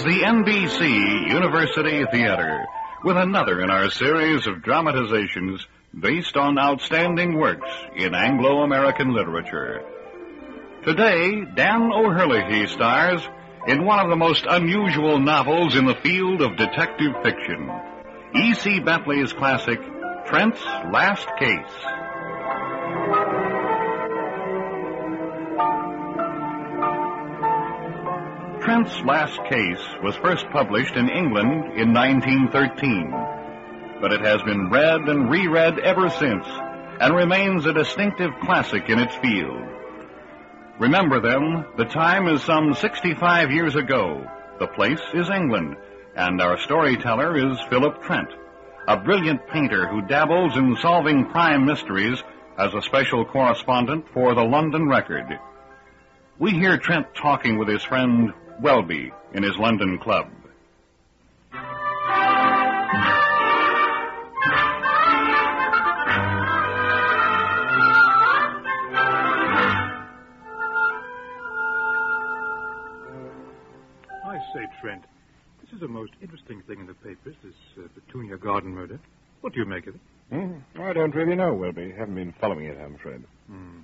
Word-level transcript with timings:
Is 0.00 0.04
the 0.04 0.22
NBC 0.22 1.28
University 1.28 2.04
Theater 2.10 2.64
with 3.04 3.18
another 3.18 3.60
in 3.60 3.70
our 3.70 3.90
series 3.90 4.46
of 4.46 4.62
dramatizations 4.62 5.66
based 5.98 6.36
on 6.36 6.58
outstanding 6.58 7.36
works 7.36 7.68
in 7.96 8.14
Anglo 8.14 8.62
American 8.62 9.12
literature. 9.12 9.82
Today, 10.84 11.44
Dan 11.54 11.90
O'Herlihy 11.92 12.66
stars 12.68 13.20
in 13.66 13.84
one 13.84 13.98
of 13.98 14.08
the 14.08 14.16
most 14.16 14.46
unusual 14.48 15.18
novels 15.18 15.76
in 15.76 15.84
the 15.84 15.96
field 15.96 16.40
of 16.40 16.56
detective 16.56 17.12
fiction 17.22 17.70
E.C. 18.34 18.80
Bentley's 18.80 19.34
classic, 19.34 19.80
Trent's 20.26 20.62
Last 20.90 21.28
Case. 21.38 21.99
Trent's 28.62 29.00
Last 29.06 29.42
Case 29.48 29.82
was 30.02 30.14
first 30.16 30.44
published 30.50 30.94
in 30.94 31.08
England 31.08 31.78
in 31.78 31.94
1913, 31.94 33.10
but 34.02 34.12
it 34.12 34.20
has 34.20 34.42
been 34.42 34.68
read 34.68 35.00
and 35.08 35.30
reread 35.30 35.78
ever 35.78 36.10
since 36.10 36.44
and 37.00 37.16
remains 37.16 37.64
a 37.64 37.72
distinctive 37.72 38.32
classic 38.42 38.90
in 38.90 38.98
its 38.98 39.14
field. 39.16 39.66
Remember 40.78 41.20
then, 41.20 41.64
the 41.78 41.86
time 41.86 42.28
is 42.28 42.42
some 42.42 42.74
65 42.74 43.50
years 43.50 43.76
ago. 43.76 44.30
The 44.58 44.66
place 44.66 45.00
is 45.14 45.30
England, 45.30 45.76
and 46.14 46.42
our 46.42 46.58
storyteller 46.58 47.38
is 47.38 47.58
Philip 47.70 48.02
Trent, 48.02 48.28
a 48.86 48.98
brilliant 48.98 49.48
painter 49.48 49.86
who 49.88 50.02
dabbles 50.02 50.54
in 50.58 50.76
solving 50.82 51.24
crime 51.30 51.64
mysteries 51.64 52.22
as 52.58 52.74
a 52.74 52.82
special 52.82 53.24
correspondent 53.24 54.04
for 54.12 54.34
the 54.34 54.44
London 54.44 54.86
Record. 54.86 55.38
We 56.38 56.50
hear 56.50 56.76
Trent 56.76 57.14
talking 57.14 57.56
with 57.56 57.68
his 57.68 57.82
friend 57.82 58.34
Welby 58.62 59.10
in 59.32 59.42
his 59.42 59.56
London 59.58 59.98
club. 59.98 60.26
I 74.22 74.38
say, 74.52 74.66
Trent, 74.80 75.04
this 75.62 75.72
is 75.72 75.80
the 75.80 75.88
most 75.88 76.12
interesting 76.20 76.62
thing 76.66 76.80
in 76.80 76.86
the 76.86 76.94
papers, 76.94 77.34
this 77.42 77.54
uh, 77.78 77.88
Petunia 77.94 78.36
Garden 78.36 78.74
murder. 78.74 79.00
What 79.40 79.54
do 79.54 79.60
you 79.60 79.66
make 79.66 79.86
of 79.86 79.94
it? 79.94 80.00
Hmm, 80.30 80.80
I 80.80 80.92
don't 80.92 81.14
really 81.14 81.34
know, 81.34 81.54
Welby. 81.54 81.92
Haven't 81.96 82.14
been 82.14 82.34
following 82.40 82.66
it, 82.66 82.78
I'm 82.78 82.94
afraid. 82.96 83.22
Hmm. 83.48 83.78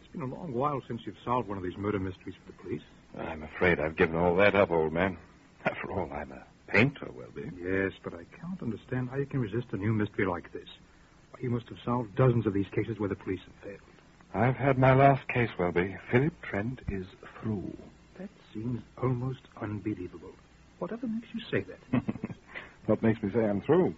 It's 0.00 0.12
been 0.12 0.22
a 0.22 0.26
long 0.26 0.52
while 0.52 0.80
since 0.86 1.00
you've 1.04 1.16
solved 1.24 1.48
one 1.48 1.58
of 1.58 1.64
these 1.64 1.76
murder 1.76 1.98
mysteries 1.98 2.36
for 2.46 2.52
the 2.52 2.58
police. 2.62 2.82
I'm 3.18 3.42
afraid 3.42 3.80
I've 3.80 3.96
given 3.96 4.16
all 4.16 4.36
that 4.36 4.54
up, 4.54 4.70
old 4.70 4.92
man. 4.92 5.16
After 5.64 5.90
all, 5.90 6.10
I'm 6.12 6.32
a 6.32 6.44
painter, 6.68 7.08
Welby. 7.14 7.50
Yes, 7.60 7.92
but 8.02 8.14
I 8.14 8.24
can't 8.38 8.62
understand 8.62 9.10
how 9.10 9.16
you 9.16 9.26
can 9.26 9.40
resist 9.40 9.66
a 9.72 9.76
new 9.76 9.92
mystery 9.92 10.26
like 10.26 10.52
this. 10.52 10.68
You 11.40 11.50
must 11.50 11.68
have 11.70 11.78
solved 11.84 12.14
dozens 12.16 12.46
of 12.46 12.52
these 12.52 12.68
cases 12.68 12.98
where 12.98 13.08
the 13.08 13.16
police 13.16 13.40
have 13.44 13.54
failed. 13.70 13.80
I've 14.34 14.56
had 14.56 14.78
my 14.78 14.94
last 14.94 15.26
case, 15.28 15.50
Welby. 15.58 15.96
Philip 16.10 16.34
Trent 16.42 16.80
is 16.88 17.06
through. 17.40 17.76
That 18.18 18.28
seems 18.52 18.82
almost 19.02 19.40
unbelievable. 19.60 20.32
Whatever 20.78 21.06
makes 21.08 21.28
you 21.34 21.40
say 21.50 21.64
that? 21.64 22.02
what 22.86 23.02
makes 23.02 23.22
me 23.22 23.30
say 23.32 23.44
I'm 23.44 23.60
through? 23.62 23.94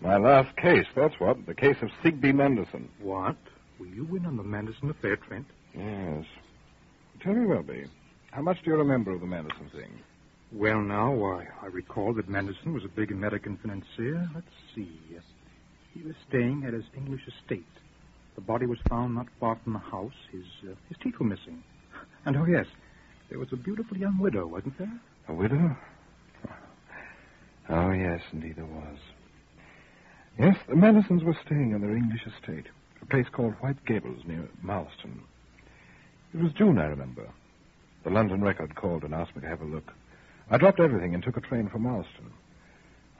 My 0.00 0.16
last 0.16 0.56
case, 0.56 0.86
that's 0.94 1.18
what. 1.20 1.46
The 1.46 1.54
case 1.54 1.76
of 1.80 1.90
Sigsbee 2.02 2.34
Manderson. 2.34 2.88
what? 3.00 3.36
Will 3.78 3.86
you 3.86 4.04
win 4.04 4.26
on 4.26 4.36
the 4.36 4.42
Manderson 4.42 4.90
affair, 4.90 5.16
Trent? 5.16 5.46
Yes. 5.74 6.24
Tell 7.20 7.34
me, 7.34 7.46
Welby, 7.46 7.86
how 8.32 8.42
much 8.42 8.56
do 8.64 8.70
you 8.70 8.76
remember 8.76 9.12
of 9.12 9.20
the 9.20 9.26
Manderson 9.26 9.70
thing? 9.72 9.90
Well, 10.52 10.80
now, 10.80 11.12
why, 11.12 11.46
I 11.62 11.66
recall 11.66 12.12
that 12.14 12.28
Manderson 12.28 12.74
was 12.74 12.84
a 12.84 12.88
big 12.88 13.12
American 13.12 13.58
financier. 13.58 14.28
Let's 14.34 14.46
see. 14.74 15.00
Yes. 15.10 15.22
He 15.94 16.02
was 16.02 16.14
staying 16.28 16.64
at 16.66 16.72
his 16.72 16.84
English 16.96 17.22
estate. 17.28 17.64
The 18.34 18.40
body 18.40 18.66
was 18.66 18.78
found 18.88 19.14
not 19.14 19.26
far 19.38 19.58
from 19.62 19.74
the 19.74 19.78
house. 19.78 20.14
His, 20.30 20.44
uh, 20.64 20.74
his 20.88 20.96
teeth 21.02 21.14
were 21.18 21.26
missing. 21.26 21.62
And, 22.24 22.36
oh, 22.36 22.46
yes, 22.46 22.66
there 23.28 23.38
was 23.38 23.48
a 23.52 23.56
beautiful 23.56 23.96
young 23.96 24.16
widow, 24.18 24.46
wasn't 24.46 24.78
there? 24.78 24.92
A 25.28 25.34
widow? 25.34 25.76
Oh, 27.68 27.90
yes, 27.90 28.20
indeed 28.32 28.56
there 28.56 28.64
was. 28.64 28.98
Yes, 30.38 30.56
the 30.68 30.76
Mandersons 30.76 31.24
were 31.24 31.36
staying 31.44 31.74
on 31.74 31.80
their 31.80 31.96
English 31.96 32.22
estate, 32.26 32.66
a 33.00 33.06
place 33.06 33.26
called 33.32 33.54
White 33.54 33.84
Gables 33.86 34.22
near 34.26 34.48
Marston. 34.62 35.22
It 36.32 36.40
was 36.42 36.52
June, 36.52 36.78
I 36.78 36.84
remember. 36.84 37.28
The 38.04 38.10
London 38.10 38.42
Record 38.42 38.74
called 38.74 39.04
and 39.04 39.14
asked 39.14 39.36
me 39.36 39.42
to 39.42 39.48
have 39.48 39.60
a 39.60 39.64
look. 39.64 39.92
I 40.50 40.58
dropped 40.58 40.80
everything 40.80 41.14
and 41.14 41.22
took 41.22 41.36
a 41.36 41.40
train 41.40 41.68
for 41.68 41.78
Marston. 41.78 42.32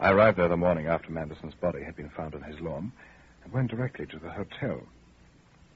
I 0.01 0.11
arrived 0.11 0.39
there 0.39 0.49
the 0.49 0.57
morning 0.57 0.87
after 0.87 1.13
Manderson's 1.13 1.55
body 1.55 1.85
had 1.85 1.95
been 1.95 2.11
found 2.11 2.35
on 2.35 2.43
his 2.43 2.59
lawn 2.61 2.91
and 3.45 3.53
went 3.53 3.71
directly 3.71 4.07
to 4.07 4.19
the 4.19 4.31
hotel. 4.31 4.81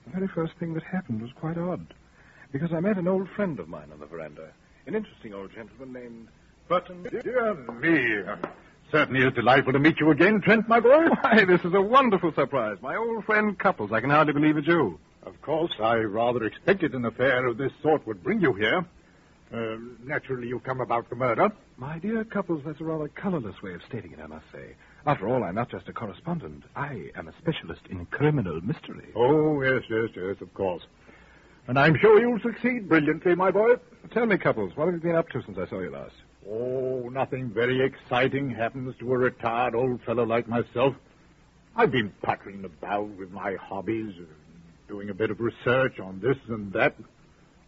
The 0.04 0.12
very 0.12 0.28
first 0.28 0.54
thing 0.58 0.74
that 0.74 0.82
happened 0.82 1.22
was 1.22 1.30
quite 1.32 1.56
odd, 1.56 1.94
because 2.52 2.72
I 2.72 2.80
met 2.80 2.98
an 2.98 3.06
old 3.06 3.28
friend 3.30 3.60
of 3.60 3.68
mine 3.68 3.90
on 3.92 4.00
the 4.00 4.06
veranda, 4.06 4.48
an 4.86 4.96
interesting 4.96 5.34
old 5.34 5.52
gentleman 5.54 5.92
named 5.92 6.28
Burton. 6.68 7.06
Dear 7.08 7.54
me. 7.54 8.24
Certainly 8.90 9.26
is 9.26 9.34
delightful 9.34 9.72
to 9.72 9.78
meet 9.78 9.98
you 10.00 10.10
again, 10.10 10.40
Trent, 10.40 10.68
my 10.68 10.80
boy. 10.80 11.06
Why, 11.20 11.44
this 11.44 11.64
is 11.64 11.74
a 11.74 11.82
wonderful 11.82 12.32
surprise. 12.34 12.78
My 12.82 12.96
old 12.96 13.24
friend 13.24 13.58
Cupples. 13.58 13.92
I 13.92 14.00
can 14.00 14.10
hardly 14.10 14.32
believe 14.32 14.56
it's 14.56 14.66
you. 14.66 14.98
Of 15.24 15.40
course, 15.42 15.72
I 15.80 15.96
rather 15.96 16.44
expected 16.44 16.94
an 16.94 17.04
affair 17.04 17.46
of 17.46 17.56
this 17.56 17.72
sort 17.82 18.06
would 18.06 18.22
bring 18.22 18.40
you 18.40 18.52
here. 18.52 18.84
Uh, 19.52 19.76
naturally, 20.04 20.48
you 20.48 20.58
come 20.60 20.80
about 20.80 21.08
the 21.08 21.14
murder. 21.16 21.50
My 21.76 21.98
dear 21.98 22.24
Cupples, 22.24 22.62
that's 22.64 22.80
a 22.80 22.84
rather 22.84 23.08
colorless 23.08 23.62
way 23.62 23.74
of 23.74 23.82
stating 23.88 24.12
it, 24.12 24.18
I 24.20 24.26
must 24.26 24.46
say. 24.52 24.74
After 25.06 25.28
all, 25.28 25.44
I'm 25.44 25.54
not 25.54 25.70
just 25.70 25.88
a 25.88 25.92
correspondent. 25.92 26.64
I 26.74 27.10
am 27.14 27.28
a 27.28 27.32
specialist 27.38 27.82
in 27.88 28.06
criminal 28.06 28.60
mystery. 28.60 29.12
Oh, 29.14 29.62
yes, 29.62 29.84
yes, 29.88 30.10
yes, 30.16 30.40
of 30.40 30.52
course. 30.54 30.82
And 31.68 31.78
I'm 31.78 31.96
sure 31.96 32.20
you'll 32.20 32.40
succeed 32.40 32.88
brilliantly, 32.88 33.36
my 33.36 33.52
boy. 33.52 33.74
Tell 34.10 34.26
me, 34.26 34.36
Cupples, 34.36 34.76
what 34.76 34.86
have 34.86 34.94
you 34.94 35.00
been 35.00 35.16
up 35.16 35.28
to 35.30 35.42
since 35.42 35.58
I 35.58 35.66
saw 35.68 35.78
you 35.78 35.90
last? 35.90 36.14
Oh, 36.48 37.08
nothing 37.08 37.50
very 37.50 37.84
exciting 37.84 38.50
happens 38.50 38.96
to 38.98 39.12
a 39.12 39.18
retired 39.18 39.74
old 39.74 40.02
fellow 40.02 40.24
like 40.24 40.48
myself. 40.48 40.94
I've 41.76 41.90
been 41.90 42.12
puttering 42.22 42.64
about 42.64 43.08
with 43.10 43.30
my 43.30 43.54
hobbies, 43.54 44.14
doing 44.88 45.10
a 45.10 45.14
bit 45.14 45.30
of 45.30 45.40
research 45.40 46.00
on 46.00 46.20
this 46.20 46.36
and 46.48 46.72
that. 46.72 46.94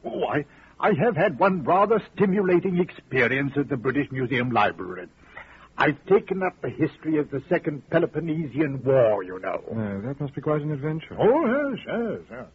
Oh, 0.05 0.25
I, 0.27 0.45
I 0.81 0.93
have 0.95 1.17
had 1.17 1.39
one 1.39 1.65
rather 1.65 2.01
stimulating 2.15 2.79
experience 2.79 3.53
at 3.57 3.69
the 3.69 3.77
British 3.77 4.11
Museum 4.13 4.51
Library. 4.51 5.09
I've 5.77 6.05
taken 6.07 6.43
up 6.43 6.61
the 6.61 6.71
history 6.71 7.19
of 7.19 7.31
the 7.31 7.43
Second 7.49 7.89
Peloponnesian 7.91 8.83
War, 8.85 9.23
you 9.23 9.39
know. 9.39 9.63
Uh, 9.71 10.07
that 10.07 10.21
must 10.21 10.35
be 10.35 10.41
quite 10.41 10.61
an 10.61 10.73
adventure. 10.73 11.17
Oh, 11.19 11.71
yes, 11.71 11.81
yes, 11.87 12.21
yes. 12.31 12.47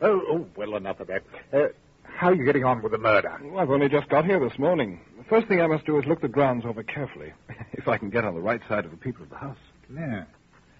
Oh, 0.00 0.22
oh 0.28 0.46
well, 0.56 0.76
enough 0.76 1.00
of 1.00 1.06
that. 1.08 1.22
Uh, 1.52 1.68
how 2.02 2.28
are 2.28 2.34
you 2.34 2.44
getting 2.44 2.64
on 2.64 2.82
with 2.82 2.92
the 2.92 2.98
murder? 2.98 3.38
Well, 3.42 3.60
I've 3.60 3.70
only 3.70 3.88
just 3.88 4.08
got 4.08 4.24
here 4.24 4.40
this 4.40 4.58
morning. 4.58 5.00
The 5.18 5.24
first 5.24 5.48
thing 5.48 5.60
I 5.60 5.66
must 5.66 5.86
do 5.86 5.98
is 5.98 6.06
look 6.06 6.20
the 6.20 6.28
grounds 6.28 6.64
over 6.64 6.82
carefully, 6.82 7.32
if 7.72 7.88
I 7.88 7.98
can 7.98 8.10
get 8.10 8.24
on 8.24 8.34
the 8.34 8.40
right 8.40 8.60
side 8.68 8.84
of 8.84 8.90
the 8.90 8.96
people 8.96 9.22
of 9.22 9.30
the 9.30 9.36
house. 9.36 9.58
Yeah. 9.94 10.24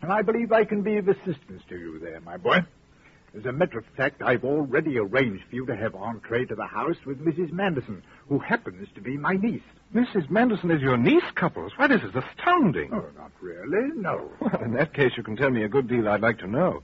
And 0.02 0.12
I 0.12 0.22
believe 0.22 0.50
I 0.52 0.64
can 0.64 0.82
be 0.82 0.96
of 0.96 1.08
assistance 1.08 1.62
to 1.68 1.78
you 1.78 1.98
there, 1.98 2.20
my 2.20 2.36
boy. 2.36 2.58
As 3.37 3.46
a 3.46 3.52
matter 3.52 3.79
of 3.79 3.87
fact, 3.96 4.20
I've 4.20 4.44
already 4.44 4.99
arranged 4.99 5.44
for 5.49 5.55
you 5.56 5.67
to 5.67 5.75
have 5.75 5.94
entree 5.94 6.44
to 6.44 6.55
the 6.55 6.67
house 6.67 6.96
with 7.06 7.25
Mrs. 7.25 7.50
Manderson, 7.50 8.02
who 8.29 8.38
happens 8.38 8.88
to 8.94 9.00
be 9.00 9.17
my 9.17 9.34
niece. 9.37 9.62
Mrs. 9.94 10.29
Manderson 10.29 10.70
is 10.70 10.82
your 10.82 10.99
niece, 10.99 11.25
Cupples? 11.34 11.73
Why, 11.76 11.87
this 11.87 12.02
is 12.02 12.14
astounding. 12.14 12.90
Oh, 12.93 13.06
not 13.17 13.31
really, 13.40 13.88
no. 13.94 14.31
Well, 14.38 14.62
in 14.62 14.75
that 14.75 14.93
case, 14.93 15.12
you 15.17 15.23
can 15.23 15.37
tell 15.37 15.50
me 15.50 15.62
a 15.64 15.69
good 15.69 15.88
deal 15.88 16.08
I'd 16.08 16.20
like 16.20 16.38
to 16.40 16.46
know. 16.46 16.82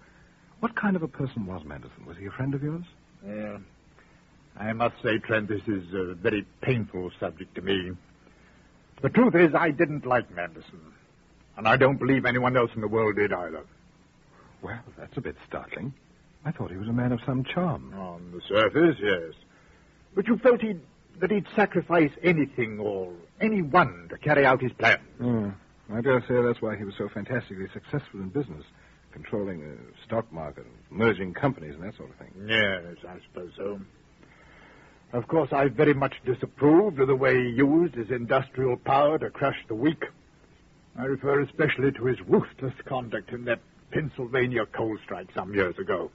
What 0.60 0.74
kind 0.74 0.96
of 0.96 1.02
a 1.02 1.08
person 1.08 1.44
was 1.46 1.62
Manderson? 1.64 2.06
Was 2.06 2.16
he 2.16 2.26
a 2.26 2.30
friend 2.30 2.54
of 2.54 2.62
yours? 2.62 2.84
Uh, 3.26 3.58
I 4.56 4.72
must 4.72 4.94
say, 5.02 5.18
Trent, 5.18 5.48
this 5.48 5.62
is 5.68 5.92
a 5.92 6.14
very 6.14 6.46
painful 6.62 7.10
subject 7.20 7.54
to 7.56 7.62
me. 7.62 7.92
The 9.02 9.10
truth 9.10 9.34
is, 9.34 9.54
I 9.54 9.70
didn't 9.70 10.06
like 10.06 10.34
Manderson. 10.34 10.80
And 11.58 11.68
I 11.68 11.76
don't 11.76 11.98
believe 11.98 12.24
anyone 12.24 12.56
else 12.56 12.70
in 12.74 12.80
the 12.80 12.88
world 12.88 13.16
did 13.16 13.32
either. 13.32 13.64
Well, 14.62 14.80
that's 14.96 15.16
a 15.16 15.20
bit 15.20 15.36
startling. 15.46 15.92
I 16.44 16.52
thought 16.52 16.70
he 16.70 16.76
was 16.76 16.88
a 16.88 16.92
man 16.92 17.12
of 17.12 17.20
some 17.26 17.44
charm. 17.44 17.92
On 17.94 18.32
the 18.32 18.40
surface, 18.48 18.96
yes. 19.02 19.34
But 20.14 20.26
you 20.26 20.38
felt 20.38 20.60
he'd, 20.60 20.80
that 21.20 21.30
he'd 21.30 21.46
sacrifice 21.54 22.10
anything 22.22 22.78
or 22.78 23.12
anyone 23.40 24.08
to 24.10 24.18
carry 24.18 24.46
out 24.46 24.62
his 24.62 24.72
plan. 24.72 24.98
Hmm. 25.18 25.48
I 25.92 26.00
dare 26.00 26.20
say 26.28 26.40
that's 26.42 26.60
why 26.60 26.76
he 26.76 26.84
was 26.84 26.94
so 26.98 27.08
fantastically 27.08 27.66
successful 27.72 28.20
in 28.20 28.28
business, 28.28 28.64
controlling 29.12 29.60
the 29.60 29.76
stock 30.04 30.30
market, 30.32 30.66
merging 30.90 31.32
companies, 31.34 31.74
and 31.74 31.82
that 31.82 31.96
sort 31.96 32.10
of 32.10 32.16
thing. 32.16 32.32
Yes, 32.46 32.96
I 33.08 33.16
suppose 33.26 33.52
so. 33.56 33.80
Of 35.12 35.26
course, 35.28 35.50
I 35.52 35.68
very 35.68 35.94
much 35.94 36.14
disapproved 36.26 37.00
of 37.00 37.08
the 37.08 37.16
way 37.16 37.34
he 37.34 37.50
used 37.50 37.94
his 37.94 38.10
industrial 38.10 38.76
power 38.76 39.18
to 39.18 39.30
crush 39.30 39.56
the 39.66 39.74
weak. 39.74 40.04
I 40.98 41.04
refer 41.04 41.40
especially 41.40 41.92
to 41.92 42.04
his 42.04 42.20
ruthless 42.26 42.74
conduct 42.84 43.30
in 43.30 43.44
that 43.46 43.60
Pennsylvania 43.90 44.66
coal 44.66 44.98
strike 45.04 45.28
some 45.34 45.54
years 45.54 45.78
ago. 45.78 46.10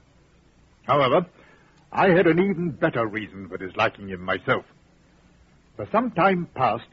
However, 0.86 1.26
I 1.92 2.08
had 2.08 2.26
an 2.26 2.38
even 2.40 2.70
better 2.70 3.06
reason 3.06 3.48
for 3.48 3.56
disliking 3.56 4.08
him 4.08 4.20
myself. 4.20 4.64
For 5.76 5.88
some 5.90 6.10
time 6.10 6.48
past, 6.54 6.88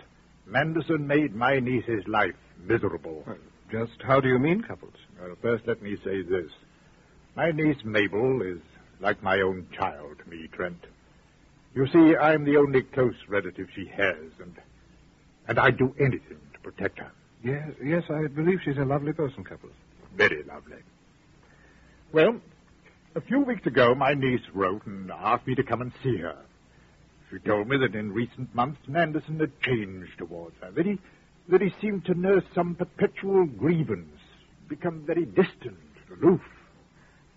Manderson 0.48 1.08
made 1.08 1.36
my 1.36 1.60
niece's 1.60 2.08
life 2.08 2.36
miserable. 2.64 3.26
Just 3.72 4.02
how 4.04 4.20
do 4.20 4.28
you 4.28 4.40
mean, 4.40 4.62
Cupples? 4.62 4.94
Well, 5.20 5.36
first 5.42 5.68
let 5.68 5.82
me 5.82 5.98
say 6.04 6.22
this. 6.22 6.52
My 7.36 7.52
niece 7.52 7.84
Mabel 7.86 8.42
is 8.42 8.60
like 9.00 9.24
my 9.24 9.42
own 9.42 9.68
child 9.72 10.20
to 10.20 10.30
me, 10.30 10.48
Trent. 10.52 10.84
You 11.74 11.88
see, 11.88 12.16
I'm 12.18 12.44
the 12.44 12.58
only 12.58 12.82
close 12.84 13.16
relative 13.28 13.70
she 13.74 13.86
has, 13.88 14.18
and 14.42 14.56
and 15.48 15.58
I'd 15.60 15.78
do 15.78 15.96
anything 16.00 16.40
to 16.54 16.60
protect 16.60 17.00
her. 17.00 17.12
Yes, 17.44 17.70
yes, 17.84 18.04
I 18.10 18.28
believe 18.28 18.60
she's 18.64 18.78
a 18.78 18.86
lovely 18.86 19.14
person, 19.14 19.44
Cupples. 19.44 19.74
Very 20.16 20.44
lovely. 20.44 20.78
Well, 22.12 22.42
a 23.16 23.22
few 23.22 23.42
weeks 23.42 23.66
ago, 23.66 23.94
my 23.94 24.13
niece 24.13 24.48
wrote 24.54 24.86
and 24.86 25.12
asked 25.12 25.48
me 25.48 25.56
to 25.56 25.63
come 25.63 25.81
and 25.81 25.92
see 26.04 26.18
her. 26.18 26.38
She 27.30 27.40
told 27.40 27.68
me 27.68 27.78
that 27.78 27.96
in 27.96 28.13
recent 28.13 28.54
months 28.54 28.81
Manderson 28.88 29.40
had 29.40 29.60
changed 29.62 30.18
towards 30.18 30.56
her, 30.62 30.72
that 30.72 30.86
he, 30.86 31.00
that 31.50 31.62
he 31.62 31.74
seemed 31.81 32.06
to 32.06 32.13
nurse 32.13 32.44
some 32.54 32.75
perpetual 32.75 33.46
grievance, 33.46 34.19
become 34.68 35.06
very 35.06 35.25
distant, 35.25 35.78
aloof. 36.22 36.42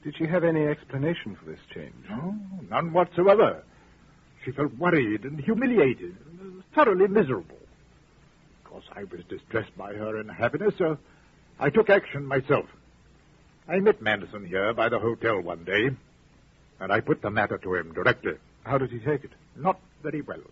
Did 0.03 0.17
she 0.17 0.26
have 0.26 0.44
any 0.44 0.67
explanation 0.67 1.37
for 1.37 1.50
this 1.50 1.61
change? 1.73 1.94
No, 2.09 2.37
none 2.69 2.93
whatsoever. 2.93 3.62
She 4.44 4.53
felt 4.53 4.75
worried 4.75 5.25
and 5.25 5.41
humiliated, 5.41 6.17
and 6.41 6.62
thoroughly 6.75 7.09
miserable. 7.09 7.56
Of 8.65 8.71
course, 8.71 8.85
I 8.93 9.05
was 9.05 9.25
distressed 9.29 9.76
by 9.79 9.94
her 9.94 10.17
unhappiness, 10.19 10.75
so 10.76 10.99
I 11.59 11.71
took 11.71 11.88
action 11.88 12.26
myself. 12.26 12.67
I 13.66 13.81
met 13.81 14.02
Manderson 14.02 14.44
here 14.46 14.75
by 14.75 14.90
the 14.90 14.99
hotel 14.99 15.40
one 15.40 15.64
day, 15.64 15.90
and 16.81 16.93
I 16.93 17.00
put 17.00 17.22
the 17.22 17.31
matter 17.31 17.56
to 17.58 17.75
him 17.75 17.94
directly. 17.94 18.34
How 18.64 18.76
did 18.76 18.90
he 18.90 18.99
take 18.99 19.25
it? 19.25 19.31
Not 19.56 19.81
very 20.02 20.20
well, 20.20 20.43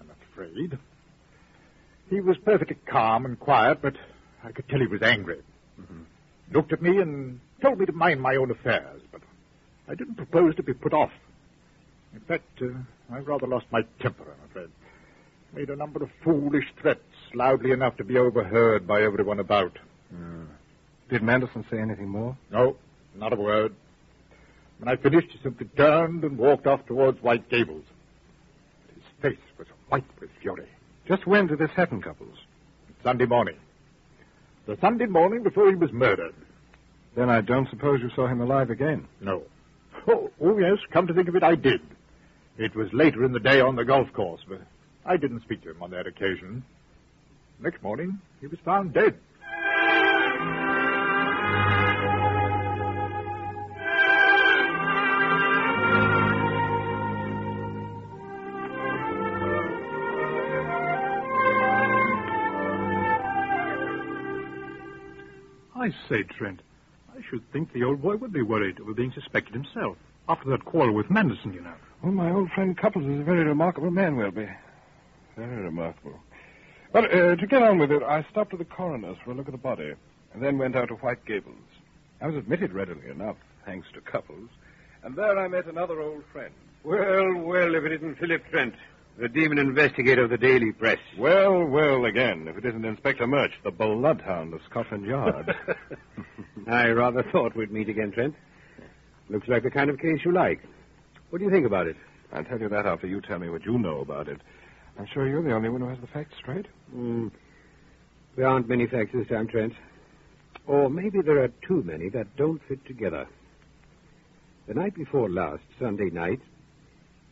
I'm 0.00 0.10
afraid. 0.32 0.78
He 2.08 2.20
was 2.20 2.38
perfectly 2.38 2.78
calm 2.86 3.26
and 3.26 3.38
quiet, 3.38 3.82
but 3.82 3.94
I 4.42 4.52
could 4.52 4.66
tell 4.68 4.80
he 4.80 4.86
was 4.86 5.02
angry. 5.02 5.42
Mm-hmm. 5.78 6.02
Looked 6.52 6.72
at 6.72 6.80
me 6.80 6.98
and 6.98 7.40
told 7.60 7.78
me 7.78 7.84
to 7.84 7.92
mind 7.92 8.22
my 8.22 8.36
own 8.36 8.50
affairs, 8.50 9.02
but 9.12 9.20
I 9.86 9.94
didn't 9.94 10.14
propose 10.14 10.54
to 10.56 10.62
be 10.62 10.72
put 10.72 10.94
off. 10.94 11.12
In 12.14 12.20
fact, 12.20 12.62
uh, 12.62 12.68
I 13.12 13.18
rather 13.18 13.46
lost 13.46 13.66
my 13.70 13.82
temper, 14.00 14.24
I'm 14.24 14.50
afraid. 14.50 14.70
Made 15.52 15.68
a 15.68 15.76
number 15.76 16.02
of 16.02 16.10
foolish 16.24 16.66
threats, 16.80 17.00
loudly 17.34 17.72
enough 17.72 17.98
to 17.98 18.04
be 18.04 18.16
overheard 18.16 18.86
by 18.86 19.02
everyone 19.02 19.40
about. 19.40 19.78
Uh, 20.10 20.44
did 21.08 21.22
Manderson 21.22 21.64
say 21.70 21.78
anything 21.78 22.08
more? 22.08 22.36
No, 22.50 22.76
not 23.14 23.32
a 23.32 23.36
word. 23.36 23.74
When 24.78 24.88
I 24.88 24.96
finished, 24.96 25.28
he 25.30 25.38
simply 25.42 25.68
turned 25.76 26.24
and 26.24 26.38
walked 26.38 26.66
off 26.66 26.86
towards 26.86 27.22
White 27.22 27.48
Gables. 27.48 27.84
His 28.94 29.04
face 29.20 29.44
was 29.58 29.66
white 29.88 30.04
with 30.20 30.30
fury. 30.40 30.68
Just 31.06 31.26
when 31.26 31.46
did 31.46 31.58
this 31.58 31.70
happen, 31.70 32.00
Cupples? 32.00 32.38
Sunday 33.02 33.26
morning. 33.26 33.56
The 34.66 34.76
Sunday 34.80 35.06
morning 35.06 35.42
before 35.42 35.68
he 35.70 35.74
was 35.74 35.92
murdered. 35.92 36.34
Then 37.16 37.30
I 37.30 37.40
don't 37.40 37.68
suppose 37.70 38.00
you 38.00 38.10
saw 38.14 38.26
him 38.26 38.40
alive 38.40 38.70
again. 38.70 39.08
No. 39.20 39.42
Oh, 40.06 40.30
oh, 40.40 40.58
yes, 40.58 40.78
come 40.90 41.06
to 41.06 41.14
think 41.14 41.28
of 41.28 41.36
it, 41.36 41.42
I 41.42 41.54
did. 41.54 41.80
It 42.58 42.74
was 42.74 42.92
later 42.92 43.24
in 43.24 43.32
the 43.32 43.40
day 43.40 43.60
on 43.60 43.76
the 43.76 43.84
golf 43.84 44.12
course, 44.12 44.40
but 44.48 44.60
I 45.04 45.16
didn't 45.16 45.42
speak 45.42 45.62
to 45.62 45.70
him 45.70 45.82
on 45.82 45.90
that 45.90 46.06
occasion. 46.06 46.62
Next 47.60 47.82
morning, 47.82 48.20
he 48.40 48.46
was 48.46 48.58
found 48.64 48.92
dead. 48.92 49.18
Say, 66.08 66.22
Trent, 66.22 66.62
I 67.14 67.20
should 67.28 67.42
think 67.52 67.72
the 67.72 67.84
old 67.84 68.00
boy 68.00 68.16
would 68.16 68.32
be 68.32 68.42
worried 68.42 68.80
over 68.80 68.94
being 68.94 69.12
suspected 69.12 69.52
himself. 69.54 69.96
After 70.28 70.48
that 70.50 70.64
quarrel 70.64 70.94
with 70.94 71.10
Manderson, 71.10 71.52
you 71.52 71.60
know. 71.60 71.74
Well, 72.02 72.12
my 72.12 72.30
old 72.30 72.50
friend 72.50 72.76
Cupples 72.76 73.04
is 73.04 73.20
a 73.20 73.24
very 73.24 73.44
remarkable 73.44 73.90
man, 73.90 74.16
Welby. 74.16 74.48
Very 75.36 75.62
remarkable. 75.64 76.18
But 76.92 77.12
uh, 77.12 77.36
to 77.36 77.46
get 77.46 77.62
on 77.62 77.78
with 77.78 77.90
it, 77.92 78.02
I 78.02 78.24
stopped 78.30 78.52
at 78.52 78.58
the 78.58 78.64
coroner's 78.64 79.16
for 79.24 79.32
a 79.32 79.34
look 79.34 79.48
at 79.48 79.52
the 79.52 79.58
body, 79.58 79.92
and 80.32 80.42
then 80.42 80.56
went 80.56 80.76
out 80.76 80.88
to 80.88 80.94
White 80.94 81.24
Gables. 81.26 81.56
I 82.20 82.26
was 82.26 82.36
admitted 82.36 82.72
readily 82.72 83.10
enough, 83.10 83.36
thanks 83.66 83.88
to 83.92 84.00
Cupples, 84.00 84.48
and 85.02 85.14
there 85.14 85.38
I 85.38 85.48
met 85.48 85.66
another 85.66 86.00
old 86.00 86.24
friend. 86.32 86.54
Well, 86.84 87.34
well, 87.36 87.74
if 87.74 87.84
it 87.84 87.92
isn't 87.92 88.18
Philip 88.18 88.48
Trent, 88.50 88.74
the 89.18 89.28
demon 89.28 89.58
investigator 89.58 90.22
of 90.22 90.30
the 90.30 90.38
Daily 90.38 90.70
Press. 90.70 90.98
Well, 91.18 91.64
well, 91.64 92.04
again, 92.04 92.46
if 92.46 92.56
it 92.56 92.64
isn't 92.64 92.84
Inspector 92.84 93.26
Murch, 93.26 93.50
the 93.64 93.72
bloodhound 93.72 94.54
of 94.54 94.60
Scotland 94.70 95.04
Yard. 95.06 95.56
I 96.68 96.90
rather 96.90 97.24
thought 97.24 97.56
we'd 97.56 97.72
meet 97.72 97.88
again, 97.88 98.12
Trent. 98.12 98.36
Looks 99.28 99.48
like 99.48 99.64
the 99.64 99.70
kind 99.70 99.90
of 99.90 99.98
case 99.98 100.20
you 100.24 100.32
like. 100.32 100.60
What 101.30 101.40
do 101.40 101.44
you 101.44 101.50
think 101.50 101.66
about 101.66 101.88
it? 101.88 101.96
I'll 102.32 102.44
tell 102.44 102.60
you 102.60 102.68
that 102.68 102.86
after 102.86 103.08
you 103.08 103.20
tell 103.20 103.40
me 103.40 103.50
what 103.50 103.64
you 103.64 103.76
know 103.76 104.00
about 104.00 104.28
it. 104.28 104.40
I'm 104.98 105.06
sure 105.12 105.26
you're 105.26 105.42
the 105.42 105.52
only 105.52 105.68
one 105.68 105.80
who 105.80 105.88
has 105.88 105.98
the 105.98 106.06
facts 106.06 106.34
straight. 106.38 106.66
Mm. 106.94 107.32
There 108.36 108.46
aren't 108.46 108.68
many 108.68 108.86
facts 108.86 109.10
this 109.12 109.26
time, 109.26 109.48
Trent. 109.48 109.72
Or 110.66 110.88
maybe 110.88 111.22
there 111.22 111.42
are 111.42 111.48
too 111.66 111.82
many 111.82 112.08
that 112.10 112.36
don't 112.36 112.60
fit 112.68 112.84
together. 112.86 113.26
The 114.68 114.74
night 114.74 114.94
before 114.94 115.28
last, 115.28 115.62
Sunday 115.80 116.10
night, 116.10 116.40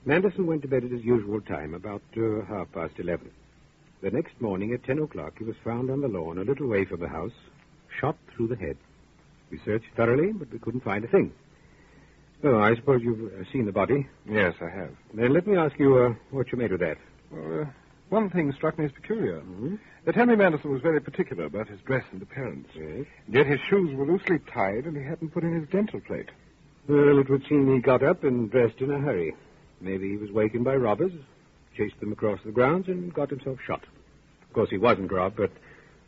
Manderson 0.07 0.47
went 0.47 0.63
to 0.63 0.69
bed 0.69 0.85
at 0.85 0.93
his 0.93 1.05
usual 1.05 1.41
time, 1.41 1.75
about 1.75 2.03
uh, 2.17 2.45
half 2.49 2.71
past 2.73 2.95
eleven. 2.99 3.29
The 4.03 4.11
next 4.11 4.41
morning 4.41 4.73
at 4.73 4.85
ten 4.85 5.01
o'clock, 5.01 5.35
he 5.37 5.45
was 5.45 5.57
found 5.65 5.91
on 5.91 6.01
the 6.01 6.07
lawn 6.07 6.39
a 6.39 6.45
little 6.45 6.69
way 6.69 6.85
from 6.85 7.01
the 7.01 7.09
house, 7.09 7.33
shot 8.01 8.17
through 8.35 8.49
the 8.49 8.57
head. 8.57 8.77
We 9.51 9.59
searched 9.65 9.89
thoroughly, 9.97 10.33
but 10.33 10.53
we 10.53 10.61
couldn't 10.61 10.85
find 10.85 11.05
a 11.05 11.09
thing. 11.09 11.33
Oh, 12.45 12.59
I 12.61 12.77
suppose 12.77 13.03
you've 13.03 13.33
uh, 13.33 13.51
seen 13.53 13.67
the 13.67 13.73
body. 13.73 14.07
Yes, 14.29 14.55
I 14.61 14.69
have. 14.69 14.91
Then 15.13 15.33
let 15.33 15.47
me 15.47 15.57
ask 15.57 15.77
you 15.79 15.97
uh, 15.97 16.15
what 16.31 16.53
you 16.53 16.59
made 16.59 16.71
of 16.71 16.81
that. 16.81 16.99
Well, 17.33 17.63
uh, 17.63 17.65
one 18.09 18.31
thing 18.31 18.53
struck 18.53 18.79
me 18.79 18.85
as 18.85 18.93
peculiar. 18.93 19.41
Mm-hmm. 19.41 19.77
That 20.05 20.15
Henry 20.15 20.37
Manderson 20.37 20.71
was 20.71 20.83
very 20.83 21.01
particular 21.01 21.47
about 21.47 21.67
his 21.69 21.81
dress 21.81 22.05
and 22.13 22.23
appearance. 22.23 22.69
Yes. 22.77 23.07
Yet 23.29 23.47
his 23.47 23.59
shoes 23.69 23.93
were 23.97 24.07
loosely 24.07 24.39
tied, 24.39 24.85
and 24.85 24.97
he 24.97 25.03
hadn't 25.03 25.31
put 25.31 25.43
in 25.43 25.59
his 25.59 25.69
dental 25.69 26.01
plate. 26.01 26.29
Well, 26.87 27.19
it 27.19 27.29
would 27.29 27.45
seem 27.49 27.75
he 27.75 27.81
got 27.81 28.05
up 28.05 28.23
and 28.23 28.49
dressed 28.49 28.81
in 28.81 28.93
a 28.93 29.01
hurry. 29.01 29.35
Maybe 29.81 30.11
he 30.11 30.17
was 30.17 30.31
wakened 30.31 30.65
by 30.65 30.77
robbers, 30.77 31.13
chased 31.77 31.99
them 32.01 32.13
across 32.13 32.41
the 32.45 32.53
grounds, 32.53 32.89
and 32.89 33.13
got 33.13 33.31
himself 33.31 33.59
shot. 33.67 33.83
Of 34.49 34.53
course, 34.55 34.71
he 34.71 34.79
wasn't 34.79 35.13
robbed, 35.13 35.37
but 35.37 35.51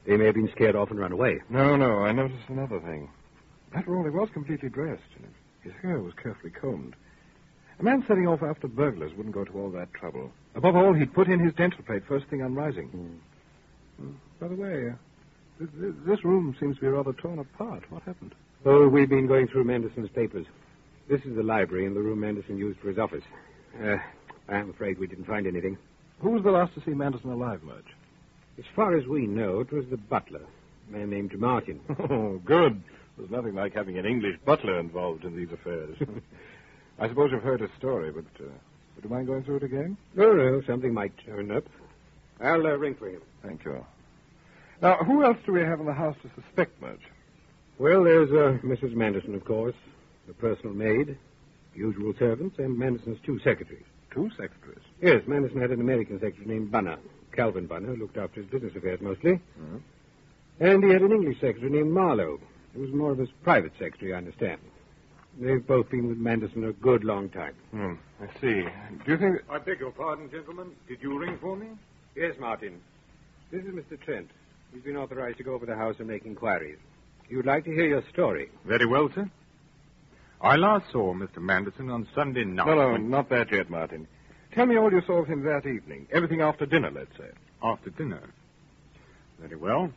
they 0.06 0.16
may 0.16 0.26
have 0.26 0.34
been 0.34 0.50
scared 0.50 0.76
off 0.76 0.90
and 0.90 0.98
run 0.98 1.12
away. 1.12 1.40
No, 1.50 1.76
no, 1.76 1.98
I 1.98 2.12
noticed 2.12 2.48
another 2.48 2.80
thing. 2.80 3.08
After 3.74 3.94
all, 3.96 4.04
he 4.04 4.10
was 4.10 4.30
completely 4.32 4.70
dressed, 4.70 5.02
and 5.16 5.26
his 5.62 5.74
hair 5.82 6.00
was 6.00 6.14
carefully 6.22 6.50
combed. 6.50 6.94
A 7.78 7.82
man 7.82 8.04
setting 8.08 8.26
off 8.26 8.42
after 8.42 8.66
burglars 8.66 9.12
wouldn't 9.14 9.34
go 9.34 9.44
to 9.44 9.52
all 9.52 9.70
that 9.70 9.92
trouble. 9.92 10.32
Above 10.54 10.74
all, 10.74 10.94
he'd 10.94 11.12
put 11.14 11.28
in 11.28 11.38
his 11.38 11.54
dental 11.54 11.84
plate 11.84 12.02
first 12.08 12.26
thing 12.26 12.42
on 12.42 12.54
rising. 12.54 12.88
Hmm. 13.98 14.10
By 14.40 14.48
the 14.48 14.54
way, 14.54 14.88
uh, 14.88 14.92
th- 15.58 15.70
th- 15.80 15.94
this 16.06 16.24
room 16.24 16.56
seems 16.58 16.76
to 16.76 16.80
be 16.82 16.88
rather 16.88 17.12
torn 17.12 17.38
apart. 17.38 17.84
What 17.90 18.02
happened? 18.04 18.34
Oh, 18.64 18.88
we've 18.88 19.08
been 19.08 19.26
going 19.26 19.46
through 19.48 19.64
Manderson's 19.64 20.08
papers. 20.10 20.46
This 21.08 21.20
is 21.24 21.36
the 21.36 21.42
library 21.42 21.86
and 21.86 21.94
the 21.94 22.00
room 22.00 22.20
Manderson 22.20 22.56
used 22.58 22.78
for 22.80 22.88
his 22.88 22.98
office. 22.98 23.24
Uh, 23.82 23.96
I'm 24.48 24.70
afraid 24.70 24.98
we 24.98 25.06
didn't 25.06 25.26
find 25.26 25.46
anything. 25.46 25.78
Who 26.20 26.30
was 26.30 26.42
the 26.42 26.50
last 26.50 26.74
to 26.74 26.80
see 26.80 26.92
Manderson 26.92 27.30
alive, 27.30 27.62
Murch? 27.62 27.86
As 28.58 28.64
far 28.74 28.96
as 28.96 29.06
we 29.06 29.26
know, 29.26 29.60
it 29.60 29.72
was 29.72 29.84
the 29.88 29.96
butler, 29.96 30.42
a 30.88 30.92
man 30.92 31.10
named 31.10 31.38
Martin. 31.38 31.80
Oh, 32.10 32.40
good. 32.44 32.82
There's 33.16 33.30
nothing 33.30 33.54
like 33.54 33.74
having 33.74 33.98
an 33.98 34.06
English 34.06 34.38
butler 34.44 34.78
involved 34.78 35.24
in 35.24 35.36
these 35.36 35.50
affairs. 35.52 35.96
I 36.98 37.08
suppose 37.08 37.30
you've 37.32 37.42
heard 37.42 37.60
his 37.60 37.70
story, 37.78 38.10
but 38.10 38.24
uh, 38.40 38.48
would 38.96 39.04
you 39.04 39.10
mind 39.10 39.26
going 39.26 39.44
through 39.44 39.56
it 39.56 39.62
again? 39.64 39.96
No, 40.14 40.32
no, 40.32 40.62
something 40.66 40.92
might 40.92 41.12
turn 41.24 41.50
up. 41.50 41.64
I'll 42.40 42.66
uh, 42.66 42.76
ring 42.76 42.94
for 42.94 43.08
him. 43.08 43.20
Thank 43.42 43.64
you. 43.64 43.84
Now, 44.82 44.96
who 44.96 45.24
else 45.24 45.38
do 45.44 45.52
we 45.52 45.60
have 45.60 45.80
in 45.80 45.86
the 45.86 45.92
house 45.92 46.16
to 46.22 46.30
suspect, 46.40 46.80
Murch? 46.80 47.00
Well, 47.78 48.04
there's 48.04 48.30
uh, 48.30 48.58
Mrs. 48.64 48.94
Manderson, 48.94 49.34
of 49.34 49.44
course, 49.44 49.74
the 50.26 50.34
personal 50.34 50.74
maid, 50.74 51.16
usual 51.78 52.12
servants, 52.18 52.58
and 52.58 52.76
Manderson's 52.78 53.18
two 53.24 53.38
secretaries. 53.38 53.84
Two 54.10 54.28
secretaries. 54.30 54.82
Yes, 55.00 55.22
Manderson 55.26 55.60
had 55.60 55.70
an 55.70 55.80
American 55.80 56.18
secretary 56.20 56.46
named 56.46 56.70
Bunner, 56.70 56.98
Calvin 57.32 57.66
Bunner, 57.66 57.88
who 57.88 57.96
looked 57.96 58.16
after 58.16 58.40
his 58.42 58.50
business 58.50 58.74
affairs 58.76 59.00
mostly. 59.00 59.40
Mhm. 59.60 59.80
And 60.60 60.82
he 60.84 60.90
had 60.90 61.02
an 61.02 61.12
English 61.12 61.40
secretary 61.40 61.70
named 61.70 61.92
Marlowe. 61.92 62.40
It 62.74 62.80
was 62.80 62.92
more 62.92 63.12
of 63.12 63.18
his 63.18 63.30
private 63.42 63.72
secretary, 63.78 64.12
I 64.12 64.18
understand. 64.18 64.60
They've 65.40 65.64
both 65.64 65.88
been 65.90 66.08
with 66.08 66.18
Manderson 66.18 66.64
a 66.64 66.72
good 66.72 67.04
long 67.04 67.28
time. 67.28 67.54
Hmm, 67.70 67.94
I 68.20 68.26
see. 68.40 68.62
Do 69.04 69.12
you 69.12 69.16
think... 69.18 69.42
I 69.48 69.58
beg 69.58 69.78
your 69.78 69.92
pardon, 69.92 70.28
gentlemen. 70.30 70.72
Did 70.88 71.00
you 71.00 71.16
ring 71.18 71.38
for 71.38 71.54
me? 71.56 71.68
Yes, 72.16 72.34
Martin. 72.40 72.80
This 73.52 73.62
is 73.64 73.72
Mr. 73.72 74.00
Trent. 74.00 74.28
He's 74.72 74.82
been 74.82 74.96
authorized 74.96 75.38
to 75.38 75.44
go 75.44 75.54
over 75.54 75.64
the 75.64 75.76
house 75.76 75.94
and 76.00 76.08
make 76.08 76.26
inquiries. 76.26 76.78
You'd 77.28 77.46
like 77.46 77.64
to 77.64 77.70
hear 77.70 77.86
your 77.86 78.02
story. 78.12 78.50
Very 78.64 78.86
well, 78.86 79.10
sir. 79.14 79.30
I 80.40 80.56
last 80.56 80.90
saw 80.92 81.14
Mr. 81.14 81.38
Manderson 81.38 81.90
on 81.90 82.06
Sunday 82.14 82.44
night. 82.44 82.66
No, 82.66 82.74
no, 82.74 82.92
when- 82.92 83.10
not 83.10 83.28
that 83.30 83.50
yet, 83.50 83.68
Martin. 83.70 84.06
Tell 84.52 84.66
me 84.66 84.76
all 84.76 84.92
you 84.92 85.00
saw 85.02 85.18
of 85.18 85.26
him 85.26 85.42
that 85.42 85.66
evening. 85.66 86.06
Everything 86.12 86.40
after 86.40 86.64
dinner, 86.64 86.90
let's 86.90 87.16
say. 87.16 87.30
After 87.62 87.90
dinner. 87.90 88.22
Very 89.40 89.56
well. 89.56 89.92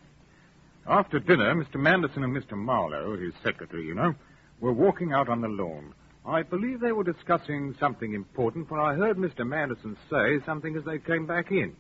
After 0.88 1.20
dinner, 1.20 1.54
Mr. 1.54 1.76
Manderson 1.76 2.24
and 2.24 2.36
Mr. 2.36 2.58
Marlowe, 2.58 3.16
his 3.18 3.34
secretary, 3.44 3.86
you 3.86 3.94
know, 3.94 4.16
were 4.60 4.74
walking 4.74 5.14
out 5.14 5.30
on 5.30 5.42
the 5.42 5.48
lawn. 5.48 5.94
I 6.26 6.44
believe 6.44 6.80
they 6.80 6.92
were 6.92 7.04
discussing 7.04 7.76
something 7.80 8.14
important, 8.14 8.68
for 8.68 8.80
I 8.80 8.96
heard 8.96 9.18
Mr. 9.18 9.48
Manderson 9.48 9.96
say 10.10 10.40
something 10.46 10.76
as 10.76 10.84
they 10.84 11.00
came 11.00 11.26
back 11.26 11.52
in. 11.52 11.76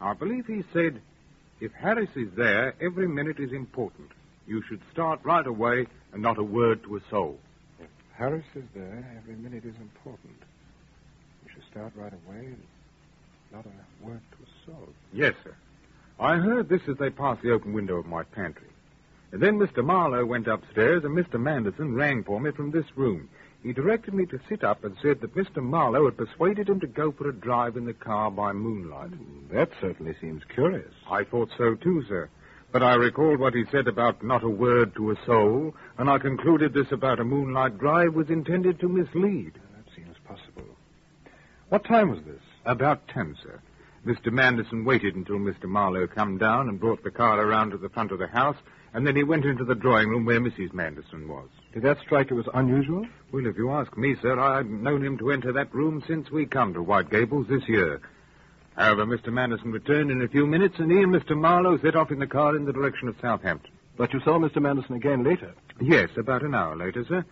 I 0.00 0.14
believe 0.14 0.46
he 0.46 0.62
said, 0.72 1.00
if 1.60 1.72
Harris 1.72 2.10
is 2.16 2.30
there, 2.32 2.74
every 2.80 3.08
minute 3.08 3.40
is 3.40 3.52
important. 3.52 4.10
You 4.46 4.62
should 4.62 4.80
start 4.92 5.20
right 5.22 5.46
away 5.46 5.86
and 6.12 6.22
not 6.22 6.38
a 6.38 6.42
word 6.42 6.82
to 6.84 6.96
a 6.96 7.00
soul. 7.08 7.38
Harris 8.16 8.44
is 8.54 8.64
there, 8.74 9.04
every 9.18 9.36
minute 9.36 9.64
is 9.64 9.76
important. 9.80 10.42
We 11.44 11.52
should 11.52 11.64
start 11.70 11.92
right 11.96 12.12
away 12.12 12.46
and 12.46 12.62
not 13.52 13.66
a 13.66 14.06
word 14.06 14.20
to 14.32 14.38
a 14.42 14.66
soul. 14.66 14.88
Yes, 15.12 15.34
sir. 15.44 15.54
I 16.18 16.36
heard 16.36 16.68
this 16.68 16.80
as 16.88 16.96
they 16.96 17.10
passed 17.10 17.42
the 17.42 17.52
open 17.52 17.74
window 17.74 17.96
of 17.96 18.06
my 18.06 18.22
pantry. 18.22 18.68
And 19.32 19.42
then 19.42 19.58
Mr. 19.58 19.84
Marlowe 19.84 20.24
went 20.24 20.46
upstairs, 20.46 21.04
and 21.04 21.14
Mr. 21.14 21.38
Manderson 21.38 21.94
rang 21.94 22.24
for 22.24 22.40
me 22.40 22.52
from 22.52 22.70
this 22.70 22.86
room. 22.96 23.28
He 23.62 23.72
directed 23.72 24.14
me 24.14 24.24
to 24.26 24.40
sit 24.48 24.64
up 24.64 24.84
and 24.84 24.96
said 25.02 25.20
that 25.20 25.34
Mr. 25.34 25.62
Marlowe 25.62 26.06
had 26.06 26.16
persuaded 26.16 26.68
him 26.70 26.80
to 26.80 26.86
go 26.86 27.12
for 27.12 27.28
a 27.28 27.34
drive 27.34 27.76
in 27.76 27.84
the 27.84 27.92
car 27.92 28.30
by 28.30 28.52
moonlight. 28.52 29.10
Hmm, 29.10 29.54
that 29.54 29.70
certainly 29.80 30.14
seems 30.20 30.42
curious. 30.44 30.92
I 31.10 31.24
thought 31.24 31.50
so 31.58 31.74
too, 31.74 32.02
sir. 32.08 32.30
But 32.76 32.82
I 32.82 32.94
recalled 32.96 33.40
what 33.40 33.54
he 33.54 33.64
said 33.72 33.88
about 33.88 34.22
not 34.22 34.44
a 34.44 34.50
word 34.50 34.94
to 34.96 35.10
a 35.10 35.16
soul, 35.24 35.74
and 35.96 36.10
I 36.10 36.18
concluded 36.18 36.74
this 36.74 36.92
about 36.92 37.18
a 37.18 37.24
moonlight 37.24 37.78
drive 37.78 38.12
was 38.12 38.28
intended 38.28 38.78
to 38.80 38.88
mislead. 38.90 39.54
That 39.54 39.94
seems 39.96 40.14
possible. 40.28 40.76
What 41.70 41.86
time 41.86 42.10
was 42.10 42.22
this? 42.26 42.42
About 42.66 43.08
ten, 43.08 43.34
sir. 43.42 43.62
Mr. 44.04 44.30
Manderson 44.30 44.84
waited 44.84 45.14
until 45.14 45.36
Mr. 45.36 45.64
Marlowe 45.64 46.06
come 46.06 46.36
down 46.36 46.68
and 46.68 46.78
brought 46.78 47.02
the 47.02 47.10
car 47.10 47.40
around 47.40 47.70
to 47.70 47.78
the 47.78 47.88
front 47.88 48.12
of 48.12 48.18
the 48.18 48.26
house, 48.26 48.58
and 48.92 49.06
then 49.06 49.16
he 49.16 49.22
went 49.22 49.46
into 49.46 49.64
the 49.64 49.74
drawing 49.74 50.10
room 50.10 50.26
where 50.26 50.38
Mrs. 50.38 50.74
Manderson 50.74 51.28
was. 51.28 51.48
Did 51.72 51.82
that 51.84 52.00
strike 52.00 52.28
you 52.28 52.38
as 52.40 52.48
unusual? 52.52 53.06
Well, 53.32 53.46
if 53.46 53.56
you 53.56 53.70
ask 53.70 53.96
me, 53.96 54.16
sir, 54.20 54.38
I've 54.38 54.66
known 54.66 55.02
him 55.02 55.16
to 55.16 55.30
enter 55.30 55.50
that 55.50 55.74
room 55.74 56.04
since 56.06 56.30
we 56.30 56.44
come 56.44 56.74
to 56.74 56.82
White 56.82 57.08
Gables 57.08 57.46
this 57.48 57.66
year. 57.68 58.02
However, 58.76 59.06
Mr. 59.06 59.32
Manderson 59.32 59.72
returned 59.72 60.10
in 60.10 60.20
a 60.20 60.28
few 60.28 60.46
minutes, 60.46 60.78
and 60.78 60.90
he 60.90 60.98
and 60.98 61.12
Mr. 61.12 61.36
Marlowe 61.36 61.78
set 61.78 61.96
off 61.96 62.10
in 62.10 62.18
the 62.18 62.26
car 62.26 62.54
in 62.54 62.66
the 62.66 62.72
direction 62.72 63.08
of 63.08 63.16
Southampton. 63.20 63.72
But 63.96 64.12
you 64.12 64.20
saw 64.20 64.38
Mr. 64.38 64.60
Manderson 64.60 64.96
again 64.96 65.24
later. 65.24 65.54
Yes, 65.80 66.10
about 66.18 66.42
an 66.42 66.54
hour 66.54 66.76
later, 66.76 67.04
sir. 67.08 67.24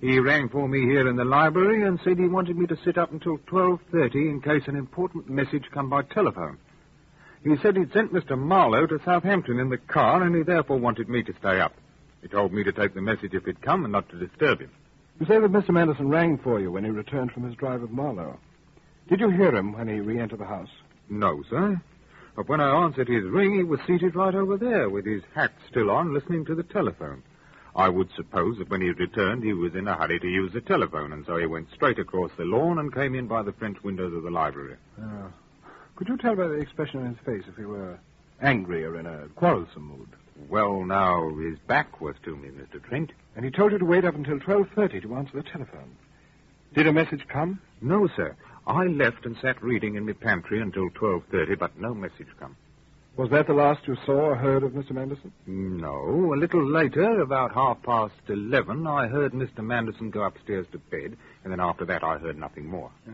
He 0.00 0.20
rang 0.20 0.48
for 0.48 0.68
me 0.68 0.82
here 0.82 1.08
in 1.08 1.16
the 1.16 1.24
library 1.24 1.82
and 1.86 1.98
said 2.02 2.18
he 2.18 2.28
wanted 2.28 2.56
me 2.56 2.66
to 2.66 2.78
sit 2.84 2.98
up 2.98 3.12
until 3.12 3.38
12.30 3.38 4.14
in 4.14 4.40
case 4.40 4.62
an 4.68 4.76
important 4.76 5.28
message 5.28 5.64
come 5.72 5.90
by 5.90 6.02
telephone. 6.02 6.58
He 7.42 7.56
said 7.56 7.76
he'd 7.76 7.92
sent 7.92 8.12
Mr. 8.12 8.38
Marlowe 8.38 8.86
to 8.86 9.00
Southampton 9.04 9.58
in 9.58 9.70
the 9.70 9.78
car, 9.78 10.22
and 10.22 10.36
he 10.36 10.42
therefore 10.42 10.78
wanted 10.78 11.08
me 11.08 11.24
to 11.24 11.34
stay 11.40 11.60
up. 11.60 11.74
He 12.20 12.28
told 12.28 12.52
me 12.52 12.62
to 12.62 12.72
take 12.72 12.94
the 12.94 13.00
message 13.00 13.34
if 13.34 13.44
he'd 13.44 13.60
come 13.60 13.84
and 13.84 13.90
not 13.90 14.08
to 14.10 14.16
disturb 14.16 14.60
him. 14.60 14.70
You 15.18 15.26
say 15.26 15.40
that 15.40 15.50
Mr. 15.50 15.70
Manderson 15.70 16.08
rang 16.08 16.38
for 16.38 16.60
you 16.60 16.70
when 16.70 16.84
he 16.84 16.90
returned 16.90 17.32
from 17.32 17.42
his 17.42 17.56
drive 17.56 17.80
with 17.80 17.90
Marlowe. 17.90 18.38
Did 19.08 19.18
you 19.18 19.30
hear 19.30 19.54
him 19.54 19.72
when 19.72 19.88
he 19.88 20.00
re-entered 20.00 20.38
the 20.38 20.44
house? 20.44 20.70
No, 21.08 21.42
sir. 21.48 21.80
But 22.34 22.48
when 22.48 22.60
I 22.60 22.84
answered 22.84 23.08
his 23.08 23.24
ring, 23.24 23.54
he 23.54 23.62
was 23.62 23.80
seated 23.86 24.14
right 24.16 24.34
over 24.34 24.56
there 24.56 24.88
with 24.88 25.04
his 25.04 25.22
hat 25.34 25.52
still 25.68 25.90
on, 25.90 26.14
listening 26.14 26.44
to 26.46 26.54
the 26.54 26.62
telephone. 26.62 27.22
I 27.74 27.88
would 27.88 28.10
suppose 28.14 28.58
that 28.58 28.70
when 28.70 28.80
he 28.80 28.90
returned, 28.90 29.42
he 29.44 29.52
was 29.52 29.74
in 29.74 29.88
a 29.88 29.94
hurry 29.94 30.20
to 30.20 30.28
use 30.28 30.52
the 30.52 30.60
telephone, 30.60 31.12
and 31.12 31.24
so 31.24 31.36
he 31.36 31.46
went 31.46 31.70
straight 31.72 31.98
across 31.98 32.30
the 32.36 32.44
lawn 32.44 32.78
and 32.78 32.92
came 32.92 33.14
in 33.14 33.26
by 33.26 33.42
the 33.42 33.52
French 33.52 33.82
windows 33.82 34.14
of 34.14 34.22
the 34.22 34.30
library. 34.30 34.76
Uh, 35.00 35.28
could 35.96 36.08
you 36.08 36.16
tell 36.16 36.36
by 36.36 36.48
the 36.48 36.54
expression 36.54 37.00
on 37.00 37.14
his 37.14 37.24
face 37.24 37.44
if 37.48 37.56
he 37.56 37.64
were 37.64 37.98
angry 38.40 38.84
or 38.84 38.98
in 38.98 39.06
a 39.06 39.28
quarrelsome 39.36 39.86
mood? 39.86 40.08
Well, 40.48 40.84
now, 40.84 41.34
his 41.36 41.58
back 41.60 42.00
was 42.00 42.16
to 42.24 42.36
me, 42.36 42.48
Mr. 42.48 42.82
Trent. 42.82 43.12
And 43.36 43.44
he 43.44 43.50
told 43.50 43.72
you 43.72 43.78
to 43.78 43.84
wait 43.84 44.04
up 44.04 44.14
until 44.14 44.38
12.30 44.38 45.02
to 45.02 45.14
answer 45.16 45.36
the 45.36 45.42
telephone. 45.42 45.96
Did 46.74 46.86
a 46.86 46.92
message 46.92 47.26
come? 47.28 47.60
No, 47.80 48.06
sir. 48.08 48.34
I 48.66 48.84
left 48.84 49.26
and 49.26 49.36
sat 49.42 49.62
reading 49.62 49.96
in 49.96 50.06
my 50.06 50.12
pantry 50.12 50.60
until 50.60 50.88
12.30, 50.90 51.58
but 51.58 51.78
no 51.78 51.94
message 51.94 52.28
come. 52.38 52.56
Was 53.16 53.28
that 53.30 53.46
the 53.46 53.52
last 53.52 53.86
you 53.86 53.96
saw 54.06 54.12
or 54.12 54.36
heard 54.36 54.62
of 54.62 54.72
Mr. 54.72 54.92
Manderson? 54.92 55.32
No. 55.46 56.32
A 56.32 56.36
little 56.36 56.64
later, 56.66 57.20
about 57.20 57.52
half 57.52 57.82
past 57.82 58.14
eleven, 58.28 58.86
I 58.86 59.06
heard 59.06 59.32
Mr. 59.32 59.58
Manderson 59.58 60.10
go 60.10 60.22
upstairs 60.22 60.66
to 60.72 60.78
bed, 60.78 61.16
and 61.44 61.52
then 61.52 61.60
after 61.60 61.84
that 61.84 62.02
I 62.02 62.16
heard 62.16 62.38
nothing 62.38 62.66
more. 62.66 62.90
Uh, 63.06 63.12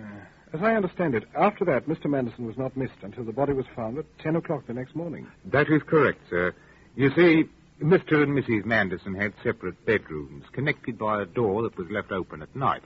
as 0.53 0.63
I 0.63 0.77
understand 0.77 1.17
it, 1.17 1.25
after 1.37 1.65
that, 1.65 1.89
Mr. 1.89 2.07
Manderson 2.07 2.47
was 2.47 2.57
not 2.57 2.77
missed 2.77 3.03
until 3.03 3.25
the 3.25 3.33
body 3.33 3.53
was 3.53 3.67
found 3.75 3.99
at 3.99 4.05
10 4.21 4.37
o'clock 4.37 4.69
the 4.69 4.73
next 4.73 4.95
morning. 4.95 5.27
That 5.47 5.69
is 5.69 5.83
correct, 5.85 6.21
sir. 6.31 6.55
You 6.95 7.11
see, 7.17 7.49
Mr. 7.83 8.23
and 8.23 8.39
Mrs. 8.39 8.65
Manderson 8.65 9.15
had 9.15 9.33
separate 9.43 9.85
bedrooms, 9.85 10.45
connected 10.53 10.97
by 10.97 11.23
a 11.23 11.27
door 11.27 11.63
that 11.63 11.77
was 11.77 11.89
left 11.91 12.13
open 12.13 12.41
at 12.41 12.55
night. 12.55 12.83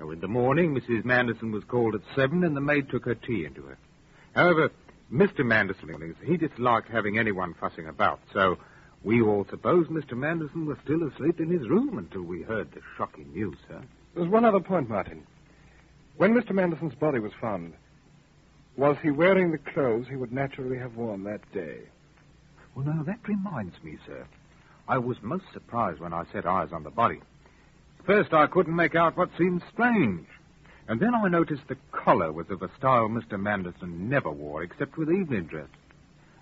Now, 0.00 0.10
in 0.10 0.20
the 0.20 0.28
morning, 0.28 0.74
Mrs. 0.74 1.04
Manderson 1.04 1.52
was 1.52 1.62
called 1.64 1.94
at 1.94 2.00
seven, 2.16 2.42
and 2.42 2.56
the 2.56 2.60
maid 2.62 2.88
took 2.88 3.04
her 3.04 3.14
tea 3.14 3.44
into 3.44 3.62
her. 3.64 3.76
However, 4.34 4.70
Mr. 5.12 5.44
Manderson, 5.44 6.16
he 6.24 6.38
disliked 6.38 6.88
having 6.88 7.18
anyone 7.18 7.52
fussing 7.60 7.86
about, 7.86 8.18
so 8.32 8.56
we 9.04 9.20
all 9.20 9.46
supposed 9.50 9.90
Mr. 9.90 10.16
Manderson 10.16 10.64
was 10.64 10.78
still 10.82 11.06
asleep 11.06 11.38
in 11.38 11.50
his 11.50 11.68
room 11.68 11.98
until 11.98 12.22
we 12.22 12.40
heard 12.40 12.72
the 12.72 12.80
shocking 12.96 13.30
news, 13.34 13.58
sir. 13.68 13.82
There's 14.14 14.28
one 14.28 14.46
other 14.46 14.60
point, 14.60 14.88
Martin. 14.88 15.26
When 16.16 16.32
Mr. 16.32 16.52
Manderson's 16.52 16.94
body 16.94 17.18
was 17.18 17.32
found, 17.38 17.74
was 18.78 18.96
he 19.02 19.10
wearing 19.10 19.50
the 19.50 19.58
clothes 19.58 20.06
he 20.08 20.16
would 20.16 20.32
naturally 20.32 20.78
have 20.78 20.96
worn 20.96 21.24
that 21.24 21.52
day? 21.52 21.80
Well, 22.74 22.86
now, 22.86 23.02
that 23.02 23.28
reminds 23.28 23.74
me, 23.82 23.98
sir. 24.06 24.24
I 24.88 24.96
was 24.96 25.18
most 25.20 25.44
surprised 25.52 26.00
when 26.00 26.14
I 26.14 26.24
set 26.32 26.46
eyes 26.46 26.72
on 26.72 26.84
the 26.84 26.90
body. 26.90 27.20
First, 28.04 28.32
I 28.32 28.46
couldn't 28.46 28.74
make 28.74 28.94
out 28.94 29.16
what 29.16 29.30
seemed 29.36 29.62
strange. 29.72 30.26
And 30.88 30.98
then 30.98 31.14
I 31.14 31.28
noticed 31.28 31.68
the 31.68 31.76
collar 31.92 32.32
was 32.32 32.50
of 32.50 32.62
a 32.62 32.70
style 32.76 33.08
Mr. 33.08 33.40
Manderson 33.40 34.08
never 34.08 34.30
wore, 34.30 34.62
except 34.62 34.96
with 34.96 35.10
evening 35.10 35.44
dress. 35.44 35.68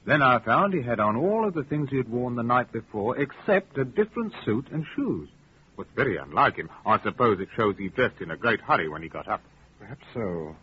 Then 0.06 0.22
I 0.22 0.38
found 0.38 0.72
he 0.72 0.80
had 0.80 1.00
on 1.00 1.16
all 1.16 1.46
of 1.46 1.52
the 1.52 1.64
things 1.64 1.90
he 1.90 1.98
had 1.98 2.08
worn 2.08 2.34
the 2.34 2.42
night 2.42 2.72
before, 2.72 3.18
except 3.18 3.76
a 3.76 3.84
different 3.84 4.32
suit 4.44 4.68
and 4.70 4.86
shoes. 4.96 5.28
Was 5.76 5.86
very 5.94 6.16
unlike 6.16 6.56
him. 6.56 6.70
I 6.86 6.98
suppose 7.00 7.38
it 7.40 7.50
shows 7.54 7.76
he 7.76 7.88
dressed 7.88 8.20
in 8.20 8.30
a 8.30 8.36
great 8.36 8.60
hurry 8.60 8.88
when 8.88 9.02
he 9.02 9.08
got 9.08 9.28
up. 9.28 9.42
Perhaps 9.78 10.04
so. 10.14 10.56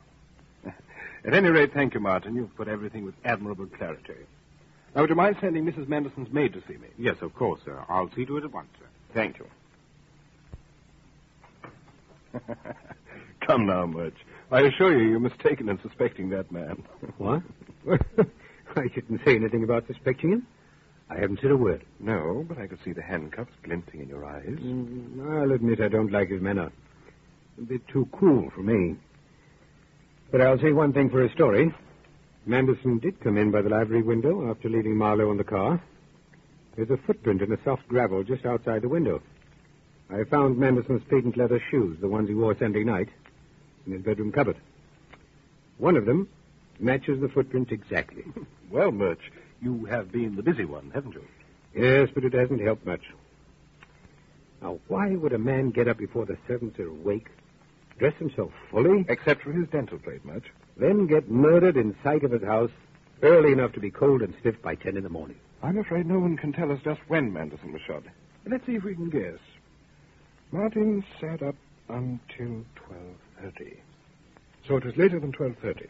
At 0.65 1.33
any 1.33 1.49
rate, 1.49 1.73
thank 1.73 1.93
you, 1.93 1.99
Martin. 1.99 2.35
You've 2.35 2.55
put 2.55 2.67
everything 2.67 3.05
with 3.05 3.15
admirable 3.23 3.67
clarity. 3.67 4.25
Now, 4.95 5.01
would 5.01 5.09
you 5.09 5.15
mind 5.15 5.37
sending 5.39 5.65
Mrs. 5.65 5.87
Manderson's 5.87 6.31
maid 6.33 6.53
to 6.53 6.61
see 6.67 6.77
me? 6.77 6.87
Yes, 6.97 7.17
of 7.21 7.33
course, 7.35 7.61
sir. 7.65 7.83
I'll 7.87 8.09
see 8.15 8.25
to 8.25 8.37
it 8.37 8.43
at 8.43 8.51
once, 8.51 8.69
sir. 8.79 8.85
Thank 9.13 9.39
you. 9.39 9.45
Come 13.47 13.67
now, 13.67 13.85
Murch. 13.85 14.15
I 14.51 14.61
assure 14.61 14.97
you, 14.97 15.09
you're 15.09 15.19
mistaken 15.19 15.69
in 15.69 15.79
suspecting 15.81 16.29
that 16.29 16.51
man. 16.51 16.83
What? 17.17 17.43
I 18.75 18.87
didn't 18.93 19.21
say 19.25 19.35
anything 19.35 19.63
about 19.63 19.87
suspecting 19.87 20.31
him. 20.31 20.47
I 21.09 21.19
haven't 21.19 21.39
said 21.41 21.51
a 21.51 21.57
word. 21.57 21.85
No, 21.99 22.43
but 22.47 22.57
I 22.57 22.67
could 22.67 22.79
see 22.83 22.91
the 22.91 23.01
handcuffs 23.01 23.53
glinting 23.63 24.01
in 24.01 24.09
your 24.09 24.25
eyes. 24.25 24.57
Mm, 24.59 25.41
I'll 25.41 25.51
admit 25.51 25.79
I 25.79 25.87
don't 25.87 26.11
like 26.11 26.29
his 26.29 26.41
manner. 26.41 26.71
A 27.57 27.61
bit 27.61 27.87
too 27.87 28.09
cool 28.11 28.49
for 28.53 28.61
me. 28.61 28.95
But 30.31 30.41
I'll 30.41 30.59
say 30.59 30.71
one 30.71 30.93
thing 30.93 31.09
for 31.09 31.21
his 31.21 31.31
story. 31.31 31.73
Manderson 32.47 32.99
did 32.99 33.19
come 33.21 33.37
in 33.37 33.51
by 33.51 33.61
the 33.61 33.69
library 33.69 34.03
window 34.03 34.49
after 34.49 34.67
leaving 34.69 34.97
Marlowe 34.97 35.31
in 35.31 35.37
the 35.37 35.43
car. 35.43 35.81
There's 36.75 36.89
a 36.89 36.97
footprint 37.05 37.41
in 37.41 37.49
the 37.49 37.59
soft 37.63 37.87
gravel 37.87 38.23
just 38.23 38.45
outside 38.45 38.81
the 38.81 38.89
window. 38.89 39.21
I 40.09 40.23
found 40.23 40.57
Manderson's 40.57 41.03
patent 41.09 41.35
leather 41.37 41.61
shoes, 41.71 41.97
the 41.99 42.07
ones 42.07 42.29
he 42.29 42.35
wore 42.35 42.55
Sunday 42.57 42.83
night, 42.83 43.09
in 43.85 43.93
his 43.93 44.01
bedroom 44.01 44.31
cupboard. 44.31 44.57
One 45.77 45.97
of 45.97 46.05
them 46.05 46.27
matches 46.79 47.19
the 47.21 47.29
footprint 47.29 47.71
exactly. 47.71 48.23
Well, 48.71 48.91
Murch, 48.91 49.31
you 49.61 49.85
have 49.85 50.11
been 50.11 50.35
the 50.35 50.41
busy 50.43 50.65
one, 50.65 50.89
haven't 50.93 51.13
you? 51.13 51.23
Yes, 51.75 52.09
but 52.13 52.25
it 52.25 52.33
hasn't 52.33 52.61
helped 52.61 52.83
much. 52.85 53.03
Now, 54.61 54.79
why 54.87 55.15
would 55.15 55.33
a 55.33 55.37
man 55.37 55.69
get 55.69 55.87
up 55.87 55.97
before 55.97 56.25
the 56.25 56.37
servants 56.47 56.79
are 56.79 56.87
awake, 56.87 57.27
dress 57.99 58.15
himself 58.17 58.51
fully, 58.71 59.05
Except 59.07 59.43
for 59.43 59.51
his 59.53 59.67
dental 59.69 59.99
plate, 59.99 60.25
Murch. 60.25 60.45
then 60.77 61.05
get 61.05 61.29
murdered 61.29 61.77
in 61.77 61.95
sight 62.03 62.23
of 62.23 62.31
his 62.31 62.41
house 62.41 62.71
early 63.21 63.51
enough 63.51 63.71
to 63.73 63.79
be 63.79 63.91
cold 63.91 64.23
and 64.23 64.33
stiff 64.39 64.59
by 64.63 64.73
ten 64.75 64.97
in 64.97 65.03
the 65.03 65.09
morning? 65.09 65.37
I'm 65.61 65.77
afraid 65.77 66.07
no 66.07 66.19
one 66.19 66.35
can 66.35 66.51
tell 66.51 66.71
us 66.71 66.79
just 66.83 67.01
when 67.07 67.31
Manderson 67.31 67.71
was 67.71 67.81
shot. 67.83 68.03
Let's 68.47 68.65
see 68.65 68.75
if 68.75 68.83
we 68.83 68.95
can 68.95 69.09
guess. 69.11 69.37
Martin 70.51 71.03
sat 71.19 71.41
up 71.41 71.55
until 71.89 72.63
12.30. 72.89 73.77
So 74.67 74.77
it 74.77 74.85
was 74.85 74.95
later 74.97 75.19
than 75.19 75.31
12.30. 75.31 75.89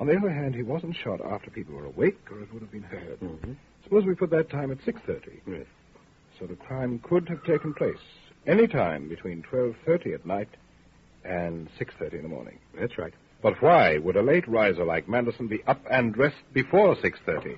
On 0.00 0.06
the 0.06 0.16
other 0.16 0.30
hand, 0.30 0.54
he 0.54 0.62
wasn't 0.62 0.94
shot 0.96 1.20
after 1.24 1.50
people 1.50 1.74
were 1.74 1.86
awake, 1.86 2.18
or 2.30 2.40
it 2.40 2.52
would 2.52 2.62
have 2.62 2.70
been 2.70 2.82
heard. 2.82 3.18
Mhm. 3.20 3.56
Suppose 3.84 4.04
we 4.04 4.14
put 4.14 4.30
that 4.30 4.50
time 4.50 4.70
at 4.70 4.78
6.30. 4.84 5.40
Yes. 5.46 5.66
So 6.38 6.46
the 6.46 6.56
crime 6.56 7.00
could 7.00 7.28
have 7.28 7.42
taken 7.44 7.74
place 7.74 7.98
any 8.46 8.66
time 8.68 9.08
between 9.08 9.42
12.30 9.42 10.14
at 10.14 10.26
night 10.26 10.48
and 11.24 11.68
6.30 11.78 12.14
in 12.14 12.22
the 12.22 12.28
morning. 12.28 12.58
That's 12.78 12.96
right. 12.96 13.12
But 13.42 13.60
why 13.62 13.98
would 13.98 14.16
a 14.16 14.22
late 14.22 14.46
riser 14.48 14.84
like 14.84 15.08
Manderson 15.08 15.48
be 15.48 15.62
up 15.64 15.80
and 15.90 16.12
dressed 16.12 16.42
before 16.52 16.94
6.30? 16.96 17.56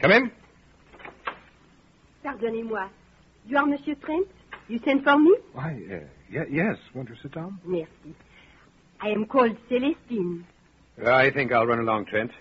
Come 0.00 0.12
in. 0.12 0.30
Pardonnez-moi. 2.24 2.88
You 3.46 3.56
are 3.58 3.66
Monsieur 3.66 3.94
Trent? 3.94 4.26
You 4.68 4.80
sent 4.84 5.04
for 5.04 5.18
me? 5.18 5.34
Why, 5.52 5.70
uh, 5.90 6.00
ye- 6.28 6.50
yes. 6.56 6.78
Won't 6.94 7.08
you 7.08 7.16
sit 7.22 7.32
down? 7.32 7.60
Merci. 7.64 8.14
I 9.00 9.08
am 9.10 9.26
called 9.26 9.56
Celestine. 9.68 10.44
I 11.04 11.30
think 11.30 11.52
I'll 11.52 11.66
run 11.66 11.78
along, 11.78 12.06
Trent. 12.06 12.32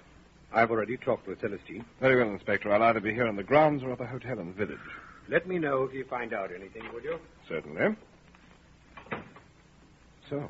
I've 0.52 0.72
already 0.72 0.98
talked 0.98 1.28
with 1.28 1.40
Celestine. 1.42 1.86
Very 2.00 2.16
well, 2.24 2.34
Inspector. 2.34 2.72
I'll 2.72 2.82
either 2.84 3.02
be 3.02 3.14
here 3.14 3.28
on 3.28 3.36
the 3.36 3.44
grounds 3.44 3.84
or 3.84 3.92
at 3.92 3.98
the 3.98 4.06
hotel 4.08 4.40
in 4.40 4.48
the 4.48 4.54
village. 4.54 4.80
Let 5.28 5.48
me 5.48 5.60
know 5.60 5.84
if 5.84 5.94
you 5.94 6.06
find 6.06 6.34
out 6.34 6.52
anything, 6.56 6.84
will 6.94 7.02
you? 7.02 7.20
Certainly. 7.48 7.96
So, 10.30 10.50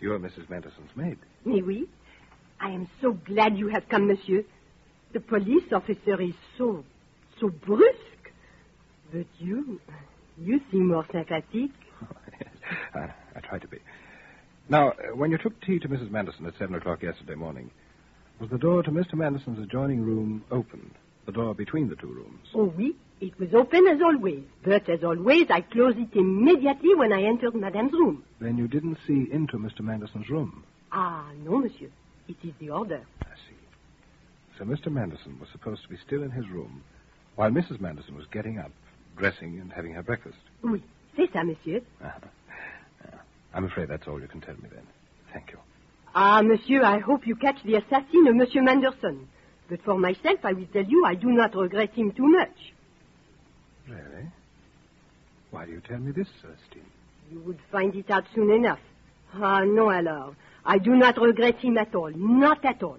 you're 0.00 0.18
Mrs. 0.18 0.48
Manderson's 0.50 0.94
maid. 0.96 1.18
Mais 1.44 1.62
oui. 1.62 1.86
I 2.60 2.70
am 2.70 2.88
so 3.00 3.12
glad 3.12 3.56
you 3.56 3.68
have 3.68 3.88
come, 3.88 4.06
monsieur. 4.08 4.44
The 5.12 5.20
police 5.20 5.72
officer 5.72 6.20
is 6.20 6.34
so, 6.58 6.84
so 7.40 7.48
brusque. 7.48 8.32
But 9.12 9.26
you, 9.38 9.80
you 10.38 10.60
seem 10.70 10.88
more 10.88 11.06
sympathetic. 11.10 11.70
I, 12.94 13.12
I 13.36 13.40
try 13.40 13.58
to 13.58 13.68
be. 13.68 13.78
Now, 14.68 14.90
uh, 14.90 15.14
when 15.16 15.30
you 15.30 15.38
took 15.38 15.60
tea 15.62 15.78
to 15.80 15.88
Mrs. 15.88 16.10
Manderson 16.10 16.46
at 16.46 16.54
7 16.58 16.74
o'clock 16.74 17.02
yesterday 17.02 17.34
morning, 17.34 17.70
was 18.38 18.50
the 18.50 18.58
door 18.58 18.82
to 18.82 18.90
Mr. 18.90 19.14
Manderson's 19.14 19.58
adjoining 19.58 20.02
room 20.02 20.44
open? 20.50 20.92
The 21.26 21.32
door 21.32 21.54
between 21.54 21.88
the 21.88 21.96
two 21.96 22.08
rooms? 22.08 22.48
Oh, 22.54 22.72
oui. 22.76 22.94
It 23.20 23.38
was 23.38 23.52
open 23.52 23.86
as 23.86 24.00
always. 24.00 24.42
But 24.64 24.88
as 24.88 25.04
always, 25.04 25.50
I 25.50 25.60
closed 25.60 25.98
it 25.98 26.08
immediately 26.14 26.94
when 26.94 27.12
I 27.12 27.24
entered 27.24 27.54
Madame's 27.54 27.92
room. 27.92 28.24
Then 28.40 28.56
you 28.56 28.66
didn't 28.66 28.96
see 29.06 29.28
into 29.30 29.58
Mr. 29.58 29.80
Manderson's 29.80 30.30
room? 30.30 30.64
Ah, 30.90 31.30
no, 31.44 31.58
monsieur. 31.58 31.90
It 32.28 32.36
is 32.42 32.54
the 32.58 32.70
order. 32.70 33.02
I 33.22 33.34
see. 33.48 33.56
So 34.58 34.64
Mr. 34.64 34.86
Manderson 34.86 35.38
was 35.38 35.50
supposed 35.52 35.82
to 35.82 35.88
be 35.88 35.98
still 36.06 36.22
in 36.22 36.30
his 36.30 36.48
room 36.48 36.82
while 37.36 37.50
Mrs. 37.50 37.80
Manderson 37.80 38.16
was 38.16 38.26
getting 38.32 38.58
up, 38.58 38.70
dressing, 39.16 39.58
and 39.60 39.72
having 39.72 39.92
her 39.94 40.02
breakfast. 40.02 40.38
Oui, 40.62 40.82
c'est 41.16 41.30
ça, 41.32 41.44
monsieur. 41.44 41.82
Uh-huh. 42.02 42.28
I'm 43.52 43.64
afraid 43.64 43.88
that's 43.88 44.06
all 44.06 44.20
you 44.20 44.28
can 44.28 44.40
tell 44.40 44.54
me 44.54 44.68
then. 44.72 44.86
Thank 45.32 45.50
you. 45.52 45.58
Ah, 46.14 46.42
monsieur, 46.42 46.82
I 46.84 46.98
hope 46.98 47.26
you 47.26 47.36
catch 47.36 47.62
the 47.64 47.76
assassin 47.76 48.26
of 48.26 48.34
Monsieur 48.36 48.62
Manderson. 48.62 49.28
But 49.68 49.82
for 49.82 49.98
myself, 49.98 50.40
I 50.44 50.52
will 50.52 50.66
tell 50.72 50.84
you, 50.84 51.04
I 51.04 51.14
do 51.14 51.30
not 51.30 51.54
regret 51.54 51.92
him 51.94 52.12
too 52.12 52.26
much. 52.28 52.72
Really? 53.88 54.28
Why 55.50 55.66
do 55.66 55.72
you 55.72 55.80
tell 55.80 55.98
me 55.98 56.12
this, 56.12 56.28
Celestine? 56.40 56.86
You 57.30 57.40
would 57.40 57.58
find 57.70 57.94
it 57.94 58.10
out 58.10 58.24
soon 58.34 58.50
enough. 58.50 58.80
Ah, 59.34 59.64
no, 59.64 59.90
alors. 59.90 60.34
I 60.64 60.78
do 60.78 60.94
not 60.96 61.16
regret 61.20 61.58
him 61.58 61.78
at 61.78 61.94
all. 61.94 62.10
Not 62.10 62.64
at 62.64 62.82
all. 62.82 62.98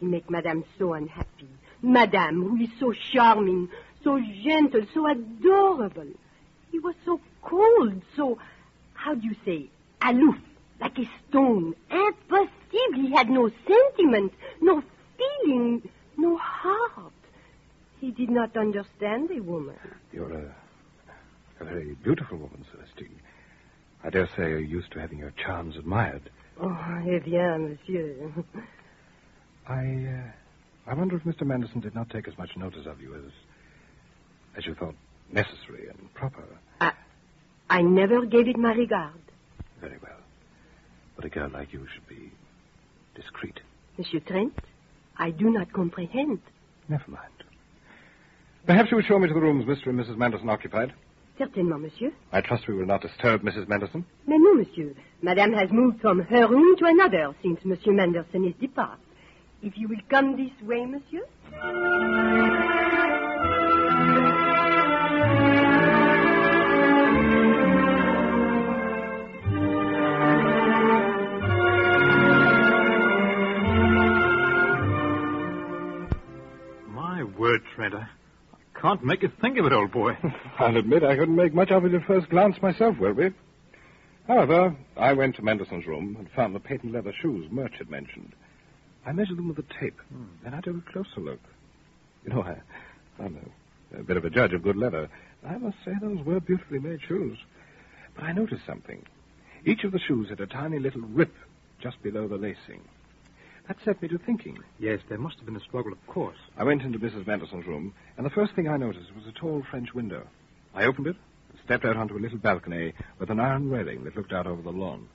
He 0.00 0.06
make 0.06 0.28
Madame 0.28 0.64
so 0.78 0.94
unhappy. 0.94 1.48
Madame, 1.82 2.42
who 2.42 2.56
is 2.56 2.70
so 2.80 2.92
charming, 2.92 3.68
so 4.02 4.20
gentle, 4.44 4.82
so 4.94 5.06
adorable. 5.08 6.08
He 6.70 6.78
was 6.78 6.94
so 7.04 7.20
cold, 7.42 8.02
so, 8.16 8.38
how 8.94 9.14
do 9.14 9.26
you 9.26 9.34
say, 9.44 9.68
aloof, 10.02 10.36
like 10.80 10.98
a 10.98 11.08
stone. 11.28 11.74
Impossible. 11.90 12.50
He 12.94 13.10
had 13.12 13.30
no 13.30 13.50
sentiment, 13.66 14.32
no 14.60 14.82
feeling, 15.16 15.88
no 16.16 16.36
heart. 16.36 17.12
He 18.00 18.10
did 18.10 18.28
not 18.28 18.56
understand 18.56 19.30
a 19.30 19.40
woman. 19.42 19.76
You're 20.12 20.32
a, 20.32 20.54
a 21.60 21.64
very 21.64 21.94
beautiful 22.02 22.36
woman, 22.36 22.64
Celestine. 22.70 23.20
I 24.04 24.10
dare 24.10 24.28
say 24.36 24.50
you're 24.50 24.60
used 24.60 24.92
to 24.92 25.00
having 25.00 25.18
your 25.18 25.32
charms 25.32 25.76
admired. 25.76 26.30
Oh, 26.60 26.76
eh 27.08 27.18
bien, 27.18 27.78
monsieur. 27.86 28.32
I, 29.68 29.74
uh, 29.74 30.90
I 30.90 30.94
wonder 30.94 31.16
if 31.16 31.24
Mr. 31.24 31.42
Manderson 31.42 31.80
did 31.80 31.94
not 31.94 32.10
take 32.10 32.28
as 32.28 32.38
much 32.38 32.56
notice 32.56 32.86
of 32.86 33.00
you 33.00 33.14
as, 33.14 33.32
as 34.56 34.66
you 34.66 34.74
thought 34.74 34.94
necessary 35.32 35.88
and 35.88 36.12
proper. 36.14 36.42
I 36.80 36.92
I 37.68 37.82
never 37.82 38.24
gave 38.24 38.48
it 38.48 38.56
my 38.56 38.72
regard. 38.72 39.20
Very 39.80 39.98
well. 40.02 40.20
But 41.16 41.24
a 41.24 41.28
girl 41.28 41.50
like 41.50 41.72
you 41.72 41.86
should 41.92 42.06
be 42.08 42.30
discreet. 43.14 43.60
Monsieur 43.98 44.20
Trent, 44.20 44.54
I 45.16 45.30
do 45.30 45.50
not 45.50 45.72
comprehend. 45.72 46.40
Never 46.88 47.10
mind. 47.10 47.22
Perhaps 48.66 48.90
you 48.90 48.96
would 48.96 49.06
show 49.06 49.18
me 49.18 49.28
to 49.28 49.34
the 49.34 49.40
rooms 49.40 49.64
Mr. 49.64 49.86
and 49.86 49.98
Mrs. 49.98 50.16
Manderson 50.16 50.48
occupied. 50.48 50.92
Certainement, 51.38 51.82
monsieur. 51.82 52.12
I 52.32 52.40
trust 52.40 52.66
we 52.66 52.74
will 52.74 52.86
not 52.86 53.02
disturb 53.02 53.42
Mrs. 53.42 53.68
Manderson. 53.68 54.04
Mais 54.26 54.38
non, 54.38 54.56
monsieur. 54.58 54.94
Madame 55.22 55.52
has 55.52 55.70
moved 55.70 56.00
from 56.00 56.20
her 56.20 56.46
room 56.48 56.76
to 56.78 56.86
another 56.86 57.34
since 57.42 57.62
Monsieur 57.64 57.92
Manderson 57.92 58.44
is 58.46 58.54
departed. 58.60 59.04
If 59.62 59.76
you 59.76 59.88
will 59.88 60.00
come 60.08 60.36
this 60.36 60.52
way, 60.66 60.86
monsieur. 60.86 61.26
Word, 77.56 77.64
Trent, 77.74 77.94
I 77.94 78.06
can't 78.78 79.02
make 79.02 79.22
you 79.22 79.30
think 79.40 79.56
of 79.56 79.64
it, 79.64 79.72
old 79.72 79.90
boy. 79.90 80.12
I'll 80.58 80.76
admit 80.76 81.02
I 81.02 81.16
couldn't 81.16 81.36
make 81.36 81.54
much 81.54 81.70
of 81.70 81.86
it 81.86 81.94
at 81.94 82.04
first 82.06 82.28
glance 82.28 82.60
myself, 82.60 82.98
Welby. 83.00 83.32
However, 84.28 84.76
I 84.94 85.14
went 85.14 85.36
to 85.36 85.42
Manderson's 85.42 85.86
room 85.86 86.16
and 86.18 86.28
found 86.36 86.54
the 86.54 86.60
patent 86.60 86.92
leather 86.92 87.14
shoes 87.18 87.50
Murch 87.50 87.72
had 87.78 87.88
mentioned. 87.88 88.34
I 89.06 89.12
measured 89.12 89.38
them 89.38 89.48
with 89.48 89.58
a 89.58 89.80
tape, 89.80 89.98
then 90.44 90.52
I 90.52 90.60
took 90.60 90.76
a 90.76 90.92
closer 90.92 91.20
look. 91.20 91.40
You 92.24 92.34
know, 92.34 92.42
I, 92.42 92.56
I'm 93.24 93.38
a, 93.96 94.00
a 94.00 94.02
bit 94.02 94.18
of 94.18 94.26
a 94.26 94.30
judge 94.30 94.52
of 94.52 94.62
good 94.62 94.76
leather. 94.76 95.08
I 95.48 95.56
must 95.56 95.78
say 95.82 95.92
those 95.98 96.22
were 96.26 96.40
beautifully 96.40 96.78
made 96.78 97.00
shoes. 97.08 97.38
But 98.16 98.24
I 98.24 98.32
noticed 98.32 98.66
something. 98.66 99.02
Each 99.64 99.82
of 99.84 99.92
the 99.92 100.00
shoes 100.00 100.28
had 100.28 100.40
a 100.40 100.46
tiny 100.46 100.78
little 100.78 101.00
rip 101.00 101.32
just 101.80 102.02
below 102.02 102.28
the 102.28 102.36
lacing. 102.36 102.82
That 103.68 103.78
set 103.84 104.00
me 104.00 104.08
to 104.08 104.18
thinking. 104.18 104.58
Yes, 104.78 105.00
there 105.08 105.18
must 105.18 105.36
have 105.38 105.46
been 105.46 105.56
a 105.56 105.60
struggle, 105.60 105.92
of 105.92 106.06
course. 106.06 106.36
I 106.56 106.62
went 106.62 106.82
into 106.82 106.98
Mrs. 106.98 107.26
Manderson's 107.26 107.66
room, 107.66 107.94
and 108.16 108.24
the 108.24 108.30
first 108.30 108.54
thing 108.54 108.68
I 108.68 108.76
noticed 108.76 109.14
was 109.14 109.26
a 109.26 109.32
tall 109.32 109.64
French 109.70 109.92
window. 109.92 110.26
I 110.74 110.84
opened 110.84 111.08
it, 111.08 111.16
and 111.50 111.58
stepped 111.64 111.84
out 111.84 111.96
onto 111.96 112.16
a 112.16 112.20
little 112.20 112.38
balcony 112.38 112.92
with 113.18 113.30
an 113.30 113.40
iron 113.40 113.68
railing 113.68 114.04
that 114.04 114.16
looked 114.16 114.32
out 114.32 114.46
over 114.46 114.62
the 114.62 114.70
lawn. 114.70 115.08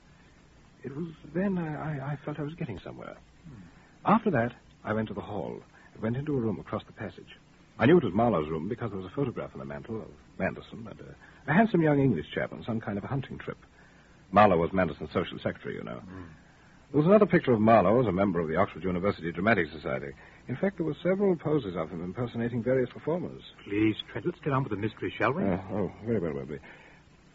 It 0.82 0.94
was 0.94 1.06
then 1.34 1.56
I, 1.56 1.74
I, 1.74 2.12
I 2.12 2.18
felt 2.24 2.38
I 2.38 2.42
was 2.42 2.54
getting 2.54 2.78
somewhere. 2.80 3.16
Hmm. 3.46 4.12
After 4.12 4.30
that, 4.32 4.52
I 4.84 4.92
went 4.92 5.08
to 5.08 5.14
the 5.14 5.20
hall 5.20 5.62
and 5.94 6.02
went 6.02 6.16
into 6.16 6.36
a 6.36 6.40
room 6.40 6.58
across 6.58 6.82
the 6.84 6.92
passage. 6.92 7.38
I 7.78 7.86
knew 7.86 7.96
it 7.96 8.04
was 8.04 8.12
Marlowe's 8.12 8.50
room 8.50 8.68
because 8.68 8.90
there 8.90 8.98
was 8.98 9.10
a 9.10 9.14
photograph 9.14 9.50
on 9.54 9.60
the 9.60 9.64
mantel 9.64 10.02
of 10.02 10.08
Manderson 10.38 10.86
and 10.90 11.00
a, 11.00 11.50
a 11.50 11.54
handsome 11.54 11.80
young 11.80 12.00
English 12.00 12.26
chap 12.34 12.52
on 12.52 12.64
some 12.64 12.80
kind 12.80 12.98
of 12.98 13.04
a 13.04 13.06
hunting 13.08 13.38
trip. 13.38 13.58
Marlowe 14.30 14.58
was 14.58 14.72
Manderson's 14.72 15.12
social 15.12 15.38
secretary, 15.38 15.76
you 15.76 15.84
know. 15.84 16.00
Hmm. 16.00 16.22
There 16.92 17.00
was 17.00 17.08
another 17.08 17.24
picture 17.24 17.54
of 17.54 17.60
Marlowe 17.60 18.02
as 18.02 18.06
a 18.06 18.12
member 18.12 18.38
of 18.38 18.48
the 18.48 18.56
Oxford 18.56 18.84
University 18.84 19.32
Dramatic 19.32 19.66
Society. 19.72 20.12
In 20.46 20.56
fact, 20.56 20.76
there 20.76 20.84
were 20.84 20.96
several 21.02 21.34
poses 21.34 21.74
of 21.74 21.88
him 21.88 22.04
impersonating 22.04 22.62
various 22.62 22.90
performers. 22.90 23.40
Please, 23.64 23.96
Trent, 24.12 24.26
let's 24.26 24.38
get 24.44 24.52
on 24.52 24.62
with 24.62 24.72
the 24.72 24.76
mystery, 24.76 25.10
shall 25.16 25.32
we? 25.32 25.42
Uh, 25.42 25.56
oh, 25.72 25.90
very 26.04 26.20
well, 26.20 26.34
Welby. 26.34 26.58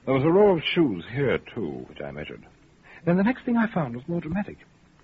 There 0.05 0.13
was 0.13 0.23
a 0.23 0.29
row 0.29 0.55
of 0.55 0.61
shoes 0.75 1.03
here, 1.11 1.39
too, 1.55 1.87
which 1.89 2.01
I 2.01 2.11
measured. 2.11 2.45
Then 3.03 3.17
the 3.17 3.23
next 3.23 3.45
thing 3.45 3.57
I 3.57 3.65
found 3.73 3.95
was 3.95 4.07
more 4.07 4.21
dramatic. 4.21 4.57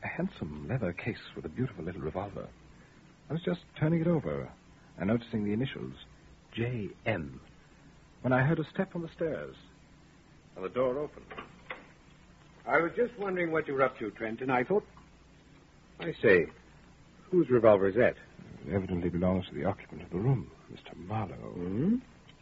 A 0.04 0.08
handsome 0.08 0.68
leather 0.70 0.94
case 0.94 1.18
with 1.36 1.46
a 1.46 1.50
beautiful 1.50 1.84
little 1.84 2.02
revolver. 2.02 2.48
I 3.32 3.34
was 3.34 3.42
just 3.42 3.62
turning 3.80 4.02
it 4.02 4.08
over 4.08 4.48
and 5.00 5.08
noticing 5.08 5.46
the 5.46 5.54
initials, 5.54 5.96
J.M., 6.56 7.42
when 8.22 8.34
I 8.34 8.44
heard 8.44 8.60
a 8.60 8.70
step 8.72 8.92
on 8.94 9.02
the 9.02 9.10
stairs. 9.16 9.56
And 10.56 10.64
the 10.64 10.70
door 10.70 11.00
opened. 11.00 11.26
I 12.68 12.80
was 12.80 12.92
just 12.96 13.18
wondering 13.20 13.52
what 13.52 13.68
you 13.68 13.74
were 13.74 13.84
up 13.84 13.98
to, 14.00 14.10
Trent, 14.12 14.42
and 14.42 14.52
I 14.52 14.64
thought. 14.64 14.86
I 16.00 16.14
say, 16.22 16.46
whose 17.30 17.50
revolver 17.50 17.88
is 17.88 17.96
that? 17.96 18.16
It 18.68 18.74
evidently 18.74 19.10
belongs 19.10 19.46
to 19.48 19.54
the 19.54 19.66
occupant 19.66 20.02
of 20.02 20.10
the 20.10 20.18
room, 20.18 20.50
Mr. 20.72 20.96
Marlowe. 20.98 21.36
Hmm? 21.36 21.96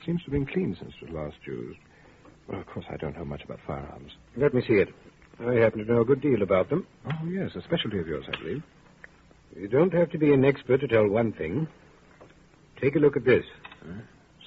Seems 0.06 0.22
to 0.22 0.26
have 0.26 0.34
been 0.34 0.46
clean 0.46 0.76
since 0.80 0.94
it 1.02 1.12
was 1.12 1.14
last 1.14 1.38
used. 1.46 1.80
Well, 2.48 2.60
of 2.60 2.68
course, 2.68 2.86
I 2.92 2.98
don't 2.98 3.18
know 3.18 3.26
much 3.26 3.44
about 3.44 3.60
firearms. 3.66 4.12
Let 4.36 4.54
me 4.54 4.62
see 4.68 4.76
it. 4.76 4.90
I 5.40 5.54
happen 5.56 5.86
to 5.86 5.92
know 5.92 6.02
a 6.02 6.06
good 6.06 6.22
deal 6.22 6.42
about 6.44 6.70
them. 6.70 6.86
Oh, 7.06 7.26
yes, 7.28 7.52
a 7.56 7.62
specialty 7.62 8.00
of 8.00 8.08
yours, 8.08 8.26
I 8.32 8.38
believe. 8.38 8.64
You 9.56 9.68
don't 9.68 9.94
have 9.94 10.10
to 10.12 10.18
be 10.18 10.34
an 10.34 10.46
expert 10.46 10.82
to 10.82 10.88
tell 10.88 11.08
one 11.08 11.34
thing. 11.34 11.68
Take 12.80 12.96
a 12.96 13.00
look 13.00 13.18
at 13.18 13.26
this. 13.26 13.46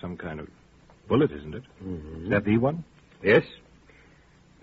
Some 0.01 0.17
kind 0.17 0.41
of 0.41 0.49
bullet, 1.09 1.31
isn't 1.33 1.55
it? 1.55 1.63
Mm-hmm. 1.85 2.25
Is 2.25 2.31
that 2.31 2.45
the 2.45 2.59
one? 2.59 2.85
Yes. 3.23 3.43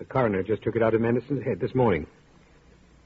The 0.02 0.08
coroner 0.08 0.42
just 0.42 0.64
took 0.64 0.74
it 0.74 0.82
out 0.82 0.94
of 0.94 1.00
Manderson's 1.00 1.44
head 1.44 1.60
this 1.60 1.76
morning. 1.76 2.08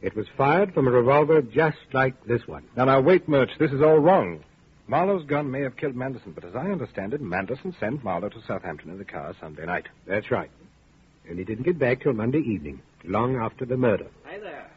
It 0.01 0.17
was 0.17 0.27
fired 0.35 0.73
from 0.73 0.89
a 0.89 0.91
revolver 0.91 1.43
just 1.43 1.77
like 1.93 2.25
this 2.25 2.49
one. 2.49 2.65
Now, 2.75 2.87
now, 2.87 3.03
wait, 3.03 3.29
Murch. 3.29 3.51
This 3.59 3.71
is 3.71 3.83
all 3.83 3.99
wrong. 3.99 4.43
Marlowe's 4.89 5.27
gun 5.27 5.51
may 5.51 5.61
have 5.61 5.77
killed 5.77 5.95
Manderson, 5.95 6.33
but 6.33 6.43
as 6.43 6.57
I 6.57 6.71
understand 6.71 7.13
it, 7.13 7.21
Manderson 7.21 7.77
sent 7.79 8.03
Marlowe 8.03 8.31
to 8.31 8.41
Southampton 8.47 8.91
in 8.91 8.97
the 8.97 9.05
car 9.05 9.35
Sunday 9.39 9.67
night. 9.67 9.89
That's 10.07 10.31
right. 10.31 10.51
And 11.29 11.39
he 11.39 11.45
didn't 11.45 11.65
get 11.65 11.79
back 11.79 12.01
till 12.01 12.15
Monday 12.15 12.39
evening, 12.39 12.81
long 13.05 13.37
after 13.37 13.67
the 13.67 13.77
murder. 13.77 14.07
Hi 14.25 14.39
there. 14.39 14.71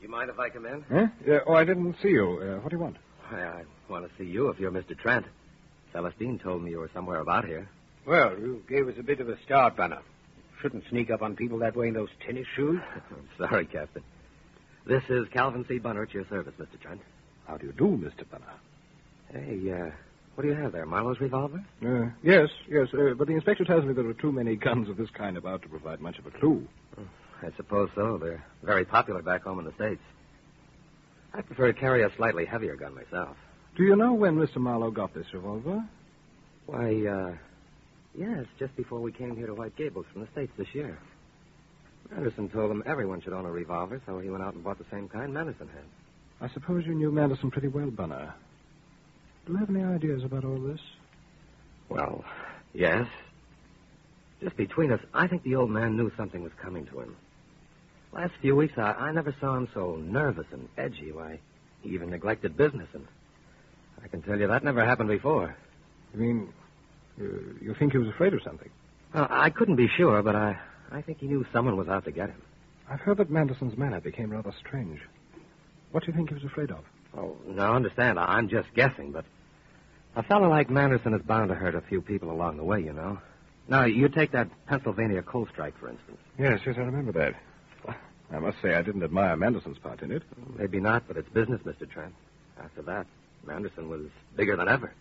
You 0.00 0.08
mind 0.08 0.30
if 0.30 0.38
I 0.38 0.50
come 0.50 0.66
in? 0.66 0.84
Huh? 0.88 1.06
Yeah, 1.26 1.40
oh, 1.48 1.54
I 1.54 1.64
didn't 1.64 1.96
see 2.00 2.10
you. 2.10 2.38
Uh, 2.40 2.60
what 2.60 2.70
do 2.70 2.76
you 2.76 2.82
want? 2.82 2.96
Why, 3.28 3.42
I 3.42 3.62
want 3.88 4.08
to 4.08 4.16
see 4.16 4.30
you 4.30 4.50
if 4.50 4.60
you're 4.60 4.70
Mr. 4.70 4.96
Trent. 4.96 5.26
Celestine 5.92 6.38
told 6.38 6.62
me 6.62 6.70
you 6.70 6.78
were 6.78 6.90
somewhere 6.94 7.18
about 7.18 7.44
here. 7.44 7.68
Well, 8.06 8.38
you 8.38 8.62
gave 8.68 8.86
us 8.86 8.94
a 9.00 9.02
bit 9.02 9.18
of 9.18 9.28
a 9.28 9.36
start, 9.42 9.74
Bunner. 9.74 9.98
Shouldn't 10.60 10.84
sneak 10.90 11.10
up 11.10 11.22
on 11.22 11.36
people 11.36 11.58
that 11.58 11.76
way 11.76 11.88
in 11.88 11.94
those 11.94 12.08
tennis 12.26 12.46
shoes. 12.56 12.80
I'm 12.94 13.28
sorry, 13.48 13.66
Captain. 13.66 14.02
This 14.86 15.02
is 15.08 15.26
Calvin 15.32 15.64
C. 15.68 15.78
Bunner 15.78 16.02
at 16.02 16.14
your 16.14 16.26
service, 16.28 16.54
Mr. 16.58 16.80
Trent. 16.80 17.00
How 17.46 17.56
do 17.56 17.66
you 17.66 17.72
do, 17.72 17.84
Mr. 17.86 18.24
Bunner? 18.28 18.46
Hey, 19.32 19.70
uh, 19.70 19.90
what 20.34 20.42
do 20.42 20.48
you 20.48 20.54
have 20.54 20.72
there? 20.72 20.86
Marlowe's 20.86 21.20
revolver? 21.20 21.62
Uh, 21.84 22.10
yes, 22.22 22.48
yes, 22.68 22.88
uh, 22.94 23.14
but 23.16 23.28
the 23.28 23.34
inspector 23.34 23.64
tells 23.64 23.84
me 23.84 23.92
there 23.92 24.06
are 24.06 24.14
too 24.14 24.32
many 24.32 24.56
guns 24.56 24.88
of 24.88 24.96
this 24.96 25.10
kind 25.10 25.36
about 25.36 25.62
to 25.62 25.68
provide 25.68 26.00
much 26.00 26.18
of 26.18 26.26
a 26.26 26.30
clue. 26.30 26.66
I 27.42 27.50
suppose 27.56 27.90
so. 27.94 28.18
They're 28.18 28.44
very 28.64 28.84
popular 28.84 29.22
back 29.22 29.42
home 29.44 29.60
in 29.60 29.64
the 29.64 29.72
States. 29.74 30.00
I 31.34 31.42
prefer 31.42 31.68
to 31.72 31.78
carry 31.78 32.02
a 32.02 32.10
slightly 32.16 32.44
heavier 32.46 32.74
gun 32.74 32.94
myself. 32.94 33.36
Do 33.76 33.84
you 33.84 33.94
know 33.94 34.14
when 34.14 34.36
Mr. 34.36 34.56
Marlowe 34.56 34.90
got 34.90 35.14
this 35.14 35.26
revolver? 35.32 35.84
Why, 36.66 37.06
uh, 37.06 37.36
yes, 38.18 38.44
just 38.58 38.74
before 38.76 39.00
we 39.00 39.12
came 39.12 39.36
here 39.36 39.46
to 39.46 39.54
White 39.54 39.76
Gables 39.76 40.06
from 40.12 40.22
the 40.22 40.28
States 40.32 40.52
this 40.56 40.74
year. 40.74 40.98
Manderson 42.10 42.48
told 42.50 42.70
him 42.70 42.82
everyone 42.86 43.20
should 43.20 43.32
own 43.32 43.44
a 43.44 43.50
revolver, 43.50 44.00
so 44.06 44.18
he 44.18 44.30
went 44.30 44.42
out 44.42 44.54
and 44.54 44.64
bought 44.64 44.78
the 44.78 44.84
same 44.90 45.08
kind 45.08 45.32
Manderson 45.32 45.68
had. 45.68 45.84
I 46.40 46.52
suppose 46.52 46.86
you 46.86 46.94
knew 46.94 47.10
Manderson 47.10 47.50
pretty 47.50 47.68
well, 47.68 47.90
Bunner. 47.90 48.34
Do 49.46 49.52
you 49.52 49.58
have 49.58 49.70
any 49.70 49.82
ideas 49.82 50.24
about 50.24 50.44
all 50.44 50.58
this? 50.58 50.80
Well, 51.88 52.24
yes. 52.72 53.06
Just 54.40 54.56
between 54.56 54.92
us, 54.92 55.00
I 55.12 55.26
think 55.26 55.42
the 55.42 55.56
old 55.56 55.70
man 55.70 55.96
knew 55.96 56.12
something 56.16 56.42
was 56.42 56.52
coming 56.62 56.86
to 56.86 57.00
him. 57.00 57.16
Last 58.12 58.32
few 58.40 58.54
weeks, 58.56 58.74
I, 58.78 58.92
I 58.92 59.12
never 59.12 59.34
saw 59.40 59.56
him 59.56 59.68
so 59.74 59.96
nervous 59.96 60.46
and 60.52 60.68
edgy. 60.78 61.12
Why, 61.12 61.40
he 61.82 61.90
even 61.90 62.10
neglected 62.10 62.56
business, 62.56 62.88
and 62.94 63.06
I 64.02 64.08
can 64.08 64.22
tell 64.22 64.38
you 64.38 64.46
that 64.46 64.64
never 64.64 64.84
happened 64.84 65.08
before. 65.08 65.56
You 66.14 66.20
mean, 66.20 66.52
you, 67.18 67.58
you 67.60 67.74
think 67.74 67.92
he 67.92 67.98
was 67.98 68.08
afraid 68.08 68.34
of 68.34 68.42
something? 68.42 68.70
Well, 69.14 69.26
I 69.30 69.50
couldn't 69.50 69.76
be 69.76 69.88
sure, 69.96 70.22
but 70.22 70.36
I, 70.36 70.58
I 70.90 71.02
think 71.02 71.18
he 71.18 71.26
knew 71.26 71.44
someone 71.52 71.76
was 71.76 71.88
out 71.88 72.04
to 72.04 72.12
get 72.12 72.28
him. 72.30 72.42
I've 72.90 73.00
heard 73.00 73.18
that 73.18 73.30
Manderson's 73.30 73.76
manner 73.76 74.00
became 74.00 74.30
rather 74.30 74.52
strange. 74.58 75.00
What 75.92 76.04
do 76.04 76.10
you 76.10 76.16
think 76.16 76.28
he 76.28 76.34
was 76.34 76.44
afraid 76.44 76.70
of? 76.70 76.84
Oh, 77.16 77.36
now 77.46 77.74
understand, 77.74 78.18
I'm 78.18 78.48
just 78.48 78.72
guessing, 78.74 79.12
but 79.12 79.24
a 80.16 80.22
fellow 80.22 80.48
like 80.48 80.68
Manderson 80.70 81.14
is 81.14 81.22
bound 81.22 81.48
to 81.48 81.54
hurt 81.54 81.74
a 81.74 81.80
few 81.80 82.00
people 82.00 82.30
along 82.30 82.56
the 82.56 82.64
way, 82.64 82.80
you 82.80 82.92
know. 82.92 83.18
Now, 83.68 83.84
you 83.84 84.08
take 84.08 84.32
that 84.32 84.48
Pennsylvania 84.66 85.22
coal 85.22 85.46
strike, 85.52 85.78
for 85.78 85.88
instance. 85.88 86.18
Yes, 86.38 86.60
yes, 86.64 86.76
I 86.78 86.80
remember 86.82 87.12
that. 87.12 87.34
I 88.30 88.38
must 88.38 88.60
say 88.62 88.74
I 88.74 88.82
didn't 88.82 89.02
admire 89.02 89.36
Manderson's 89.36 89.78
part 89.78 90.02
in 90.02 90.10
it. 90.10 90.22
Maybe 90.58 90.80
not, 90.80 91.04
but 91.08 91.16
it's 91.16 91.28
business, 91.30 91.60
Mr. 91.62 91.88
Trent. 91.88 92.14
After 92.62 92.82
that, 92.82 93.06
Manderson 93.46 93.88
was 93.88 94.02
bigger 94.36 94.56
than 94.56 94.68
ever. 94.68 94.92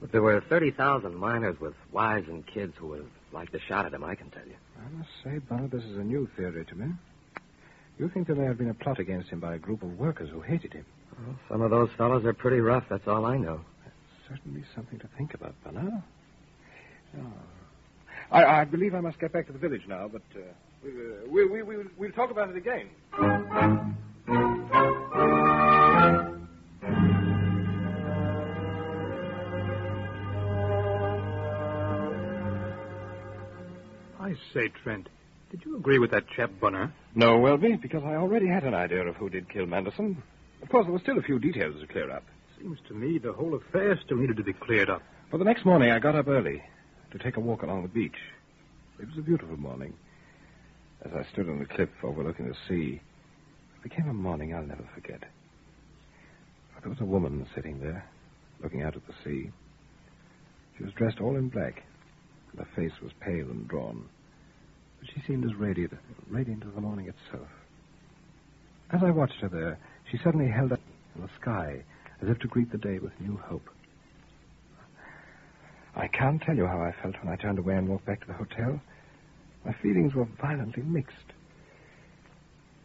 But 0.00 0.12
there 0.12 0.22
were 0.22 0.40
30,000 0.40 1.14
miners 1.14 1.58
with 1.60 1.74
wives 1.92 2.28
and 2.28 2.46
kids 2.46 2.74
who 2.76 2.88
would 2.88 3.00
have 3.00 3.10
liked 3.32 3.56
shot 3.66 3.86
at 3.86 3.94
him, 3.94 4.04
I 4.04 4.14
can 4.14 4.30
tell 4.30 4.46
you. 4.46 4.54
I 4.78 4.96
must 4.96 5.10
say, 5.22 5.38
Bunner, 5.38 5.68
this 5.68 5.84
is 5.84 5.96
a 5.96 6.04
new 6.04 6.28
theory 6.36 6.64
to 6.64 6.74
me. 6.74 6.92
You 7.98 8.08
think 8.08 8.26
there 8.26 8.36
may 8.36 8.44
have 8.44 8.58
been 8.58 8.70
a 8.70 8.74
plot 8.74 8.98
against 8.98 9.30
him 9.30 9.40
by 9.40 9.54
a 9.54 9.58
group 9.58 9.82
of 9.82 9.98
workers 9.98 10.28
who 10.30 10.40
hated 10.40 10.72
him. 10.72 10.84
Well, 11.24 11.36
some 11.48 11.62
of 11.62 11.70
those 11.70 11.90
fellows 11.96 12.24
are 12.24 12.32
pretty 12.32 12.60
rough, 12.60 12.84
that's 12.90 13.06
all 13.06 13.24
I 13.24 13.36
know. 13.36 13.60
Certainly 14.28 14.64
something 14.74 14.98
to 14.98 15.08
think 15.16 15.34
about, 15.34 15.54
Bunner. 15.62 16.02
Oh. 17.16 17.32
I, 18.30 18.44
I 18.44 18.64
believe 18.64 18.94
I 18.94 19.00
must 19.00 19.20
get 19.20 19.32
back 19.32 19.46
to 19.46 19.52
the 19.52 19.58
village 19.58 19.86
now, 19.86 20.08
but 20.08 20.22
uh, 20.34 20.40
we, 20.82 20.90
uh, 20.90 20.94
we, 21.28 21.46
we, 21.46 21.62
we, 21.62 21.84
we'll 21.96 22.12
talk 22.12 22.30
about 22.30 22.50
it 22.50 22.56
again. 22.56 22.88
Say, 34.54 34.70
Trent, 34.82 35.08
did 35.50 35.62
you 35.64 35.76
agree 35.76 35.98
with 35.98 36.12
that 36.12 36.28
chap 36.34 36.50
Bunner? 36.60 36.92
No, 37.14 37.38
Welby, 37.38 37.76
because 37.76 38.02
I 38.04 38.14
already 38.14 38.46
had 38.46 38.64
an 38.64 38.74
idea 38.74 39.06
of 39.06 39.16
who 39.16 39.28
did 39.28 39.50
kill 39.50 39.66
Manderson. 39.66 40.22
Of 40.62 40.68
course, 40.70 40.86
there 40.86 40.92
were 40.92 41.00
still 41.00 41.18
a 41.18 41.22
few 41.22 41.38
details 41.38 41.80
to 41.80 41.86
clear 41.86 42.10
up. 42.10 42.24
Seems 42.58 42.78
to 42.88 42.94
me 42.94 43.18
the 43.18 43.32
whole 43.32 43.54
affair 43.54 43.98
still 44.04 44.16
needed 44.16 44.36
to 44.36 44.44
be 44.44 44.52
cleared 44.52 44.88
up. 44.88 45.02
Well, 45.30 45.38
the 45.38 45.44
next 45.44 45.66
morning 45.66 45.90
I 45.90 45.98
got 45.98 46.14
up 46.14 46.28
early 46.28 46.62
to 47.10 47.18
take 47.18 47.36
a 47.36 47.40
walk 47.40 47.62
along 47.62 47.82
the 47.82 47.88
beach. 47.88 48.16
It 49.00 49.08
was 49.08 49.18
a 49.18 49.22
beautiful 49.22 49.56
morning. 49.56 49.92
As 51.04 51.12
I 51.12 51.30
stood 51.32 51.48
on 51.48 51.58
the 51.58 51.66
cliff 51.66 51.90
overlooking 52.02 52.48
the 52.48 52.54
sea, 52.68 53.00
it 53.76 53.82
became 53.82 54.08
a 54.08 54.14
morning 54.14 54.54
I'll 54.54 54.62
never 54.64 54.88
forget. 54.94 55.24
There 56.80 56.90
was 56.90 57.00
a 57.00 57.04
woman 57.06 57.46
sitting 57.54 57.80
there, 57.80 58.04
looking 58.62 58.82
out 58.82 58.94
at 58.94 59.06
the 59.06 59.14
sea. 59.24 59.50
She 60.76 60.84
was 60.84 60.92
dressed 60.92 61.20
all 61.20 61.36
in 61.36 61.48
black, 61.48 61.82
and 62.52 62.60
her 62.60 62.68
face 62.76 62.92
was 63.02 63.12
pale 63.20 63.50
and 63.50 63.66
drawn. 63.66 64.06
She 65.12 65.20
seemed 65.26 65.44
as 65.44 65.54
radiant, 65.54 65.92
radiant 66.28 66.64
as 66.66 66.74
the 66.74 66.80
morning 66.80 67.08
itself. 67.08 67.48
As 68.90 69.02
I 69.02 69.10
watched 69.10 69.40
her 69.40 69.48
there, 69.48 69.78
she 70.10 70.18
suddenly 70.18 70.48
held 70.48 70.72
up 70.72 70.80
in 71.14 71.22
the 71.22 71.28
sky 71.40 71.82
as 72.22 72.28
if 72.28 72.38
to 72.40 72.48
greet 72.48 72.70
the 72.70 72.78
day 72.78 72.98
with 72.98 73.12
new 73.20 73.36
hope. 73.36 73.68
I 75.96 76.08
can't 76.08 76.42
tell 76.42 76.56
you 76.56 76.66
how 76.66 76.80
I 76.80 76.92
felt 77.02 77.16
when 77.22 77.32
I 77.32 77.36
turned 77.36 77.58
away 77.58 77.76
and 77.76 77.88
walked 77.88 78.06
back 78.06 78.20
to 78.20 78.26
the 78.26 78.32
hotel. 78.32 78.80
My 79.64 79.72
feelings 79.72 80.14
were 80.14 80.24
violently 80.40 80.82
mixed. 80.82 81.32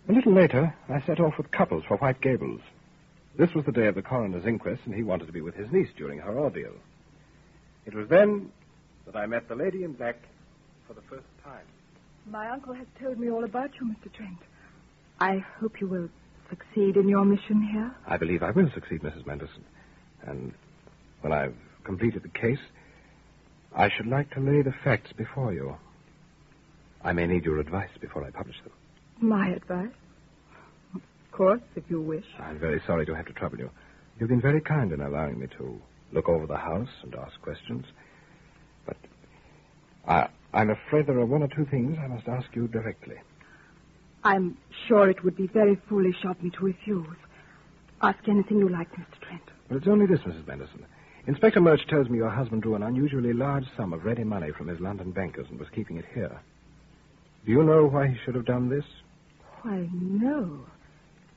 A 0.07 0.13
little 0.13 0.33
later, 0.33 0.73
I 0.87 1.01
set 1.01 1.19
off 1.19 1.37
with 1.37 1.51
Cupples 1.51 1.83
for 1.87 1.97
White 1.97 2.21
Gables. 2.21 2.61
This 3.37 3.53
was 3.53 3.65
the 3.65 3.71
day 3.71 3.87
of 3.87 3.95
the 3.95 4.01
coroner's 4.01 4.45
inquest, 4.45 4.81
and 4.85 4.93
he 4.93 5.03
wanted 5.03 5.27
to 5.27 5.33
be 5.33 5.41
with 5.41 5.55
his 5.55 5.71
niece 5.71 5.89
during 5.97 6.19
her 6.19 6.37
ordeal. 6.37 6.73
It 7.85 7.93
was 7.93 8.07
then 8.09 8.51
that 9.05 9.15
I 9.15 9.25
met 9.25 9.47
the 9.47 9.55
lady 9.55 9.83
in 9.83 9.93
black 9.93 10.17
for 10.87 10.93
the 10.93 11.01
first 11.01 11.27
time. 11.43 11.65
My 12.25 12.49
uncle 12.49 12.73
has 12.73 12.87
told 13.01 13.19
me 13.19 13.29
all 13.29 13.43
about 13.43 13.71
you, 13.79 13.87
Mr. 13.87 14.11
Trent. 14.13 14.37
I 15.19 15.43
hope 15.59 15.81
you 15.81 15.87
will 15.87 16.09
succeed 16.49 16.97
in 16.97 17.07
your 17.07 17.25
mission 17.25 17.61
here. 17.61 17.91
I 18.07 18.17
believe 18.17 18.43
I 18.43 18.51
will 18.51 18.69
succeed, 18.73 19.01
Mrs. 19.01 19.25
Manderson. 19.25 19.63
And 20.23 20.53
when 21.21 21.33
I've 21.33 21.55
completed 21.83 22.23
the 22.23 22.29
case, 22.29 22.59
I 23.75 23.89
should 23.89 24.07
like 24.07 24.31
to 24.31 24.39
lay 24.39 24.61
the 24.61 24.73
facts 24.83 25.11
before 25.13 25.53
you. 25.53 25.75
I 27.03 27.13
may 27.13 27.27
need 27.27 27.45
your 27.45 27.59
advice 27.59 27.89
before 27.99 28.23
I 28.23 28.31
publish 28.31 28.57
them. 28.63 28.73
My 29.21 29.49
advice? 29.49 29.91
Of 30.95 31.01
course, 31.31 31.61
if 31.75 31.83
you 31.89 32.01
wish. 32.01 32.25
I'm 32.39 32.59
very 32.59 32.81
sorry 32.85 33.05
to 33.05 33.13
have 33.15 33.25
to 33.27 33.33
trouble 33.33 33.59
you. 33.59 33.69
You've 34.19 34.29
been 34.29 34.41
very 34.41 34.61
kind 34.61 34.91
in 34.91 35.01
allowing 35.01 35.39
me 35.39 35.47
to 35.57 35.81
look 36.11 36.27
over 36.27 36.45
the 36.47 36.57
house 36.57 36.89
and 37.03 37.15
ask 37.15 37.39
questions. 37.41 37.85
But 38.85 38.97
I, 40.07 40.27
I'm 40.53 40.69
afraid 40.69 41.07
there 41.07 41.19
are 41.19 41.25
one 41.25 41.43
or 41.43 41.47
two 41.47 41.65
things 41.65 41.97
I 42.01 42.07
must 42.07 42.27
ask 42.27 42.47
you 42.55 42.67
directly. 42.67 43.15
I'm 44.23 44.57
sure 44.87 45.09
it 45.09 45.23
would 45.23 45.35
be 45.35 45.47
very 45.47 45.75
foolish 45.87 46.25
of 46.25 46.41
me 46.41 46.49
to 46.51 46.65
refuse. 46.65 47.17
Ask 48.01 48.19
anything 48.27 48.59
you 48.59 48.69
like, 48.69 48.91
Mr. 48.93 49.19
Trent. 49.21 49.43
But 49.67 49.77
it's 49.77 49.87
only 49.87 50.05
this, 50.05 50.19
Mrs. 50.21 50.45
Manderson. 50.45 50.85
Inspector 51.27 51.59
Murch 51.61 51.85
tells 51.87 52.09
me 52.09 52.17
your 52.17 52.29
husband 52.29 52.63
drew 52.63 52.75
an 52.75 52.83
unusually 52.83 53.33
large 53.33 53.65
sum 53.77 53.93
of 53.93 54.03
ready 54.03 54.23
money 54.23 54.51
from 54.51 54.67
his 54.67 54.79
London 54.79 55.11
bankers 55.11 55.47
and 55.49 55.59
was 55.59 55.69
keeping 55.69 55.97
it 55.97 56.05
here. 56.13 56.39
Do 57.45 57.51
you 57.51 57.63
know 57.63 57.85
why 57.85 58.07
he 58.07 58.17
should 58.25 58.35
have 58.35 58.45
done 58.45 58.69
this? 58.69 58.85
Why, 59.61 59.87
no. 59.91 60.65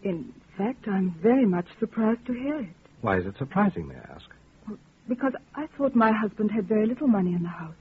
In 0.03 0.33
fact, 0.57 0.89
I'm 0.89 1.15
very 1.23 1.45
much 1.45 1.67
surprised 1.79 2.25
to 2.27 2.33
hear 2.33 2.61
it. 2.61 2.69
Why 3.03 3.19
is 3.19 3.27
it 3.27 3.37
surprising, 3.39 3.89
may 3.89 3.97
I 3.97 4.15
ask? 4.15 4.27
Because 5.09 5.33
I 5.55 5.67
thought 5.77 5.95
my 5.95 6.13
husband 6.13 6.51
had 6.53 6.69
very 6.69 6.87
little 6.87 7.09
money 7.09 7.35
in 7.35 7.43
the 7.43 7.49
house. 7.49 7.75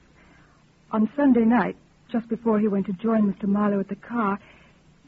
On 0.92 1.10
Sunday 1.16 1.44
night, 1.44 1.76
just 2.10 2.28
before 2.28 2.58
he 2.60 2.68
went 2.68 2.86
to 2.86 2.92
join 2.92 3.32
Mr. 3.32 3.44
Marlowe 3.48 3.80
at 3.80 3.88
the 3.88 3.96
car, 3.96 4.38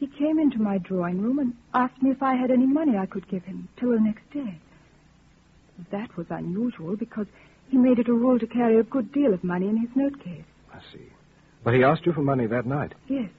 he 0.01 0.07
came 0.07 0.39
into 0.39 0.59
my 0.59 0.79
drawing 0.79 1.21
room 1.21 1.39
and 1.39 1.55
asked 1.75 2.03
me 2.03 2.11
if 2.11 2.23
I 2.23 2.35
had 2.35 2.51
any 2.51 2.67
money 2.67 2.97
I 2.97 3.07
could 3.07 3.29
give 3.29 3.45
him 3.45 3.69
till 3.79 3.93
the 3.93 4.01
next 4.01 4.29
day. 4.33 4.59
That 5.91 6.17
was 6.17 6.27
unusual 6.31 6.97
because 6.97 7.27
he 7.69 7.77
made 7.77 7.99
it 7.99 8.09
a 8.09 8.15
rule 8.15 8.39
to 8.39 8.47
carry 8.47 8.79
a 8.79 8.83
good 8.83 9.13
deal 9.13 9.35
of 9.35 9.45
money 9.45 9.69
in 9.69 9.77
his 9.77 9.91
note 9.95 10.19
case. 10.23 10.45
I 10.73 10.79
see. 10.93 11.07
But 11.63 11.75
he 11.75 11.85
asked 11.85 12.07
you 12.07 12.13
for 12.13 12.23
money 12.23 12.47
that 12.47 12.67
night. 12.67 12.95
Yes. 13.09 13.31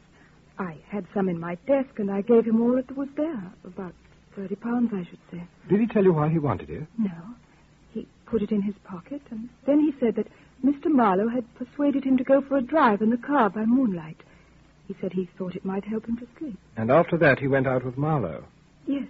I 0.58 0.78
had 0.88 1.06
some 1.14 1.28
in 1.30 1.40
my 1.40 1.56
desk 1.68 1.98
and 1.98 2.12
I 2.12 2.22
gave 2.22 2.46
him 2.46 2.62
all 2.62 2.76
that 2.76 2.96
was 2.96 3.10
there. 3.18 3.52
About 3.64 3.94
thirty 4.36 4.56
pounds, 4.56 4.92
I 4.94 5.04
should 5.10 5.20
say. 5.32 5.44
Did 5.68 5.80
he 5.80 5.88
tell 5.88 6.04
you 6.04 6.14
why 6.14 6.30
he 6.30 6.40
wanted 6.40 6.70
it? 6.70 6.88
No. 6.98 7.12
He 7.92 8.08
put 8.26 8.42
it 8.42 8.52
in 8.52 8.62
his 8.62 8.76
pocket 8.84 9.22
and 9.32 9.50
then 9.66 9.80
he 9.80 9.94
said 10.00 10.16
that 10.16 10.28
Mr. 10.66 10.92
Marlowe 10.92 11.28
had 11.30 11.46
persuaded 11.56 12.04
him 12.04 12.18
to 12.18 12.24
go 12.24 12.42
for 12.42 12.58
a 12.58 12.62
drive 12.62 13.02
in 13.04 13.12
the 13.12 13.18
car 13.18 13.50
by 13.52 13.66
moonlight. 13.66 14.18
He 14.88 14.96
said 15.00 15.14
he 15.14 15.30
thought 15.38 15.56
it 15.56 15.64
might 15.64 15.86
help 15.86 16.08
him 16.08 16.18
to 16.18 16.28
sleep. 16.40 16.58
And 16.76 16.90
after 16.90 17.18
that, 17.18 17.38
he 17.38 17.48
went 17.48 17.68
out 17.68 17.86
with 17.86 17.98
Marlowe. 17.98 18.44
Yes. 18.88 19.08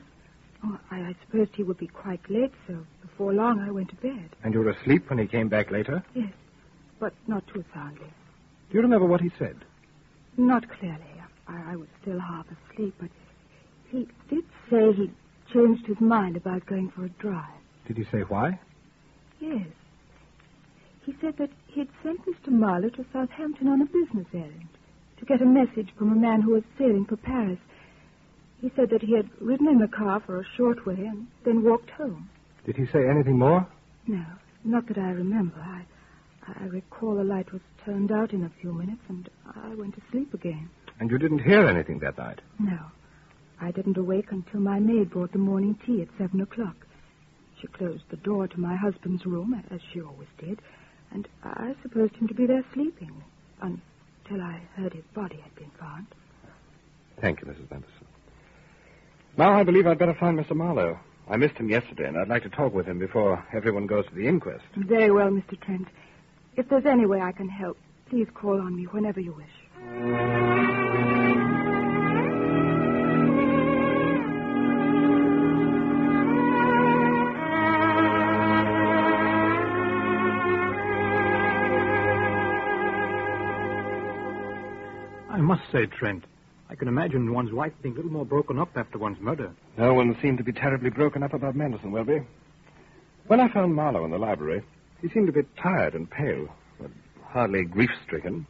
Oh, 0.65 0.77
I, 0.91 0.97
I 0.97 1.15
supposed 1.25 1.55
he 1.55 1.63
would 1.63 1.77
be 1.77 1.87
quite 1.87 2.29
late, 2.29 2.51
so 2.67 2.85
before 3.01 3.33
long 3.33 3.59
I 3.61 3.71
went 3.71 3.89
to 3.89 3.95
bed. 3.95 4.35
And 4.43 4.53
you 4.53 4.59
were 4.59 4.69
asleep 4.71 5.09
when 5.09 5.19
he 5.19 5.27
came 5.27 5.47
back 5.47 5.71
later? 5.71 6.03
Yes, 6.13 6.33
but 6.99 7.13
not 7.27 7.47
too 7.47 7.63
soundly. 7.73 8.11
Do 8.69 8.77
you 8.77 8.81
remember 8.81 9.05
what 9.05 9.21
he 9.21 9.31
said? 9.39 9.55
Not 10.37 10.67
clearly. 10.69 10.99
I, 11.47 11.73
I 11.73 11.75
was 11.77 11.87
still 12.01 12.19
half 12.19 12.47
asleep, 12.47 12.95
but 12.99 13.09
he 13.91 14.07
did 14.29 14.43
say 14.69 14.91
he 14.91 15.11
changed 15.53 15.85
his 15.85 16.01
mind 16.01 16.35
about 16.35 16.65
going 16.65 16.89
for 16.89 17.05
a 17.05 17.09
drive. 17.09 17.45
Did 17.87 17.97
he 17.97 18.03
say 18.05 18.21
why? 18.21 18.59
Yes. 19.39 19.67
He 21.05 21.15
said 21.21 21.37
that 21.37 21.51
he 21.67 21.81
had 21.81 21.89
sent 22.01 22.25
Mr. 22.25 22.49
Marlowe 22.51 22.89
to 22.89 23.05
Southampton 23.13 23.67
on 23.67 23.81
a 23.81 23.85
business 23.85 24.25
errand 24.33 24.69
to 25.19 25.25
get 25.25 25.41
a 25.41 25.45
message 25.45 25.89
from 25.97 26.11
a 26.11 26.15
man 26.15 26.41
who 26.41 26.53
was 26.53 26.63
sailing 26.79 27.05
for 27.05 27.15
Paris. 27.15 27.59
He 28.59 28.71
said 28.75 28.89
that 28.89 29.03
he 29.03 29.15
had 29.15 29.29
ridden 29.39 29.67
in 29.67 29.77
the 29.77 29.87
car 29.87 30.19
for 30.25 30.39
a 30.39 30.45
short 30.57 30.85
way 30.85 30.95
and 30.95 31.27
then 31.43 31.63
walked 31.63 31.91
home. 31.91 32.29
Did 32.65 32.75
he 32.75 32.87
say 32.87 33.07
anything 33.07 33.37
more? 33.37 33.67
No, 34.07 34.25
not 34.63 34.87
that 34.87 34.97
I 34.97 35.11
remember. 35.11 35.59
I, 35.59 35.85
I 36.59 36.65
recall 36.65 37.15
the 37.15 37.23
light 37.23 37.51
was 37.53 37.61
turned 37.85 38.11
out 38.11 38.33
in 38.33 38.43
a 38.43 38.51
few 38.59 38.73
minutes 38.73 39.01
and 39.07 39.29
I 39.55 39.75
went 39.75 39.93
to 39.95 40.01
sleep 40.11 40.33
again. 40.33 40.69
And 40.99 41.11
you 41.11 41.19
didn't 41.19 41.43
hear 41.43 41.67
anything 41.67 41.99
that 41.99 42.17
night? 42.17 42.41
No. 42.57 42.79
I 43.61 43.71
didn't 43.71 43.97
awake 43.97 44.31
until 44.31 44.59
my 44.59 44.79
maid 44.79 45.11
brought 45.11 45.31
the 45.31 45.37
morning 45.37 45.77
tea 45.85 46.01
at 46.01 46.07
seven 46.17 46.41
o'clock. 46.41 46.75
She 47.61 47.67
closed 47.67 48.03
the 48.09 48.17
door 48.17 48.47
to 48.47 48.59
my 48.59 48.75
husband's 48.75 49.25
room, 49.25 49.61
as 49.71 49.79
she 49.93 50.01
always 50.01 50.27
did, 50.39 50.59
and 51.15 51.30
I 51.43 51.73
supposed 51.82 52.13
him 52.17 52.28
to 52.28 52.34
be 52.34 52.45
there 52.45 52.63
sleeping 52.73 53.23
until 53.62 54.41
I 54.41 54.60
heard 54.75 54.93
his 54.93 55.06
body 55.13 55.38
had 55.38 55.56
been 55.56 55.71
found. 55.80 56.08
Thank 57.21 57.39
you, 57.39 57.47
Mrs. 57.47 57.71
Manderson. 57.71 58.06
Now 59.38 59.54
I 59.58 59.63
believe 59.63 59.88
I'd 59.88 59.97
better 59.97 60.13
find 60.13 60.38
Mr. 60.38 60.56
Marlowe. 60.56 60.99
I 61.30 61.38
missed 61.38 61.56
him 61.56 61.69
yesterday, 61.69 62.08
and 62.08 62.17
I'd 62.17 62.28
like 62.28 62.43
to 62.43 62.49
talk 62.49 62.73
with 62.73 62.86
him 62.86 62.99
before 62.99 63.43
everyone 63.54 63.88
goes 63.88 64.06
to 64.08 64.13
the 64.13 64.28
inquest. 64.28 64.65
Very 64.75 65.10
well, 65.10 65.30
Mr. 65.30 65.60
Trent. 65.60 65.88
If 66.58 66.67
there's 66.67 66.86
any 66.86 67.06
way 67.06 67.21
I 67.21 67.32
can 67.32 67.47
help, 67.47 67.78
please 68.10 68.28
call 68.34 68.60
on 68.60 68.75
me 68.75 68.84
whenever 68.84 69.21
you 69.21 69.32
wish. 69.32 70.44
Say, 85.71 85.86
Trent, 85.86 86.23
I 86.69 86.75
can 86.75 86.88
imagine 86.88 87.34
one's 87.34 87.51
wife 87.51 87.73
being 87.82 87.93
a 87.93 87.97
little 87.97 88.12
more 88.12 88.25
broken 88.25 88.60
up 88.60 88.69
after 88.75 88.97
one's 88.97 89.19
murder. 89.19 89.51
No 89.78 89.93
one 89.93 90.17
seemed 90.21 90.39
to 90.39 90.43
be 90.43 90.54
terribly 90.54 90.89
broken 90.89 91.23
up 91.23 91.34
about 91.34 91.56
Manderson, 91.56 91.91
Welby. 91.91 92.21
When 93.28 93.39
I 93.39 93.47
found 93.49 93.75
Marlowe 93.75 94.06
in 94.06 94.12
the 94.12 94.17
library, 94.17 94.63
he 95.01 95.10
seemed 95.10 95.30
a 95.30 95.34
bit 95.34 95.47
tired 95.58 95.93
and 95.93 96.10
pale, 96.10 96.47
but 96.80 96.91
hardly 97.23 97.63
grief-stricken. 97.63 98.47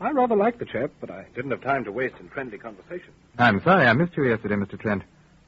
I 0.00 0.10
rather 0.10 0.34
liked 0.34 0.58
the 0.58 0.64
chap, 0.64 0.90
but 1.00 1.10
I 1.10 1.26
didn't 1.34 1.50
have 1.50 1.62
time 1.62 1.84
to 1.84 1.92
waste 1.92 2.16
in 2.18 2.28
friendly 2.28 2.58
conversation. 2.58 3.12
I'm 3.38 3.62
sorry 3.62 3.86
I 3.86 3.92
missed 3.92 4.16
you 4.16 4.24
yesterday, 4.24 4.56
Mr. 4.56 4.78
Trent. 4.78 5.02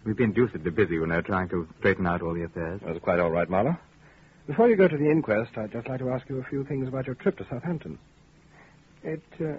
We've 0.05 0.17
been 0.17 0.33
deucedly 0.33 0.71
busy, 0.71 0.95
you 0.95 1.07
know, 1.07 1.23
trying 1.23 1.49
to 1.49 1.67
straighten 1.79 2.07
out 2.07 2.23
all 2.23 2.35
the 2.35 2.45
affairs. 2.45 2.81
That 2.83 2.93
was 2.93 3.03
quite 3.03 3.19
all 3.19 3.31
right, 3.31 3.49
Marlowe. 3.49 3.77
Before 4.47 4.69
you 4.69 4.77
go 4.77 4.87
to 4.87 4.97
the 4.97 5.11
inquest, 5.11 5.57
I'd 5.57 5.73
just 5.73 5.89
like 5.89 6.01
to 6.01 6.11
ask 6.11 6.29
you 6.29 6.39
a 6.39 6.45
few 6.45 6.65
things 6.65 6.87
about 6.87 7.07
your 7.07 7.15
trip 7.15 7.39
to 7.39 7.47
Southampton. 7.49 7.99
It 9.03 9.23
uh, 9.41 9.55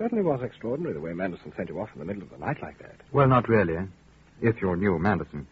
certainly 0.00 0.24
was 0.24 0.42
extraordinary 0.42 0.94
the 0.94 1.00
way 1.00 1.12
Manderson 1.12 1.52
sent 1.54 1.68
you 1.68 1.78
off 1.78 1.90
in 1.92 1.98
the 1.98 2.06
middle 2.06 2.22
of 2.22 2.30
the 2.30 2.38
night 2.38 2.62
like 2.62 2.78
that. 2.78 2.94
Well, 3.12 3.28
not 3.28 3.50
really. 3.50 3.76
If 4.40 4.62
you 4.62 4.74
knew 4.74 4.98
Manderson. 4.98 5.46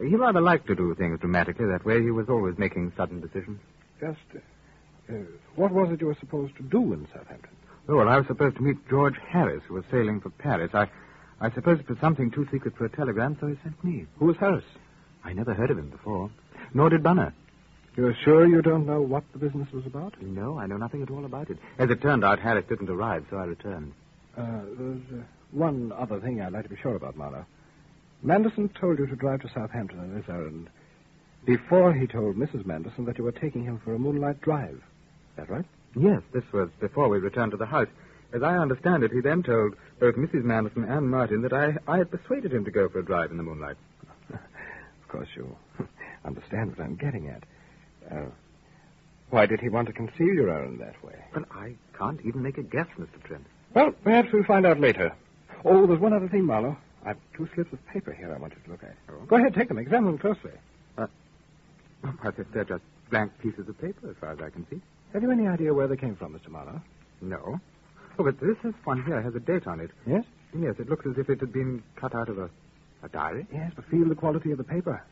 He 0.00 0.14
rather 0.14 0.40
liked 0.40 0.68
to 0.68 0.76
do 0.76 0.94
things 0.94 1.18
dramatically 1.18 1.66
that 1.66 1.84
way. 1.84 2.00
He 2.00 2.12
was 2.12 2.28
always 2.28 2.56
making 2.56 2.92
sudden 2.96 3.20
decisions. 3.20 3.58
Just, 3.98 4.20
uh, 4.32 5.12
uh, 5.12 5.16
what 5.56 5.72
was 5.72 5.90
it 5.90 6.00
you 6.00 6.06
were 6.06 6.16
supposed 6.20 6.56
to 6.56 6.62
do 6.62 6.92
in 6.92 7.08
Southampton? 7.12 7.50
Oh, 7.88 7.96
well, 7.96 8.08
I 8.08 8.16
was 8.16 8.28
supposed 8.28 8.56
to 8.56 8.62
meet 8.62 8.88
George 8.88 9.16
Harris, 9.28 9.62
who 9.66 9.74
was 9.74 9.84
sailing 9.90 10.20
for 10.20 10.30
Paris. 10.30 10.70
I, 10.72 10.88
I 11.40 11.50
suppose 11.50 11.80
it 11.80 11.88
was 11.88 11.98
something 11.98 12.30
too 12.30 12.46
secret 12.52 12.76
for 12.76 12.84
a 12.84 12.88
telegram, 12.88 13.36
so 13.40 13.48
he 13.48 13.56
sent 13.64 13.82
me. 13.82 14.06
Who 14.20 14.26
was 14.26 14.36
Harris? 14.36 14.64
I 15.24 15.32
never 15.32 15.52
heard 15.52 15.72
of 15.72 15.78
him 15.78 15.90
before. 15.90 16.30
Nor 16.72 16.90
did 16.90 17.02
Bunner. 17.02 17.34
You're 17.96 18.14
sure 18.24 18.46
you 18.46 18.62
don't 18.62 18.86
know 18.86 19.00
what 19.02 19.24
the 19.32 19.38
business 19.38 19.70
was 19.72 19.84
about? 19.84 20.20
No, 20.22 20.58
I 20.58 20.66
know 20.66 20.76
nothing 20.76 21.02
at 21.02 21.10
all 21.10 21.24
about 21.24 21.50
it. 21.50 21.58
As 21.78 21.90
it 21.90 22.00
turned 22.00 22.24
out, 22.24 22.38
Harris 22.38 22.64
didn't 22.68 22.88
arrive, 22.88 23.26
so 23.30 23.36
I 23.36 23.44
returned. 23.44 23.92
Uh, 24.36 24.60
there's 24.78 25.02
uh, 25.12 25.22
one 25.50 25.92
other 25.92 26.20
thing 26.20 26.40
I'd 26.40 26.52
like 26.52 26.62
to 26.64 26.68
be 26.68 26.76
sure 26.80 26.94
about, 26.94 27.16
Marlowe. 27.16 27.44
Manderson 28.22 28.68
told 28.68 28.98
you 28.98 29.06
to 29.06 29.16
drive 29.16 29.40
to 29.42 29.48
Southampton 29.48 29.98
on 29.98 30.14
this 30.14 30.24
errand 30.28 30.68
before 31.44 31.92
he 31.92 32.06
told 32.06 32.36
Mrs. 32.36 32.64
Manderson 32.66 33.06
that 33.06 33.18
you 33.18 33.24
were 33.24 33.32
taking 33.32 33.64
him 33.64 33.80
for 33.82 33.94
a 33.94 33.98
moonlight 33.98 34.40
drive. 34.40 34.74
Is 34.74 35.36
that 35.36 35.50
right? 35.50 35.64
Yes, 35.96 36.22
this 36.32 36.44
was 36.52 36.68
before 36.80 37.08
we 37.08 37.18
returned 37.18 37.52
to 37.52 37.56
the 37.56 37.66
house. 37.66 37.88
As 38.32 38.42
I 38.42 38.56
understand 38.58 39.02
it, 39.02 39.10
he 39.10 39.20
then 39.20 39.42
told 39.42 39.74
both 39.98 40.14
Mrs. 40.14 40.44
Manderson 40.44 40.84
and 40.84 41.10
Martin 41.10 41.42
that 41.42 41.52
I, 41.52 41.76
I 41.88 41.98
had 41.98 42.10
persuaded 42.10 42.52
him 42.52 42.64
to 42.64 42.70
go 42.70 42.88
for 42.88 43.00
a 43.00 43.04
drive 43.04 43.32
in 43.32 43.36
the 43.36 43.42
moonlight. 43.42 43.76
of 44.32 45.08
course, 45.08 45.28
you 45.34 45.56
understand 46.24 46.76
what 46.76 46.84
I'm 46.84 46.94
getting 46.94 47.28
at. 47.28 47.42
Uh, 48.10 48.26
why 49.30 49.46
did 49.46 49.60
he 49.60 49.68
want 49.68 49.86
to 49.88 49.92
conceal 49.92 50.26
your 50.34 50.50
errand 50.50 50.80
that 50.80 51.02
way? 51.04 51.14
But 51.32 51.44
I 51.52 51.74
can't 51.96 52.20
even 52.24 52.42
make 52.42 52.58
a 52.58 52.62
guess, 52.62 52.88
Mr. 52.98 53.22
Trent. 53.24 53.46
Well, 53.74 53.92
perhaps 54.04 54.32
we'll 54.32 54.44
find 54.44 54.66
out 54.66 54.80
later. 54.80 55.12
Oh, 55.64 55.86
there's 55.86 56.00
one 56.00 56.12
other 56.12 56.28
thing, 56.28 56.44
Marlowe. 56.44 56.76
I've 57.04 57.16
two 57.34 57.48
slips 57.54 57.72
of 57.72 57.86
paper 57.86 58.12
here 58.12 58.32
I 58.34 58.38
want 58.38 58.52
you 58.54 58.60
to 58.64 58.70
look 58.70 58.82
at. 58.82 58.94
Oh. 59.08 59.24
Go 59.26 59.36
ahead, 59.36 59.54
take 59.54 59.68
them. 59.68 59.78
Examine 59.78 60.12
them 60.12 60.18
closely. 60.18 60.50
Uh, 60.98 61.06
why, 62.02 62.30
they're- 62.30 62.46
they're 62.52 62.64
just 62.64 62.82
blank 63.10 63.32
pieces 63.38 63.68
of 63.68 63.80
paper, 63.80 64.10
as 64.10 64.16
far 64.16 64.30
as 64.32 64.40
I 64.40 64.50
can 64.50 64.66
see. 64.68 64.80
Have 65.12 65.22
you 65.22 65.30
any 65.30 65.46
idea 65.46 65.72
where 65.74 65.86
they 65.88 65.96
came 65.96 66.16
from, 66.16 66.34
Mr. 66.38 66.48
Marlowe? 66.48 66.80
No. 67.20 67.60
Oh, 68.18 68.24
but 68.24 68.38
this 68.40 68.56
is 68.64 68.74
one 68.84 69.02
here 69.04 69.20
has 69.20 69.34
a 69.34 69.40
date 69.40 69.66
on 69.66 69.80
it. 69.80 69.90
Yes? 70.06 70.24
Yes, 70.58 70.74
it 70.78 70.88
looks 70.88 71.06
as 71.06 71.16
if 71.16 71.30
it 71.30 71.40
had 71.40 71.52
been 71.52 71.82
cut 71.96 72.14
out 72.14 72.28
of 72.28 72.38
a, 72.38 72.50
a 73.02 73.08
diary. 73.08 73.46
Yes, 73.52 73.72
but 73.76 73.84
feel 73.86 74.08
the 74.08 74.14
quality 74.14 74.50
of 74.50 74.58
the 74.58 74.64
paper. 74.64 75.02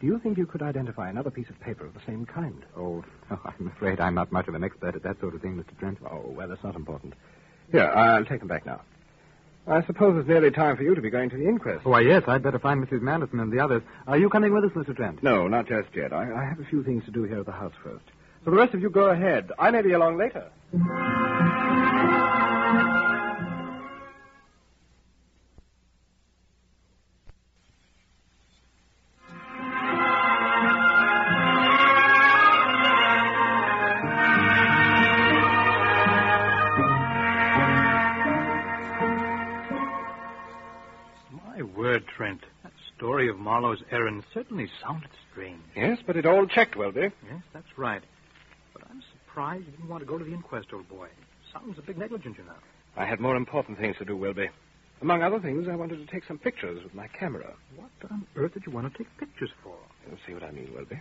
Do 0.00 0.06
you 0.06 0.18
think 0.18 0.36
you 0.36 0.46
could 0.46 0.62
identify 0.62 1.08
another 1.08 1.30
piece 1.30 1.48
of 1.48 1.58
paper 1.60 1.86
of 1.86 1.94
the 1.94 2.00
same 2.06 2.26
kind? 2.26 2.64
Oh, 2.76 3.02
no, 3.30 3.38
I'm 3.44 3.68
afraid 3.68 4.00
I'm 4.00 4.14
not 4.14 4.30
much 4.30 4.46
of 4.48 4.54
an 4.54 4.62
expert 4.64 4.94
at 4.94 5.02
that 5.04 5.18
sort 5.20 5.34
of 5.34 5.40
thing, 5.42 5.56
Mr. 5.56 5.78
Trent. 5.78 5.98
Oh, 6.10 6.24
well, 6.28 6.48
that's 6.48 6.62
not 6.62 6.76
important. 6.76 7.14
Here, 7.72 7.84
I'll 7.84 8.24
take 8.24 8.40
them 8.40 8.48
back 8.48 8.66
now. 8.66 8.82
I 9.66 9.84
suppose 9.84 10.16
it's 10.18 10.28
nearly 10.28 10.52
time 10.52 10.76
for 10.76 10.84
you 10.84 10.94
to 10.94 11.00
be 11.00 11.10
going 11.10 11.28
to 11.30 11.36
the 11.36 11.48
inquest. 11.48 11.82
Oh, 11.84 11.90
why, 11.90 12.00
yes, 12.00 12.22
I'd 12.28 12.42
better 12.42 12.58
find 12.58 12.86
Mrs. 12.86 13.00
Manderson 13.00 13.40
and 13.40 13.50
the 13.52 13.58
others. 13.58 13.82
Are 14.06 14.16
you 14.16 14.28
coming 14.28 14.52
with 14.52 14.64
us, 14.64 14.70
Mr. 14.72 14.94
Trent? 14.94 15.22
No, 15.22 15.48
not 15.48 15.66
just 15.66 15.88
yet. 15.94 16.12
I, 16.12 16.32
I 16.32 16.44
have 16.44 16.60
a 16.60 16.64
few 16.64 16.84
things 16.84 17.04
to 17.06 17.10
do 17.10 17.24
here 17.24 17.40
at 17.40 17.46
the 17.46 17.52
house 17.52 17.72
first. 17.82 18.04
So 18.44 18.52
the 18.52 18.56
rest 18.56 18.74
of 18.74 18.80
you 18.82 18.90
go 18.90 19.06
ahead. 19.10 19.50
I 19.58 19.72
may 19.72 19.82
be 19.82 19.92
along 19.92 20.18
later. 20.18 20.48
Certainly 44.46 44.70
sounded 44.80 45.10
strange. 45.32 45.60
Yes, 45.74 45.98
but 46.06 46.16
it 46.16 46.24
all 46.24 46.46
checked, 46.46 46.76
Welby. 46.76 47.00
Yes, 47.00 47.42
that's 47.52 47.66
right. 47.76 48.02
But 48.72 48.82
I'm 48.88 49.02
surprised 49.12 49.64
you 49.66 49.72
didn't 49.72 49.88
want 49.88 50.02
to 50.02 50.06
go 50.06 50.18
to 50.18 50.24
the 50.24 50.32
inquest, 50.32 50.68
old 50.72 50.88
boy. 50.88 51.08
Sounds 51.52 51.76
a 51.78 51.82
big 51.82 51.98
negligence, 51.98 52.36
you 52.38 52.44
know. 52.44 52.52
I 52.96 53.06
had 53.06 53.18
more 53.18 53.34
important 53.34 53.78
things 53.78 53.96
to 53.98 54.04
do, 54.04 54.16
Welby. 54.16 54.48
Among 55.02 55.24
other 55.24 55.40
things, 55.40 55.66
I 55.68 55.74
wanted 55.74 55.96
to 55.98 56.06
take 56.06 56.22
some 56.24 56.38
pictures 56.38 56.82
with 56.84 56.94
my 56.94 57.08
camera. 57.08 57.54
What 57.74 57.90
on 58.08 58.24
earth 58.36 58.54
did 58.54 58.62
you 58.66 58.72
want 58.72 58.90
to 58.92 58.96
take 58.96 59.08
pictures 59.18 59.50
for? 59.64 59.74
You'll 60.08 60.18
see 60.24 60.32
what 60.32 60.44
I 60.44 60.52
mean, 60.52 60.70
Welby. 60.72 61.00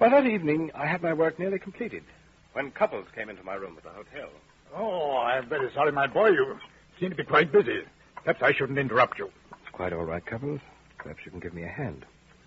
Well, 0.00 0.10
that 0.10 0.26
evening, 0.26 0.72
I 0.74 0.86
had 0.86 1.02
my 1.02 1.12
work 1.12 1.38
nearly 1.38 1.60
completed 1.60 2.02
when 2.52 2.72
Cupples 2.72 3.06
came 3.14 3.28
into 3.30 3.44
my 3.44 3.54
room 3.54 3.76
at 3.76 3.84
the 3.84 3.90
hotel. 3.90 4.28
Oh, 4.74 5.18
I'm 5.18 5.48
very 5.48 5.72
sorry, 5.72 5.92
my 5.92 6.08
boy. 6.08 6.30
You 6.30 6.58
seem 6.98 7.10
to 7.10 7.16
be 7.16 7.22
quite 7.22 7.52
busy. 7.52 7.82
Perhaps 8.24 8.42
I 8.42 8.52
shouldn't 8.52 8.78
interrupt 8.78 9.20
you. 9.20 9.30
It's 9.52 9.70
quite 9.72 9.92
all 9.92 10.04
right, 10.04 10.24
Cupples. 10.26 10.60
Perhaps 10.98 11.20
you 11.24 11.30
can 11.30 11.38
give 11.40 11.54
me 11.54 11.62
a 11.62 11.68
hand. 11.68 12.04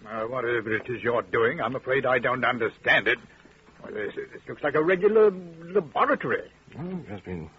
Uh, 0.10 0.22
whatever 0.24 0.74
it 0.74 0.90
is 0.90 1.04
you're 1.04 1.22
doing, 1.22 1.60
I'm 1.60 1.76
afraid 1.76 2.06
I 2.06 2.20
don't 2.20 2.46
understand 2.46 3.08
it. 3.08 3.20
Well, 3.84 3.94
this, 3.94 4.16
this 4.16 4.42
looks 4.48 4.64
like 4.64 4.76
a 4.76 4.82
regular 4.82 5.32
laboratory. 5.32 6.50
Well, 6.78 7.02
just 7.10 7.26
been 7.26 7.50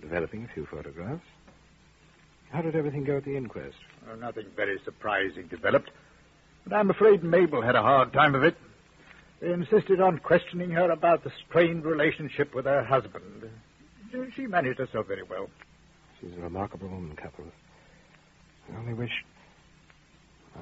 developing 0.00 0.44
a 0.44 0.54
few 0.54 0.66
photographs. 0.66 1.24
How 2.50 2.62
did 2.62 2.74
everything 2.74 3.04
go 3.04 3.18
at 3.18 3.24
the 3.24 3.36
inquest? 3.36 3.76
Well, 4.06 4.16
nothing 4.16 4.46
very 4.56 4.80
surprising 4.84 5.46
developed. 5.48 5.90
But 6.66 6.76
I'm 6.76 6.88
afraid 6.88 7.22
Mabel 7.22 7.60
had 7.60 7.74
a 7.74 7.82
hard 7.82 8.12
time 8.12 8.34
of 8.34 8.44
it. 8.44 8.56
They 9.40 9.52
insisted 9.52 10.00
on 10.00 10.18
questioning 10.18 10.70
her 10.70 10.90
about 10.90 11.22
the 11.22 11.32
strained 11.46 11.84
relationship 11.84 12.54
with 12.54 12.64
her 12.64 12.82
husband. 12.82 13.50
She 14.34 14.46
managed 14.46 14.78
herself 14.78 15.08
very 15.08 15.24
well. 15.24 15.50
She's 16.20 16.32
a 16.38 16.40
remarkable 16.40 16.88
woman, 16.88 17.14
Cupples. 17.16 17.52
I 18.72 18.76
only 18.78 18.94
wish. 18.94 19.24
Oh, 20.56 20.60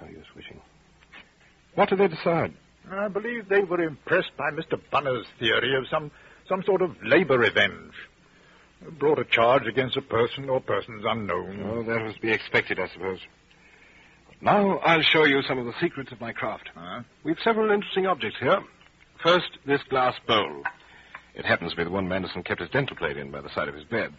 no. 0.00 0.08
Use 0.10 0.26
wishing. 0.34 0.60
What 1.74 1.88
did 1.88 1.98
they 1.98 2.08
decide? 2.08 2.54
I 2.90 3.08
believe 3.08 3.48
they 3.48 3.60
were 3.60 3.82
impressed 3.82 4.36
by 4.36 4.50
Mr. 4.50 4.80
Bunner's 4.90 5.26
theory 5.38 5.76
of 5.76 5.86
some, 5.88 6.10
some 6.48 6.62
sort 6.64 6.82
of 6.82 6.96
labor 7.02 7.38
revenge. 7.38 7.92
Brought 8.98 9.18
a 9.18 9.24
charge 9.24 9.66
against 9.66 9.96
a 9.96 10.02
person 10.02 10.48
or 10.48 10.60
persons 10.60 11.04
unknown. 11.06 11.62
Oh, 11.64 11.82
that 11.82 12.02
was 12.02 12.14
to 12.14 12.20
be 12.20 12.32
expected, 12.32 12.80
I 12.80 12.88
suppose. 12.88 13.18
Now 14.40 14.78
I'll 14.78 15.02
show 15.02 15.24
you 15.24 15.42
some 15.42 15.58
of 15.58 15.66
the 15.66 15.74
secrets 15.80 16.12
of 16.12 16.20
my 16.20 16.32
craft. 16.32 16.70
Huh? 16.74 17.02
We've 17.22 17.36
several 17.44 17.70
interesting 17.70 18.06
objects 18.06 18.38
here. 18.40 18.60
First, 19.22 19.58
this 19.66 19.82
glass 19.90 20.14
bowl. 20.26 20.62
It 21.34 21.44
happens 21.44 21.72
to 21.72 21.76
be 21.76 21.84
the 21.84 21.90
one 21.90 22.08
Manderson 22.08 22.42
kept 22.42 22.60
his 22.60 22.70
dental 22.70 22.96
plate 22.96 23.18
in 23.18 23.30
by 23.30 23.42
the 23.42 23.50
side 23.54 23.68
of 23.68 23.74
his 23.74 23.84
bed. 23.84 24.14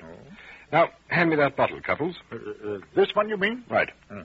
Now, 0.72 0.90
hand 1.08 1.32
me 1.32 1.36
that 1.38 1.58
bottle, 1.58 1.82
Cupples. 1.82 2.16
Uh, 2.32 2.36
uh, 2.36 2.78
this 2.96 3.14
one, 3.14 3.28
you 3.30 3.38
mean? 3.38 3.64
Right. 3.70 3.90
Hmm. 4.10 4.22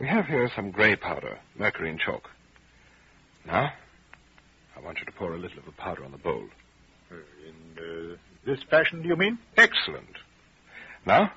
We 0.00 0.06
have 0.06 0.24
here 0.24 0.50
some 0.56 0.70
grey 0.70 0.96
powder, 0.96 1.38
mercury 1.58 1.90
and 1.90 2.00
chalk. 2.00 2.30
Now, 3.46 3.70
I 4.74 4.80
want 4.80 4.98
you 4.98 5.04
to 5.04 5.12
pour 5.12 5.34
a 5.34 5.38
little 5.38 5.58
of 5.58 5.66
the 5.66 5.72
powder 5.72 6.06
on 6.06 6.10
the 6.10 6.16
bowl. 6.16 6.48
In 7.10 7.78
uh, 7.78 8.16
this 8.46 8.60
fashion, 8.70 9.02
do 9.02 9.08
you 9.08 9.16
mean? 9.16 9.38
Excellent. 9.58 10.16
Now, 11.06 11.32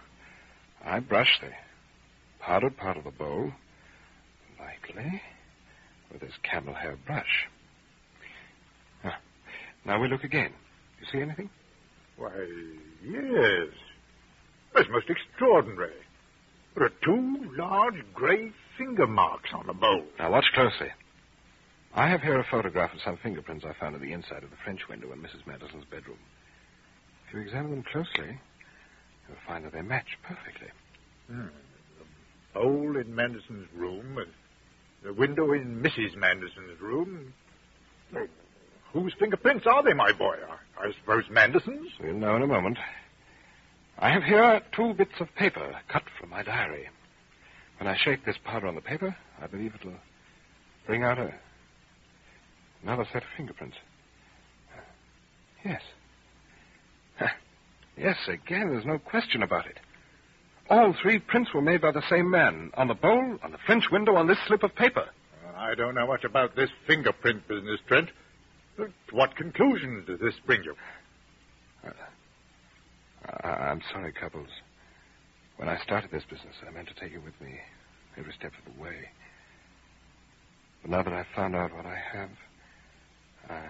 I 0.84 1.00
brush 1.02 1.42
the 1.42 1.50
powdered 2.40 2.78
part 2.78 2.96
of 2.96 3.04
the 3.04 3.12
bowl 3.12 3.52
lightly 4.58 5.22
with 6.10 6.22
this 6.22 6.34
camel 6.50 6.74
hair 6.74 6.96
brush. 7.06 7.50
Ah, 9.04 9.18
now 9.86 10.00
we 10.02 10.08
look 10.08 10.24
again. 10.24 10.54
You 11.02 11.08
see 11.12 11.22
anything? 11.22 11.50
Why, 12.16 12.32
yes. 13.06 13.74
That's 14.74 14.88
most 14.90 15.10
extraordinary. 15.10 15.96
There 16.76 16.86
are 16.86 16.92
two 17.04 17.52
large 17.56 18.04
gray 18.14 18.52
finger 18.78 19.06
marks 19.06 19.52
on 19.54 19.68
the 19.68 19.74
bowl. 19.74 20.04
Now 20.18 20.32
watch 20.32 20.46
closely. 20.54 20.88
I 21.96 22.10
have 22.10 22.22
here 22.22 22.40
a 22.40 22.46
photograph 22.50 22.94
of 22.94 23.02
some 23.02 23.18
fingerprints 23.22 23.66
I 23.66 23.74
found 23.80 23.96
on 23.96 24.02
the 24.02 24.12
inside 24.12 24.44
of 24.44 24.50
the 24.50 24.56
French 24.64 24.82
window 24.90 25.12
in 25.12 25.20
Mrs. 25.20 25.46
Manderson's 25.46 25.86
bedroom. 25.86 26.18
If 27.28 27.36
you 27.36 27.42
examine 27.42 27.72
them 27.72 27.84
closely, 27.92 28.40
you'll 29.28 29.38
find 29.46 29.64
that 29.66 29.74
they 29.74 29.84
match 29.84 30.18
perfectly. 30.24 30.70
Hmm. 31.28 31.48
The 32.00 32.60
bowl 32.60 32.98
in 32.98 33.14
Manderson's 33.14 33.68
room, 33.76 34.18
uh, 34.18 34.24
the 35.04 35.14
window 35.14 35.54
in 35.54 35.84
Mrs. 35.84 36.16
Manderson's 36.16 36.82
room. 36.82 37.34
Well, 38.12 38.28
whose 38.92 39.14
fingerprints 39.20 39.68
are 39.68 39.84
they, 39.84 39.94
my 39.94 40.12
boy? 40.14 40.36
I, 40.80 40.88
I 40.88 40.92
suppose 41.00 41.26
Manderson's? 41.30 41.92
We'll 42.00 42.16
know 42.16 42.36
in 42.36 42.42
a 42.42 42.48
moment. 42.48 42.80
I 44.00 44.10
have 44.12 44.24
here 44.24 44.62
two 44.76 44.94
bits 44.94 45.20
of 45.20 45.34
paper 45.36 45.76
cut 45.88 46.04
from 46.20 46.30
my 46.30 46.44
diary. 46.44 46.90
When 47.80 47.88
I 47.88 47.98
shake 47.98 48.26
this 48.26 48.38
powder 48.44 48.68
on 48.68 48.76
the 48.76 48.82
paper, 48.82 49.16
I 49.42 49.48
believe 49.48 49.74
it'll 49.76 49.94
bring 50.86 51.04
out 51.04 51.20
a 51.20 51.34
another 52.84 53.06
set 53.14 53.24
of 53.24 53.30
fingerprints. 53.38 53.78
Uh, 54.76 54.82
yes. 55.64 55.82
Yes, 57.98 58.18
again, 58.28 58.70
there's 58.70 58.86
no 58.86 58.98
question 58.98 59.44
about 59.44 59.68
it. 59.68 59.78
All 60.70 60.96
three 61.02 61.20
prints 61.20 61.54
were 61.54 61.62
made 61.62 61.82
by 61.82 61.92
the 61.92 62.08
same 62.10 62.30
man 62.30 62.72
on 62.76 62.88
the 62.88 62.96
bowl, 62.96 63.38
on 63.44 63.52
the 63.52 63.58
French 63.66 63.92
window, 63.92 64.16
on 64.16 64.28
this 64.28 64.40
slip 64.48 64.64
of 64.64 64.74
paper. 64.76 65.08
Well, 65.46 65.56
I 65.56 65.76
don't 65.76 65.94
know 65.94 66.08
much 66.08 66.24
about 66.24 66.56
this 66.56 66.70
fingerprint 66.88 67.48
business, 67.48 67.80
Trent. 67.88 68.10
But 68.78 68.90
what 69.12 69.36
conclusions 69.36 70.08
does 70.08 70.20
this 70.20 70.34
bring 70.46 70.64
you? 70.64 70.74
Uh, 71.86 71.92
I- 73.44 73.70
I'm 73.70 73.82
sorry, 73.92 74.12
Cupples. 74.14 74.50
When 75.58 75.70
I 75.70 75.78
started 75.78 76.12
this 76.12 76.24
business, 76.26 76.56
I 76.68 76.72
meant 76.72 76.88
to 76.90 76.96
take 76.96 77.12
you 77.14 77.22
with 77.22 77.40
me 77.42 77.60
every 78.18 78.34
step 78.34 78.52
of 78.58 78.74
the 78.74 78.82
way. 78.82 79.10
But 80.82 80.92
now 80.92 81.04
that 81.04 81.14
I've 81.14 81.28
found 81.36 81.56
out 81.56 81.74
what 81.74 81.86
I 81.86 81.96
have, 81.96 82.30
I, 83.50 83.66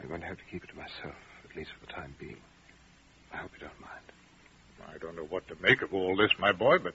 I'm 0.00 0.08
going 0.08 0.20
to 0.20 0.26
have 0.26 0.38
to 0.38 0.44
keep 0.50 0.64
it 0.64 0.68
to 0.70 0.76
myself, 0.76 1.16
at 1.48 1.56
least 1.56 1.70
for 1.78 1.86
the 1.86 1.92
time 1.92 2.14
being. 2.18 2.36
I 3.32 3.38
hope 3.38 3.50
you 3.54 3.66
don't 3.66 3.80
mind. 3.80 4.12
I 4.94 4.98
don't 4.98 5.16
know 5.16 5.24
what 5.24 5.46
to 5.48 5.54
make 5.62 5.82
of 5.82 5.94
all 5.94 6.16
this, 6.16 6.30
my 6.38 6.52
boy, 6.52 6.78
but 6.78 6.94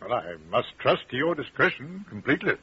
well, 0.00 0.12
I 0.14 0.36
must 0.50 0.68
trust 0.80 1.08
to 1.10 1.16
your 1.16 1.34
discretion 1.34 2.04
completely. 2.08 2.54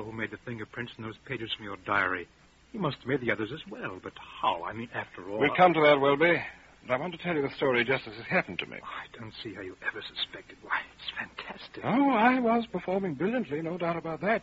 Marlowe 0.00 0.10
who 0.10 0.16
made 0.16 0.30
the 0.30 0.38
fingerprints 0.44 0.92
in 0.96 1.04
those 1.04 1.16
pages 1.26 1.50
from 1.56 1.64
your 1.64 1.76
diary. 1.86 2.26
He 2.72 2.78
must 2.78 2.98
have 2.98 3.06
made 3.06 3.20
the 3.20 3.32
others 3.32 3.50
as 3.52 3.60
well, 3.68 3.98
but 4.02 4.12
how? 4.40 4.64
I 4.64 4.72
mean, 4.72 4.88
after 4.94 5.28
all. 5.28 5.38
We'll 5.38 5.54
come 5.54 5.74
to 5.74 5.80
that, 5.80 6.00
Welby. 6.00 6.40
But 6.86 6.94
I 6.94 6.96
want 6.96 7.12
to 7.12 7.18
tell 7.18 7.34
you 7.34 7.42
the 7.42 7.54
story 7.56 7.84
just 7.84 8.06
as 8.06 8.14
it 8.18 8.24
happened 8.24 8.58
to 8.60 8.66
me. 8.66 8.78
Oh, 8.80 8.86
I 8.86 9.18
don't 9.18 9.34
see 9.42 9.54
how 9.54 9.60
you 9.60 9.76
ever 9.86 10.02
suspected. 10.02 10.56
Why, 10.62 10.80
it's 10.96 11.12
fantastic. 11.18 11.84
Oh, 11.84 12.10
I 12.10 12.40
was 12.40 12.64
performing 12.72 13.14
brilliantly, 13.14 13.60
no 13.60 13.76
doubt 13.76 13.96
about 13.96 14.20
that. 14.22 14.42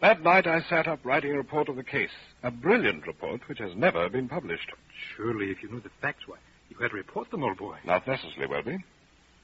That 0.00 0.22
night 0.22 0.46
I 0.46 0.60
sat 0.62 0.86
up 0.86 1.00
writing 1.04 1.32
a 1.32 1.36
report 1.36 1.68
of 1.68 1.76
the 1.76 1.84
case. 1.84 2.10
A 2.42 2.50
brilliant 2.50 3.06
report 3.06 3.46
which 3.48 3.58
has 3.58 3.74
never 3.76 4.08
been 4.08 4.28
published. 4.28 4.70
Surely, 5.16 5.50
if 5.50 5.62
you 5.62 5.70
knew 5.70 5.80
the 5.80 5.90
facts, 6.00 6.26
why, 6.26 6.36
you 6.70 6.76
had 6.78 6.90
to 6.90 6.96
report 6.96 7.30
them, 7.30 7.44
old 7.44 7.58
boy. 7.58 7.76
Not 7.84 8.06
necessarily, 8.06 8.46
Welby. 8.46 8.78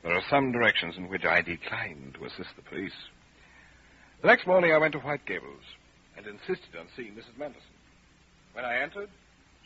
There 0.02 0.14
are 0.14 0.22
some 0.30 0.52
directions 0.52 0.96
in 0.96 1.08
which 1.08 1.24
I 1.24 1.42
decline 1.42 2.14
to 2.18 2.24
assist 2.24 2.56
the 2.56 2.62
police. 2.62 2.94
The 4.20 4.26
next 4.26 4.46
morning 4.46 4.72
I 4.72 4.78
went 4.78 4.92
to 4.92 4.98
White 4.98 5.24
Gables 5.24 5.62
and 6.16 6.26
insisted 6.26 6.76
on 6.78 6.88
seeing 6.94 7.12
Mrs. 7.12 7.38
Manderson. 7.38 7.72
When 8.52 8.66
I 8.66 8.76
entered, 8.80 9.08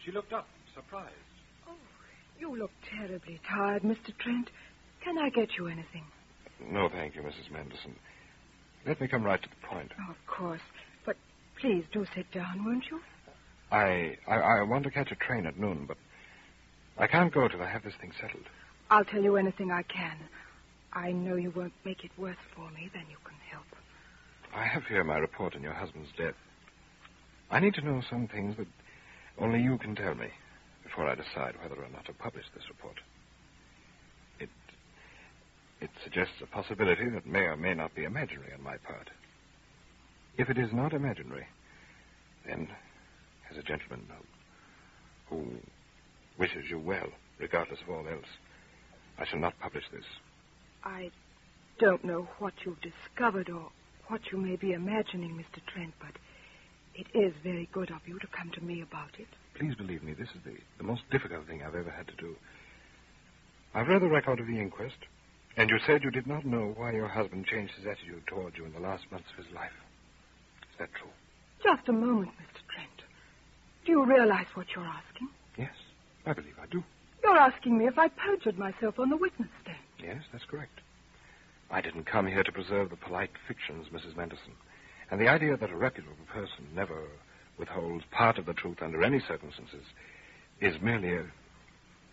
she 0.04 0.12
looked 0.12 0.32
up, 0.32 0.46
surprised. 0.74 1.10
Oh, 1.68 1.72
you 2.38 2.56
look 2.56 2.70
terribly 2.96 3.40
tired, 3.48 3.82
Mr. 3.82 4.16
Trent. 4.16 4.50
Can 5.02 5.18
I 5.18 5.30
get 5.30 5.56
you 5.58 5.66
anything? 5.66 6.04
No, 6.70 6.88
thank 6.88 7.16
you, 7.16 7.22
Mrs. 7.22 7.50
Manderson. 7.50 7.96
Let 8.86 9.00
me 9.00 9.08
come 9.08 9.24
right 9.24 9.42
to 9.42 9.48
the 9.48 9.66
point. 9.66 9.90
Oh, 9.98 10.10
of 10.12 10.26
course. 10.28 10.60
But 11.04 11.16
please 11.60 11.84
do 11.92 12.06
sit 12.14 12.30
down, 12.30 12.64
won't 12.64 12.84
you? 12.90 13.00
I, 13.72 14.16
I 14.28 14.36
I 14.36 14.62
want 14.62 14.84
to 14.84 14.90
catch 14.90 15.10
a 15.10 15.16
train 15.16 15.46
at 15.46 15.58
noon, 15.58 15.86
but 15.88 15.96
I 16.96 17.08
can't 17.08 17.34
go 17.34 17.48
till 17.48 17.62
I 17.62 17.68
have 17.68 17.82
this 17.82 17.94
thing 18.00 18.12
settled. 18.20 18.44
I'll 18.88 19.04
tell 19.04 19.22
you 19.22 19.36
anything 19.36 19.72
I 19.72 19.82
can. 19.82 20.16
I 20.92 21.10
know 21.10 21.34
you 21.34 21.50
won't 21.50 21.72
make 21.84 22.04
it 22.04 22.12
worse 22.16 22.36
for 22.54 22.70
me 22.70 22.88
than 22.94 23.02
you 23.10 23.16
can 23.24 23.36
help. 23.50 23.66
I 24.54 24.64
have 24.64 24.84
here 24.84 25.02
my 25.02 25.18
report 25.18 25.56
on 25.56 25.62
your 25.62 25.72
husband's 25.72 26.10
death. 26.16 26.34
I 27.50 27.58
need 27.60 27.74
to 27.74 27.84
know 27.84 28.02
some 28.08 28.28
things 28.28 28.56
that 28.56 28.68
only 29.38 29.60
you 29.60 29.78
can 29.78 29.96
tell 29.96 30.14
me 30.14 30.28
before 30.84 31.08
I 31.08 31.14
decide 31.16 31.56
whether 31.60 31.74
or 31.74 31.88
not 31.92 32.04
to 32.06 32.12
publish 32.12 32.44
this 32.54 32.68
report. 32.68 33.00
It 34.38 34.48
it 35.80 35.90
suggests 36.02 36.34
a 36.40 36.46
possibility 36.46 37.08
that 37.10 37.26
may 37.26 37.40
or 37.40 37.56
may 37.56 37.74
not 37.74 37.94
be 37.94 38.04
imaginary 38.04 38.52
on 38.52 38.62
my 38.62 38.76
part. 38.76 39.10
If 40.38 40.48
it 40.50 40.58
is 40.58 40.72
not 40.72 40.92
imaginary, 40.92 41.46
then, 42.46 42.68
as 43.50 43.56
a 43.56 43.62
gentleman 43.62 44.06
who, 45.28 45.36
who 45.36 45.46
wishes 46.38 46.70
you 46.70 46.78
well, 46.78 47.08
regardless 47.38 47.80
of 47.82 47.90
all 47.90 48.06
else, 48.08 48.26
I 49.18 49.24
shall 49.24 49.40
not 49.40 49.58
publish 49.60 49.84
this. 49.92 50.04
I 50.82 51.10
don't 51.78 52.04
know 52.04 52.28
what 52.38 52.54
you've 52.64 52.80
discovered 52.80 53.50
or 53.50 53.70
what 54.08 54.20
you 54.32 54.38
may 54.38 54.56
be 54.56 54.72
imagining, 54.72 55.32
Mr. 55.36 55.60
Trent, 55.72 55.94
but 56.00 56.12
it 56.94 57.06
is 57.16 57.32
very 57.42 57.68
good 57.72 57.90
of 57.90 58.00
you 58.06 58.18
to 58.18 58.26
come 58.28 58.50
to 58.52 58.60
me 58.62 58.82
about 58.82 59.10
it. 59.18 59.26
Please 59.58 59.74
believe 59.74 60.02
me, 60.02 60.12
this 60.14 60.28
is 60.28 60.42
the, 60.44 60.56
the 60.78 60.84
most 60.84 61.02
difficult 61.10 61.46
thing 61.46 61.62
I've 61.62 61.74
ever 61.74 61.90
had 61.90 62.06
to 62.08 62.14
do. 62.16 62.36
I've 63.74 63.88
read 63.88 64.02
the 64.02 64.08
record 64.08 64.40
of 64.40 64.46
the 64.46 64.60
inquest, 64.60 64.96
and 65.56 65.68
you 65.70 65.78
said 65.86 66.02
you 66.04 66.10
did 66.10 66.26
not 66.26 66.44
know 66.44 66.72
why 66.76 66.92
your 66.92 67.08
husband 67.08 67.46
changed 67.46 67.74
his 67.74 67.86
attitude 67.86 68.26
toward 68.26 68.56
you 68.56 68.64
in 68.64 68.72
the 68.72 68.80
last 68.80 69.10
months 69.10 69.28
of 69.36 69.44
his 69.44 69.52
life. 69.54 69.72
Is 70.72 70.78
that 70.78 70.90
true? 70.94 71.10
Just 71.62 71.88
a 71.88 71.92
moment, 71.92 72.30
Mr. 72.32 72.62
Trent. 72.74 73.02
Do 73.84 73.92
you 73.92 74.04
realize 74.04 74.46
what 74.54 74.66
you're 74.74 74.84
asking? 74.84 75.28
Yes, 75.56 75.74
I 76.26 76.32
believe 76.32 76.54
I 76.60 76.66
do. 76.66 76.82
You're 77.22 77.36
asking 77.38 77.78
me 77.78 77.86
if 77.86 77.98
I 77.98 78.08
perjured 78.08 78.58
myself 78.58 78.98
on 78.98 79.08
the 79.10 79.16
witness 79.16 79.48
stand. 79.62 79.78
Yes, 79.98 80.22
that's 80.32 80.44
correct. 80.44 80.80
I 81.70 81.80
didn't 81.80 82.04
come 82.04 82.26
here 82.26 82.42
to 82.42 82.52
preserve 82.52 82.90
the 82.90 82.96
polite 82.96 83.30
fictions, 83.48 83.86
Mrs. 83.92 84.16
Manderson. 84.16 84.52
And 85.10 85.20
the 85.20 85.28
idea 85.28 85.56
that 85.56 85.70
a 85.70 85.76
reputable 85.76 86.16
person 86.32 86.66
never 86.74 87.02
withholds 87.58 88.04
part 88.10 88.38
of 88.38 88.46
the 88.46 88.54
truth 88.54 88.82
under 88.82 89.02
any 89.02 89.20
circumstances 89.20 89.84
is 90.60 90.80
merely 90.80 91.14
a 91.14 91.24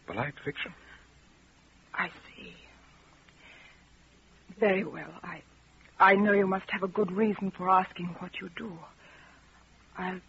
polite 0.08 0.34
fiction. 0.43 0.74
I 1.93 2.08
see. 2.08 2.54
Very 4.60 4.84
well. 4.84 5.14
I 5.24 5.41
I 6.02 6.16
know 6.16 6.32
you 6.32 6.47
must 6.47 6.70
have 6.72 6.82
a 6.82 6.88
good 6.88 7.12
reason 7.12 7.52
for 7.52 7.70
asking 7.70 8.08
what 8.18 8.41
you 8.41 8.49
do. 8.56 8.76
I'll 9.97 10.20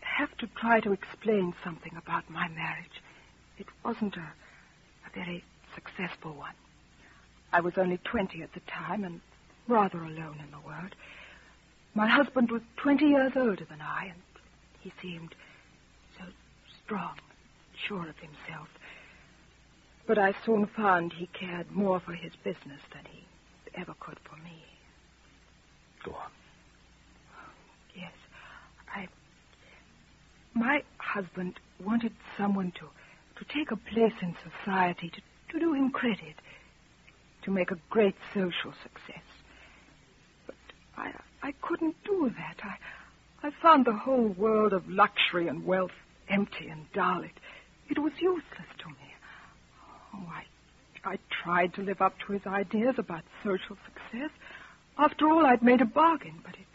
have 0.00 0.36
to 0.38 0.48
try 0.56 0.80
to 0.80 0.92
explain 0.92 1.54
something 1.62 1.92
about 1.96 2.28
my 2.28 2.48
marriage. 2.48 3.00
It 3.58 3.68
wasn't 3.84 4.16
a, 4.16 4.32
a 5.06 5.10
very 5.14 5.44
successful 5.72 6.34
one. 6.34 6.54
I 7.52 7.60
was 7.60 7.74
only 7.76 7.98
20 8.04 8.42
at 8.42 8.52
the 8.52 8.60
time 8.60 9.04
and 9.04 9.20
rather 9.66 9.98
alone 9.98 10.38
in 10.42 10.50
the 10.50 10.66
world. 10.66 10.94
My 11.94 12.06
husband 12.06 12.50
was 12.50 12.62
20 12.76 13.06
years 13.06 13.32
older 13.36 13.64
than 13.64 13.80
I, 13.80 14.06
and 14.06 14.22
he 14.80 14.92
seemed 15.00 15.34
so 16.18 16.24
strong, 16.84 17.16
sure 17.86 18.08
of 18.08 18.16
himself. 18.18 18.68
But 20.06 20.18
I 20.18 20.34
soon 20.44 20.66
found 20.66 21.12
he 21.12 21.26
cared 21.28 21.70
more 21.70 22.00
for 22.00 22.12
his 22.12 22.32
business 22.44 22.80
than 22.92 23.04
he 23.10 23.24
ever 23.74 23.94
could 24.00 24.18
for 24.24 24.36
me. 24.36 24.64
Go 26.04 26.12
on. 26.12 26.30
Yes. 27.94 28.12
I. 28.94 29.08
My 30.54 30.82
husband 30.98 31.58
wanted 31.84 32.12
someone 32.36 32.72
to, 32.72 32.88
to 33.38 33.52
take 33.52 33.70
a 33.70 33.76
place 33.76 34.14
in 34.22 34.34
society, 34.62 35.10
to, 35.10 35.20
to 35.52 35.60
do 35.60 35.74
him 35.74 35.90
credit, 35.90 36.36
to 37.48 37.54
make 37.54 37.70
a 37.70 37.78
great 37.88 38.14
social 38.34 38.74
success. 38.82 39.24
But 40.44 40.54
I, 40.98 41.12
I 41.42 41.52
couldn't 41.62 41.96
do 42.04 42.30
that. 42.36 42.56
I, 42.62 43.46
I 43.46 43.50
found 43.62 43.86
the 43.86 43.94
whole 43.94 44.28
world 44.28 44.74
of 44.74 44.86
luxury 44.86 45.48
and 45.48 45.64
wealth 45.64 45.92
empty 46.28 46.68
and 46.68 46.84
dull. 46.92 47.22
It, 47.22 47.32
it 47.88 47.98
was 47.98 48.12
useless 48.20 48.68
to 48.80 48.88
me. 48.88 49.14
Oh, 50.14 50.26
I, 50.30 51.12
I 51.12 51.18
tried 51.42 51.72
to 51.74 51.82
live 51.82 52.02
up 52.02 52.14
to 52.26 52.34
his 52.34 52.46
ideas 52.46 52.96
about 52.98 53.22
social 53.42 53.78
success. 53.86 54.30
After 54.98 55.26
all, 55.30 55.46
I'd 55.46 55.62
made 55.62 55.80
a 55.80 55.86
bargain, 55.86 56.34
but 56.44 56.52
it 56.52 56.66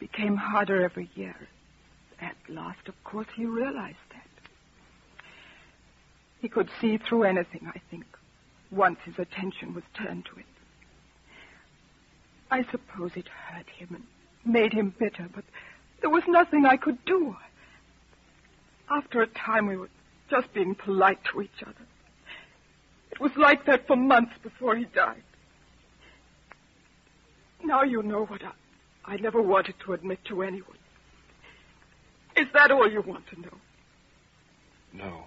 became 0.00 0.34
harder 0.36 0.82
every 0.84 1.08
year. 1.14 1.36
At 2.20 2.34
last, 2.48 2.88
of 2.88 2.94
course, 3.04 3.28
he 3.36 3.44
realized 3.44 3.96
that. 4.10 4.26
He 6.40 6.48
could 6.48 6.68
see 6.80 6.98
through 6.98 7.24
anything, 7.24 7.70
I 7.72 7.80
think, 7.90 8.04
once 8.74 8.98
his 9.04 9.18
attention 9.18 9.74
was 9.74 9.84
turned 9.96 10.24
to 10.26 10.38
it. 10.38 10.46
I 12.50 12.64
suppose 12.70 13.12
it 13.16 13.28
hurt 13.28 13.66
him 13.68 13.88
and 13.94 14.04
made 14.52 14.72
him 14.72 14.94
bitter, 14.98 15.28
but 15.34 15.44
there 16.00 16.10
was 16.10 16.22
nothing 16.28 16.66
I 16.66 16.76
could 16.76 17.04
do. 17.04 17.36
After 18.90 19.22
a 19.22 19.26
time, 19.26 19.66
we 19.66 19.76
were 19.76 19.88
just 20.30 20.52
being 20.52 20.74
polite 20.74 21.18
to 21.32 21.40
each 21.40 21.62
other. 21.62 21.86
It 23.10 23.20
was 23.20 23.32
like 23.36 23.64
that 23.66 23.86
for 23.86 23.96
months 23.96 24.32
before 24.42 24.76
he 24.76 24.84
died. 24.84 25.22
Now 27.64 27.82
you 27.82 28.02
know 28.02 28.26
what 28.26 28.42
I, 28.42 29.14
I 29.14 29.16
never 29.16 29.40
wanted 29.40 29.74
to 29.86 29.92
admit 29.94 30.18
to 30.26 30.42
anyone. 30.42 30.76
Is 32.36 32.46
that 32.52 32.70
all 32.70 32.90
you 32.90 33.00
want 33.00 33.26
to 33.28 33.40
know? 33.40 33.56
No. 34.92 35.22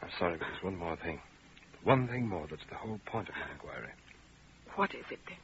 I'm 0.00 0.10
sorry, 0.18 0.36
but 0.38 0.46
there's 0.50 0.62
one 0.62 0.76
more 0.76 0.96
thing. 0.96 1.20
One 1.88 2.06
thing 2.06 2.28
more 2.28 2.46
that's 2.50 2.66
the 2.68 2.74
whole 2.74 3.00
point 3.06 3.30
of 3.30 3.34
my 3.34 3.50
inquiry. 3.50 3.88
What 4.76 4.94
is 4.94 5.06
it 5.10 5.20
then? 5.26 5.38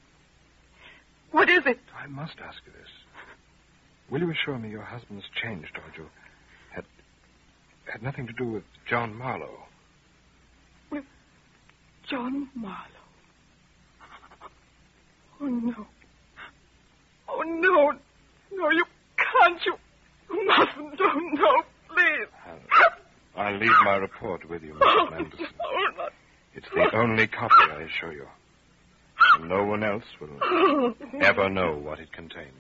What 1.31 1.49
is 1.49 1.65
it? 1.65 1.81
I 1.99 2.07
must 2.07 2.35
ask 2.39 2.59
you 2.67 2.73
this. 2.73 2.91
Will 4.11 4.21
you 4.21 4.31
assure 4.31 4.59
me 4.59 4.69
your 4.69 4.83
husband's 4.83 5.25
change 5.43 5.73
toward 5.73 5.97
you 5.97 6.11
had 6.75 6.85
had 7.91 8.03
nothing 8.03 8.27
to 8.27 8.35
do 8.35 8.45
with 8.45 8.63
John 8.87 9.15
Marlowe? 9.15 9.65
With 10.91 11.05
John 12.11 12.51
Marlowe? 12.55 13.09
Oh 15.41 15.47
no. 15.47 15.87
Oh 17.27 17.41
no. 17.41 17.93
No, 18.53 18.71
you 18.71 18.85
can't. 19.17 19.65
You, 19.65 19.77
you 20.31 20.47
mustn't. 20.47 21.01
Oh 21.01 21.21
no, 21.33 21.63
please. 21.89 22.29
I'll, 23.35 23.47
I'll 23.47 23.57
leave 23.59 23.73
my 23.83 23.97
report 23.97 24.47
with 24.47 24.63
you, 24.63 24.75
Mrs. 24.75 24.81
Oh, 24.83 25.89
not. 25.97 26.13
It's 26.57 26.69
the 26.73 26.97
only 26.97 27.27
copy, 27.27 27.55
I 27.71 27.83
assure 27.83 28.13
you. 28.13 28.27
And 29.39 29.49
no 29.49 29.65
one 29.65 29.83
else 29.83 30.05
will 30.21 30.95
ever 31.21 31.49
know 31.51 31.73
what 31.77 31.99
it 31.99 32.13
contains. 32.13 32.53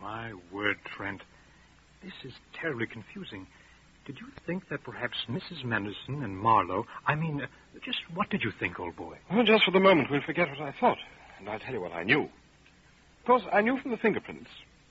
My 0.00 0.32
word, 0.52 0.76
Trent. 0.96 1.22
This 2.02 2.12
is 2.24 2.32
terribly 2.52 2.86
confusing. 2.86 3.46
Did 4.06 4.18
you 4.20 4.26
think 4.46 4.68
that 4.68 4.84
perhaps 4.84 5.16
Mrs. 5.28 5.64
Manderson 5.64 6.22
and 6.22 6.36
Marlowe. 6.36 6.86
I 7.06 7.14
mean, 7.14 7.40
uh, 7.40 7.46
just 7.82 8.00
what 8.12 8.28
did 8.28 8.42
you 8.44 8.50
think, 8.50 8.78
old 8.78 8.96
boy? 8.96 9.16
Well, 9.32 9.44
just 9.44 9.64
for 9.64 9.70
the 9.70 9.80
moment, 9.80 10.10
we'll 10.10 10.20
forget 10.20 10.48
what 10.50 10.60
I 10.60 10.72
thought, 10.78 10.98
and 11.38 11.48
I'll 11.48 11.58
tell 11.58 11.72
you 11.72 11.80
what 11.80 11.92
I 11.92 12.02
knew. 12.02 12.22
Of 12.22 13.26
course, 13.26 13.42
I 13.50 13.62
knew 13.62 13.78
from 13.80 13.92
the 13.92 13.96
fingerprints 13.96 14.50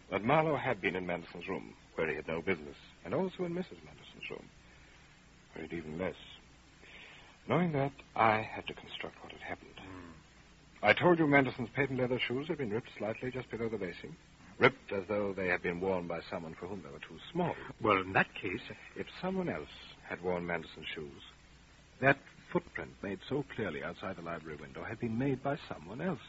that 0.09 0.23
Marlowe 0.23 0.57
had 0.57 0.81
been 0.81 0.95
in 0.95 1.05
Manderson's 1.05 1.47
room, 1.47 1.73
where 1.95 2.09
he 2.09 2.15
had 2.15 2.27
no 2.27 2.41
business, 2.41 2.75
and 3.05 3.13
also 3.13 3.43
in 3.43 3.53
Mrs. 3.53 3.77
Manderson's 3.85 4.29
room, 4.31 4.45
where 5.53 5.65
he'd 5.67 5.77
even 5.77 5.99
less. 5.99 6.15
Knowing 7.47 7.71
that, 7.73 7.91
I 8.15 8.41
had 8.41 8.65
to 8.67 8.73
construct 8.73 9.21
what 9.21 9.31
had 9.31 9.41
happened. 9.41 9.79
I 10.81 10.93
told 10.93 11.19
you 11.19 11.27
Manderson's 11.27 11.69
patent 11.75 11.99
leather 11.99 12.19
shoes 12.19 12.47
had 12.47 12.57
been 12.57 12.71
ripped 12.71 12.89
slightly 12.97 13.29
just 13.29 13.49
below 13.51 13.69
the 13.69 13.77
lacing, 13.77 14.15
ripped 14.59 14.91
as 14.91 15.03
though 15.07 15.33
they 15.33 15.47
had 15.47 15.61
been 15.61 15.79
worn 15.79 16.07
by 16.07 16.19
someone 16.29 16.55
for 16.59 16.67
whom 16.67 16.81
they 16.83 16.91
were 16.91 16.99
too 16.99 17.19
small. 17.31 17.55
Well, 17.81 17.97
in 17.97 18.13
that 18.13 18.33
case, 18.33 18.61
If 18.95 19.07
someone 19.21 19.49
else 19.49 19.69
had 20.07 20.21
worn 20.21 20.45
Manderson's 20.45 20.87
shoes, 20.93 21.21
that 22.01 22.17
footprint 22.51 22.91
made 23.01 23.19
so 23.27 23.43
clearly 23.55 23.83
outside 23.83 24.15
the 24.17 24.21
library 24.21 24.57
window 24.57 24.83
had 24.83 24.99
been 24.99 25.17
made 25.17 25.41
by 25.41 25.57
someone 25.67 26.01
else. 26.01 26.19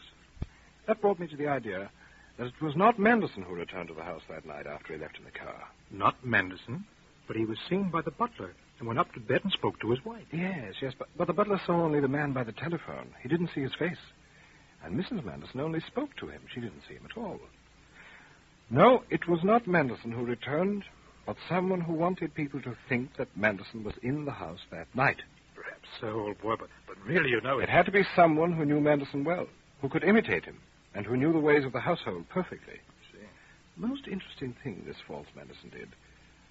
That 0.86 1.00
brought 1.00 1.18
me 1.20 1.26
to 1.26 1.36
the 1.36 1.48
idea 1.48 1.90
that 2.38 2.46
it 2.46 2.62
was 2.62 2.76
not 2.76 2.98
Manderson 2.98 3.42
who 3.42 3.54
returned 3.54 3.88
to 3.88 3.94
the 3.94 4.02
house 4.02 4.22
that 4.28 4.46
night 4.46 4.66
after 4.66 4.92
he 4.94 4.98
left 4.98 5.18
in 5.18 5.24
the 5.24 5.30
car. 5.30 5.68
not 5.90 6.24
Manderson, 6.24 6.84
but 7.26 7.36
he 7.36 7.44
was 7.44 7.58
seen 7.68 7.90
by 7.90 8.02
the 8.02 8.10
butler 8.10 8.54
and 8.78 8.88
went 8.88 8.98
up 8.98 9.12
to 9.12 9.20
bed 9.20 9.40
and 9.44 9.52
spoke 9.52 9.78
to 9.80 9.90
his 9.90 10.04
wife. 10.04 10.26
Yes, 10.32 10.74
yes, 10.82 10.92
but, 10.98 11.08
but 11.16 11.26
the 11.26 11.32
butler 11.32 11.60
saw 11.64 11.82
only 11.82 12.00
the 12.00 12.08
man 12.08 12.32
by 12.32 12.42
the 12.44 12.52
telephone. 12.52 13.08
He 13.22 13.28
didn't 13.28 13.50
see 13.54 13.60
his 13.62 13.74
face. 13.74 13.98
And 14.84 14.98
Mrs. 14.98 15.24
Manderson 15.24 15.60
only 15.60 15.80
spoke 15.80 16.14
to 16.16 16.26
him. 16.28 16.42
She 16.52 16.60
didn't 16.60 16.82
see 16.88 16.94
him 16.94 17.06
at 17.08 17.16
all. 17.16 17.40
No, 18.70 19.02
it 19.10 19.28
was 19.28 19.40
not 19.44 19.66
Manderson 19.66 20.12
who 20.12 20.24
returned, 20.24 20.84
but 21.26 21.36
someone 21.48 21.80
who 21.80 21.92
wanted 21.92 22.34
people 22.34 22.60
to 22.62 22.76
think 22.88 23.16
that 23.16 23.36
Manderson 23.36 23.84
was 23.84 23.94
in 24.02 24.24
the 24.24 24.32
house 24.32 24.60
that 24.70 24.94
night. 24.94 25.22
Perhaps 25.54 25.88
so, 26.00 26.08
old 26.08 26.40
boy, 26.40 26.56
but, 26.58 26.68
but 26.86 26.96
really, 27.06 27.30
you 27.30 27.40
know, 27.40 27.58
It 27.58 27.68
had 27.68 27.86
to 27.86 27.92
be 27.92 28.04
someone 28.16 28.52
who 28.52 28.64
knew 28.64 28.80
Manderson 28.80 29.24
well, 29.24 29.46
who 29.80 29.88
could 29.88 30.04
imitate 30.04 30.44
him, 30.44 30.58
and 30.94 31.06
who 31.06 31.16
knew 31.16 31.32
the 31.32 31.38
ways 31.38 31.64
of 31.64 31.72
the 31.72 31.80
household 31.80 32.28
perfectly. 32.28 32.80
The 33.76 33.86
most 33.88 34.06
interesting 34.06 34.54
thing 34.62 34.84
this 34.86 35.00
false 35.06 35.26
Manderson 35.34 35.70
did 35.70 35.88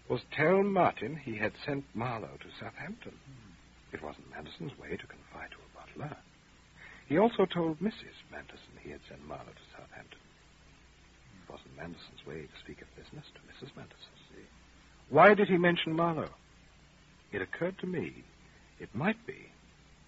was 0.10 0.22
tell 0.36 0.62
Martin 0.64 1.16
he 1.16 1.38
had 1.38 1.54
sent 1.66 1.86
Marlowe 1.94 2.38
to 2.40 2.50
Southampton. 2.60 3.14
Hmm. 3.14 3.96
It 3.96 4.04
wasn't 4.04 4.30
Manderson's 4.30 4.78
way 4.78 4.98
to 4.98 5.08
confide 5.08 5.52
to 5.52 5.58
a 5.64 5.70
butler. 5.74 6.18
He 7.08 7.18
also 7.18 7.46
told 7.46 7.80
Mrs. 7.80 8.20
Manderson 8.32 8.76
he 8.82 8.92
had 8.92 9.00
sent 9.08 9.26
Marlowe 9.26 9.46
to. 9.46 9.52
It 9.52 9.73
Manderson's 11.78 12.26
way 12.26 12.42
to 12.42 12.60
speak 12.64 12.82
of 12.82 12.88
business 12.96 13.26
to 13.36 13.42
Mrs. 13.42 13.76
Manderson. 13.76 14.14
Why 15.10 15.34
did 15.34 15.48
he 15.48 15.58
mention 15.58 15.94
Marlowe? 15.94 16.34
It 17.32 17.42
occurred 17.42 17.78
to 17.80 17.88
me 17.88 18.24
it 18.80 18.90
might 18.94 19.28
be 19.28 19.52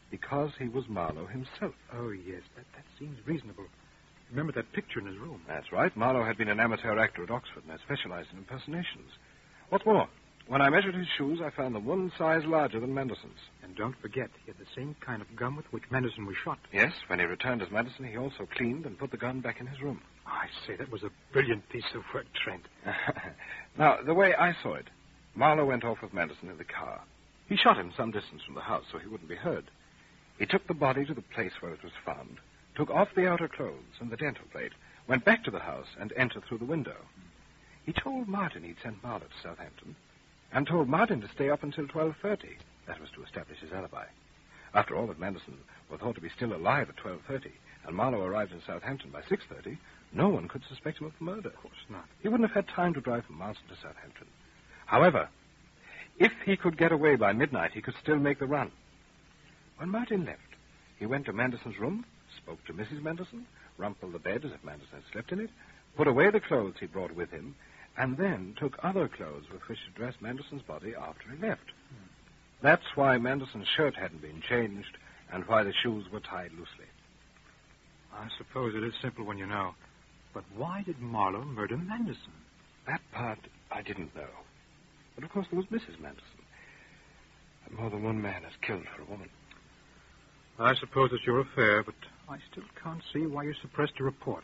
because 0.09 0.51
he 0.59 0.67
was 0.67 0.89
Marlowe 0.89 1.27
himself. 1.27 1.75
Oh, 1.93 2.09
yes, 2.09 2.41
that, 2.55 2.65
that 2.75 2.85
seems 2.99 3.17
reasonable. 3.25 3.65
Remember 4.31 4.51
that 4.53 4.73
picture 4.73 4.99
in 4.99 5.05
his 5.05 5.17
room? 5.17 5.41
That's 5.47 5.71
right. 5.71 5.95
Marlowe 5.95 6.25
had 6.25 6.37
been 6.37 6.49
an 6.49 6.59
amateur 6.59 6.97
actor 6.97 7.23
at 7.23 7.31
Oxford 7.31 7.63
and 7.63 7.71
had 7.71 7.81
specialized 7.81 8.29
in 8.31 8.39
impersonations. 8.39 9.11
What's 9.69 9.85
more, 9.85 10.07
when 10.47 10.61
I 10.61 10.69
measured 10.69 10.95
his 10.95 11.07
shoes, 11.17 11.39
I 11.43 11.49
found 11.51 11.75
them 11.75 11.85
one 11.85 12.11
size 12.17 12.43
larger 12.45 12.79
than 12.79 12.93
Manderson's. 12.93 13.39
And 13.63 13.75
don't 13.75 13.99
forget, 14.01 14.29
he 14.43 14.51
had 14.51 14.59
the 14.59 14.69
same 14.75 14.95
kind 15.05 15.21
of 15.21 15.35
gun 15.35 15.55
with 15.55 15.65
which 15.71 15.83
Manderson 15.91 16.25
was 16.25 16.35
shot. 16.43 16.59
Yes, 16.73 16.93
when 17.07 17.19
he 17.19 17.25
returned 17.25 17.61
as 17.61 17.71
Manderson, 17.71 18.05
he 18.05 18.17
also 18.17 18.47
cleaned 18.55 18.85
and 18.85 18.97
put 18.97 19.11
the 19.11 19.17
gun 19.17 19.41
back 19.41 19.59
in 19.59 19.67
his 19.67 19.81
room. 19.81 20.01
Oh, 20.27 20.31
I 20.31 20.47
say, 20.65 20.75
that 20.75 20.91
was 20.91 21.03
a 21.03 21.11
brilliant 21.31 21.67
piece 21.69 21.93
of 21.93 22.03
work, 22.13 22.25
Trent. 22.33 22.63
now, 23.77 23.97
the 24.03 24.13
way 24.13 24.33
I 24.33 24.55
saw 24.61 24.75
it, 24.75 24.87
Marlowe 25.35 25.65
went 25.65 25.83
off 25.83 26.01
with 26.01 26.13
Manderson 26.13 26.49
in 26.49 26.57
the 26.57 26.63
car. 26.63 27.01
He 27.47 27.55
shot 27.55 27.77
him 27.77 27.93
some 27.95 28.11
distance 28.11 28.41
from 28.43 28.55
the 28.55 28.61
house 28.61 28.85
so 28.91 28.97
he 28.97 29.07
wouldn't 29.07 29.29
be 29.29 29.35
heard. 29.35 29.65
He 30.39 30.45
took 30.45 30.67
the 30.67 30.73
body 30.73 31.05
to 31.05 31.13
the 31.13 31.21
place 31.21 31.53
where 31.61 31.73
it 31.73 31.83
was 31.83 31.91
found, 32.05 32.37
took 32.75 32.89
off 32.89 33.09
the 33.15 33.27
outer 33.27 33.47
clothes 33.47 33.99
and 33.99 34.09
the 34.09 34.17
dental 34.17 34.45
plate, 34.51 34.73
went 35.07 35.23
back 35.23 35.43
to 35.43 35.51
the 35.51 35.59
house, 35.59 35.87
and 35.99 36.11
entered 36.13 36.43
through 36.45 36.57
the 36.57 36.65
window. 36.65 36.97
He 37.85 37.93
told 37.93 38.27
Martin 38.27 38.63
he'd 38.63 38.77
sent 38.81 39.03
Marlowe 39.03 39.27
to 39.27 39.41
Southampton, 39.43 39.95
and 40.51 40.65
told 40.65 40.89
Martin 40.89 41.21
to 41.21 41.27
stay 41.29 41.49
up 41.49 41.63
until 41.63 41.85
12.30. 41.85 42.55
That 42.87 42.99
was 42.99 43.09
to 43.11 43.23
establish 43.23 43.59
his 43.59 43.71
alibi. 43.71 44.05
After 44.73 44.95
all, 44.95 45.09
if 45.11 45.17
Manderson 45.19 45.57
were 45.89 45.97
thought 45.97 46.15
to 46.15 46.21
be 46.21 46.29
still 46.29 46.53
alive 46.53 46.89
at 46.89 46.97
12.30, 46.97 47.51
and 47.85 47.95
Marlowe 47.95 48.23
arrived 48.23 48.51
in 48.51 48.61
Southampton 48.65 49.11
by 49.11 49.21
6.30, 49.21 49.77
no 50.13 50.29
one 50.29 50.47
could 50.47 50.63
suspect 50.69 50.99
him 50.99 51.07
of 51.07 51.13
the 51.17 51.25
murder. 51.25 51.49
Of 51.49 51.57
course 51.57 51.73
not. 51.89 52.05
He 52.21 52.29
wouldn't 52.29 52.49
have 52.49 52.65
had 52.65 52.73
time 52.73 52.93
to 52.93 53.01
drive 53.01 53.25
from 53.25 53.37
Marston 53.37 53.67
to 53.67 53.75
Southampton. 53.75 54.27
However, 54.85 55.29
if 56.17 56.31
he 56.45 56.55
could 56.55 56.77
get 56.77 56.91
away 56.91 57.15
by 57.15 57.33
midnight, 57.33 57.71
he 57.73 57.81
could 57.81 57.95
still 58.01 58.17
make 58.17 58.39
the 58.39 58.45
run. 58.45 58.71
When 59.77 59.89
Martin 59.89 60.25
left, 60.25 60.39
he 60.97 61.05
went 61.05 61.25
to 61.25 61.33
Manderson's 61.33 61.79
room, 61.79 62.05
spoke 62.37 62.63
to 62.65 62.73
Mrs. 62.73 63.01
Manderson, 63.01 63.45
rumpled 63.77 64.13
the 64.13 64.19
bed 64.19 64.45
as 64.45 64.51
if 64.51 64.63
Manderson 64.63 65.01
had 65.01 65.11
slept 65.11 65.31
in 65.31 65.39
it, 65.41 65.49
put 65.97 66.07
away 66.07 66.29
the 66.29 66.39
clothes 66.39 66.75
he 66.79 66.85
brought 66.85 67.13
with 67.13 67.31
him, 67.31 67.55
and 67.97 68.17
then 68.17 68.55
took 68.57 68.77
other 68.83 69.07
clothes 69.07 69.45
with 69.51 69.61
which 69.67 69.79
to 69.85 69.91
dress 69.91 70.15
Manderson's 70.21 70.61
body 70.61 70.93
after 70.95 71.29
he 71.29 71.45
left. 71.45 71.65
Hmm. 71.89 72.07
That's 72.61 72.95
why 72.95 73.17
Manderson's 73.17 73.67
shirt 73.67 73.95
hadn't 73.95 74.21
been 74.21 74.41
changed 74.41 74.97
and 75.31 75.45
why 75.45 75.63
the 75.63 75.73
shoes 75.73 76.05
were 76.11 76.19
tied 76.19 76.51
loosely. 76.51 76.84
I 78.17 78.27
suppose 78.37 78.73
it 78.75 78.83
is 78.83 78.93
simple 79.01 79.25
when 79.25 79.37
you 79.37 79.45
know. 79.45 79.75
But 80.33 80.43
why 80.55 80.83
did 80.83 80.99
Marlowe 80.99 81.43
murder 81.43 81.77
Manderson? 81.77 82.33
That 82.87 83.01
part 83.13 83.39
I 83.71 83.81
didn't 83.81 84.15
know. 84.15 84.29
But 85.15 85.23
of 85.23 85.31
course 85.31 85.47
there 85.51 85.57
was 85.57 85.67
Mrs. 85.67 85.99
Manderson. 85.99 86.43
And 87.65 87.77
more 87.77 87.89
than 87.89 88.03
one 88.03 88.21
man 88.21 88.43
has 88.43 88.53
killed 88.61 88.85
for 88.95 89.01
a 89.01 89.05
woman. 89.05 89.29
I 90.59 90.75
suppose 90.75 91.09
it's 91.11 91.25
your 91.25 91.39
affair, 91.39 91.83
but 91.83 91.95
I 92.29 92.37
still 92.51 92.63
can't 92.81 93.01
see 93.13 93.25
why 93.25 93.43
you 93.43 93.53
suppressed 93.61 93.99
your 93.99 94.05
report. 94.05 94.43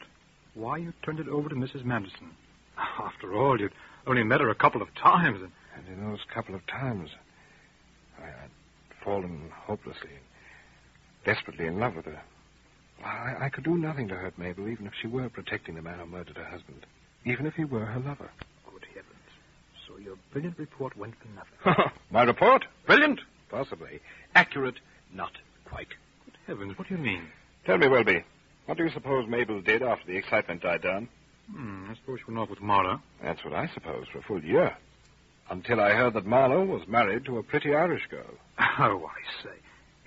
Why 0.53 0.77
you 0.77 0.93
turned 1.03 1.19
it 1.19 1.29
over 1.29 1.47
to 1.49 1.55
Mrs. 1.55 1.85
Manderson. 1.85 2.31
After 2.77 3.33
all, 3.35 3.59
you'd 3.59 3.73
only 4.05 4.23
met 4.23 4.41
her 4.41 4.49
a 4.49 4.55
couple 4.55 4.81
of 4.81 4.93
times. 4.95 5.39
And, 5.41 5.51
and 5.75 5.87
in 5.87 6.09
those 6.09 6.19
couple 6.33 6.55
of 6.55 6.65
times, 6.67 7.09
I 8.19 8.25
had 8.25 8.49
fallen 9.03 9.51
hopelessly, 9.53 10.19
desperately 11.25 11.67
in 11.67 11.79
love 11.79 11.95
with 11.95 12.05
her. 12.05 12.21
I, 13.03 13.45
I 13.45 13.49
could 13.49 13.63
do 13.63 13.77
nothing 13.77 14.07
to 14.09 14.15
hurt 14.15 14.37
Mabel, 14.37 14.67
even 14.67 14.85
if 14.87 14.93
she 15.01 15.07
were 15.07 15.29
protecting 15.29 15.75
the 15.75 15.81
man 15.81 15.99
who 15.99 16.05
murdered 16.05 16.37
her 16.37 16.45
husband. 16.45 16.85
Even 17.25 17.45
if 17.45 17.55
he 17.55 17.65
were 17.65 17.85
her 17.85 17.99
lover. 17.99 18.29
Good 18.71 18.85
heavens. 18.89 19.07
So 19.87 19.97
your 19.97 20.15
brilliant 20.31 20.57
report 20.59 20.95
went 20.97 21.15
for 21.19 21.27
nothing. 21.29 21.91
My 22.11 22.23
report? 22.23 22.65
Brilliant? 22.85 23.21
Possibly. 23.49 23.99
Accurate? 24.35 24.79
Not 25.13 25.31
quite. 25.65 25.89
Good 26.25 26.37
heavens, 26.47 26.77
what 26.77 26.87
do 26.87 26.95
you 26.95 27.01
mean? 27.01 27.27
Tell 27.65 27.77
me, 27.77 27.87
Welby, 27.87 28.23
what 28.65 28.77
do 28.77 28.83
you 28.83 28.89
suppose 28.91 29.27
Mabel 29.27 29.61
did 29.61 29.81
after 29.83 30.05
the 30.07 30.17
excitement 30.17 30.61
died 30.61 30.81
down? 30.81 31.09
Hmm, 31.51 31.89
I 31.89 31.95
suppose 31.95 32.19
she 32.19 32.25
went 32.31 32.39
off 32.39 32.49
with 32.49 32.61
Marlowe. 32.61 33.01
That's 33.21 33.43
what 33.43 33.53
I 33.53 33.67
suppose, 33.73 34.05
for 34.11 34.19
a 34.19 34.23
full 34.23 34.43
year. 34.43 34.75
Until 35.49 35.81
I 35.81 35.91
heard 35.93 36.13
that 36.13 36.25
Marlowe 36.25 36.63
was 36.63 36.87
married 36.87 37.25
to 37.25 37.37
a 37.37 37.43
pretty 37.43 37.75
Irish 37.75 38.07
girl. 38.09 38.29
Oh, 38.79 39.05
I 39.09 39.43
say. 39.43 39.55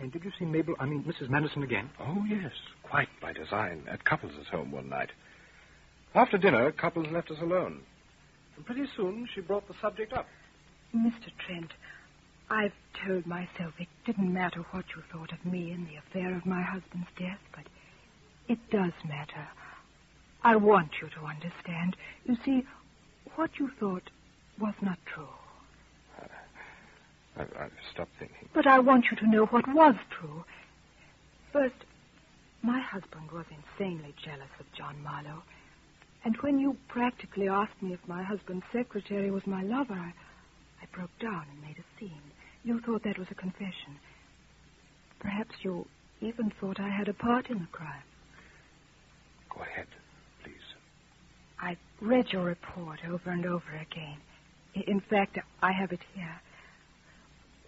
And 0.00 0.10
did 0.12 0.24
you 0.24 0.32
see 0.38 0.44
Mabel, 0.44 0.74
I 0.80 0.86
mean, 0.86 1.04
Mrs. 1.04 1.28
Manderson 1.28 1.62
again? 1.62 1.90
Oh, 2.00 2.24
yes. 2.28 2.52
Quite 2.84 3.08
by 3.20 3.32
design. 3.32 3.84
At 3.90 4.04
Cupples' 4.04 4.46
home 4.50 4.70
one 4.70 4.88
night. 4.88 5.10
After 6.14 6.38
dinner, 6.38 6.70
Cupples 6.72 7.08
left 7.10 7.30
us 7.30 7.40
alone. 7.40 7.80
And 8.56 8.64
pretty 8.64 8.86
soon 8.96 9.28
she 9.34 9.40
brought 9.40 9.66
the 9.66 9.74
subject 9.80 10.12
up. 10.12 10.26
Mr. 10.94 11.30
Trent, 11.44 11.72
I've 12.48 12.72
told 13.04 13.26
myself 13.26 13.74
it 13.78 13.88
didn't 14.06 14.32
matter 14.32 14.60
what 14.70 14.84
you 14.94 15.02
thought 15.12 15.32
of 15.32 15.44
me 15.44 15.72
in 15.72 15.86
the 15.86 15.96
affair 15.96 16.36
of 16.36 16.46
my 16.46 16.62
husband's 16.62 17.08
death, 17.18 17.40
but 17.54 17.64
it 18.48 18.58
does 18.70 18.92
matter. 19.08 19.48
I 20.42 20.56
want 20.56 20.90
you 21.00 21.08
to 21.08 21.26
understand. 21.26 21.96
You 22.26 22.36
see, 22.44 22.64
what 23.34 23.58
you 23.58 23.70
thought 23.80 24.10
was 24.60 24.74
not 24.82 24.98
true. 25.06 25.28
I, 27.36 27.42
I've 27.42 27.72
stopped 27.92 28.12
thinking. 28.18 28.48
But 28.52 28.66
I 28.66 28.78
want 28.78 29.06
you 29.10 29.16
to 29.16 29.26
know 29.26 29.46
what 29.46 29.66
was 29.66 29.96
true. 30.10 30.44
First, 31.52 31.74
my 32.64 32.80
husband 32.80 33.30
was 33.30 33.44
insanely 33.50 34.14
jealous 34.24 34.48
of 34.58 34.64
John 34.72 34.96
Marlowe. 35.02 35.42
And 36.24 36.34
when 36.40 36.58
you 36.58 36.76
practically 36.88 37.46
asked 37.46 37.80
me 37.82 37.92
if 37.92 38.00
my 38.08 38.22
husband's 38.22 38.64
secretary 38.72 39.30
was 39.30 39.46
my 39.46 39.62
lover, 39.62 39.92
I, 39.92 40.14
I 40.82 40.86
broke 40.92 41.16
down 41.20 41.44
and 41.52 41.60
made 41.60 41.76
a 41.78 42.00
scene. 42.00 42.22
You 42.64 42.80
thought 42.80 43.02
that 43.04 43.18
was 43.18 43.28
a 43.30 43.34
confession. 43.34 43.98
Perhaps 45.20 45.54
you 45.62 45.86
even 46.22 46.50
thought 46.58 46.80
I 46.80 46.88
had 46.88 47.08
a 47.08 47.12
part 47.12 47.50
in 47.50 47.58
the 47.58 47.68
crime. 47.70 48.02
Go 49.54 49.60
ahead, 49.60 49.86
please. 50.42 50.54
I've 51.60 51.76
read 52.00 52.32
your 52.32 52.44
report 52.44 53.00
over 53.06 53.30
and 53.30 53.44
over 53.44 53.76
again. 53.78 54.16
In 54.86 55.00
fact, 55.00 55.38
I 55.62 55.72
have 55.72 55.92
it 55.92 56.00
here. 56.14 56.40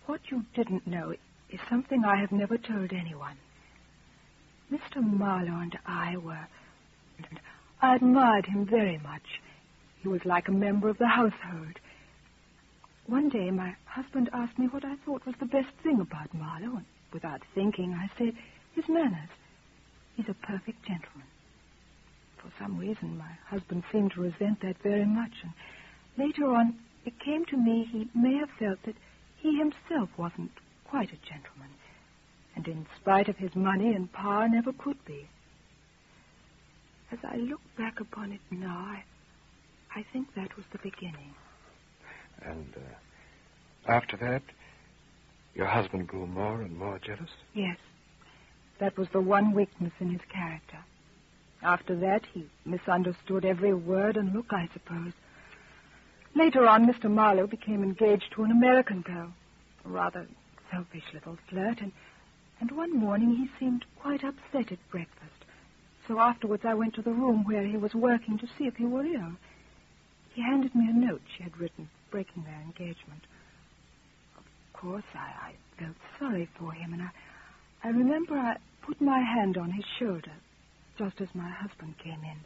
What 0.06 0.20
you 0.30 0.46
didn't 0.54 0.86
know 0.86 1.14
is 1.50 1.60
something 1.68 2.02
I 2.02 2.18
have 2.18 2.32
never 2.32 2.56
told 2.56 2.92
anyone. 2.94 3.36
Mr. 4.72 5.02
Marlowe 5.02 5.60
and 5.60 5.78
I 5.86 6.16
were. 6.16 6.46
I 7.80 7.94
admired 7.96 8.46
him 8.46 8.66
very 8.66 8.98
much. 8.98 9.40
He 10.02 10.08
was 10.08 10.24
like 10.24 10.48
a 10.48 10.52
member 10.52 10.88
of 10.88 10.98
the 10.98 11.06
household. 11.06 11.78
One 13.06 13.28
day, 13.28 13.50
my 13.50 13.76
husband 13.84 14.28
asked 14.32 14.58
me 14.58 14.66
what 14.66 14.84
I 14.84 14.96
thought 15.04 15.24
was 15.26 15.36
the 15.38 15.46
best 15.46 15.70
thing 15.82 16.00
about 16.00 16.34
Marlowe, 16.34 16.76
and 16.76 16.86
without 17.12 17.42
thinking, 17.54 17.94
I 17.94 18.10
said, 18.18 18.34
his 18.74 18.88
manners. 18.88 19.30
He's 20.16 20.28
a 20.28 20.34
perfect 20.34 20.82
gentleman. 20.84 21.28
For 22.38 22.50
some 22.58 22.78
reason, 22.78 23.16
my 23.16 23.30
husband 23.46 23.84
seemed 23.92 24.12
to 24.12 24.22
resent 24.22 24.60
that 24.62 24.82
very 24.82 25.04
much, 25.04 25.32
and 25.42 25.52
later 26.16 26.52
on, 26.52 26.76
it 27.04 27.18
came 27.20 27.44
to 27.46 27.56
me 27.56 27.84
he 27.84 28.08
may 28.14 28.34
have 28.38 28.50
felt 28.58 28.82
that 28.84 28.96
he 29.36 29.56
himself 29.58 30.08
wasn't 30.16 30.50
quite 30.84 31.12
a 31.12 31.28
gentleman, 31.28 31.70
and 32.56 32.66
in 32.66 32.86
spite 33.00 33.28
of 33.28 33.36
his 33.36 33.54
money 33.54 33.94
and 33.94 34.10
power, 34.12 34.48
never 34.48 34.72
could 34.72 35.02
be. 35.04 35.28
As 37.12 37.18
I 37.22 37.36
look 37.36 37.60
back 37.78 38.00
upon 38.00 38.32
it 38.32 38.40
now, 38.50 38.78
I, 38.78 39.04
I 39.94 40.04
think 40.12 40.34
that 40.34 40.56
was 40.56 40.64
the 40.72 40.78
beginning. 40.78 41.34
And 42.42 42.66
uh, 42.76 43.90
after 43.90 44.16
that, 44.16 44.42
your 45.54 45.66
husband 45.66 46.08
grew 46.08 46.26
more 46.26 46.62
and 46.62 46.76
more 46.76 46.98
jealous? 46.98 47.30
Yes. 47.54 47.76
That 48.78 48.96
was 48.98 49.08
the 49.12 49.20
one 49.20 49.52
weakness 49.52 49.92
in 50.00 50.10
his 50.10 50.20
character. 50.32 50.78
After 51.62 51.96
that, 51.96 52.22
he 52.32 52.46
misunderstood 52.64 53.44
every 53.44 53.72
word 53.72 54.16
and 54.16 54.34
look, 54.34 54.46
I 54.50 54.68
suppose. 54.72 55.12
Later 56.34 56.66
on, 56.66 56.86
Mr. 56.86 57.10
Marlowe 57.10 57.46
became 57.46 57.82
engaged 57.82 58.32
to 58.34 58.44
an 58.44 58.50
American 58.50 59.00
girl, 59.00 59.32
a 59.84 59.88
rather 59.88 60.26
selfish 60.70 61.04
little 61.14 61.38
flirt, 61.48 61.80
and, 61.80 61.92
and 62.60 62.70
one 62.70 62.96
morning 62.96 63.36
he 63.36 63.50
seemed 63.58 63.84
quite 64.00 64.24
upset 64.24 64.72
at 64.72 64.90
breakfast. 64.90 65.44
So 66.08 66.20
afterwards 66.20 66.64
I 66.64 66.74
went 66.74 66.94
to 66.94 67.02
the 67.02 67.12
room 67.12 67.44
where 67.44 67.64
he 67.64 67.76
was 67.76 67.94
working 67.94 68.38
to 68.38 68.46
see 68.46 68.66
if 68.66 68.76
he 68.76 68.84
were 68.84 69.04
ill. 69.04 69.32
He 70.34 70.42
handed 70.42 70.74
me 70.74 70.88
a 70.88 70.92
note 70.92 71.22
she 71.36 71.42
had 71.42 71.58
written, 71.58 71.88
breaking 72.10 72.44
their 72.44 72.60
engagement. 72.60 73.22
Of 74.38 74.44
course, 74.72 75.04
I, 75.14 75.50
I 75.50 75.54
felt 75.78 75.96
sorry 76.18 76.48
for 76.58 76.72
him, 76.72 76.92
and 76.92 77.02
I, 77.02 77.10
I 77.84 77.88
remember 77.88 78.34
I 78.34 78.56
put 78.82 79.00
my 79.00 79.20
hand 79.20 79.56
on 79.56 79.70
his 79.70 79.84
shoulder 79.98 80.32
just 80.98 81.20
as 81.20 81.28
my 81.34 81.48
husband 81.50 81.94
came 81.98 82.22
in. 82.22 82.38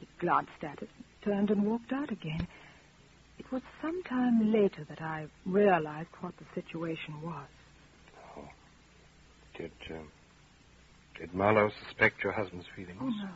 He 0.00 0.08
glanced 0.18 0.62
at 0.62 0.82
it, 0.82 0.90
turned, 1.22 1.50
and 1.50 1.64
walked 1.64 1.92
out 1.92 2.10
again. 2.10 2.46
It 3.38 3.50
was 3.52 3.62
some 3.80 4.02
time 4.02 4.52
later 4.52 4.84
that 4.88 5.00
I 5.00 5.26
realized 5.46 6.10
what 6.20 6.34
the 6.38 6.44
situation 6.54 7.20
was. 7.22 7.48
Did, 9.56 9.72
uh, 9.90 9.98
did 11.18 11.34
Marlowe 11.34 11.70
suspect 11.86 12.22
your 12.24 12.32
husband's 12.32 12.66
feelings? 12.74 12.98
Oh, 13.02 13.08
no. 13.08 13.28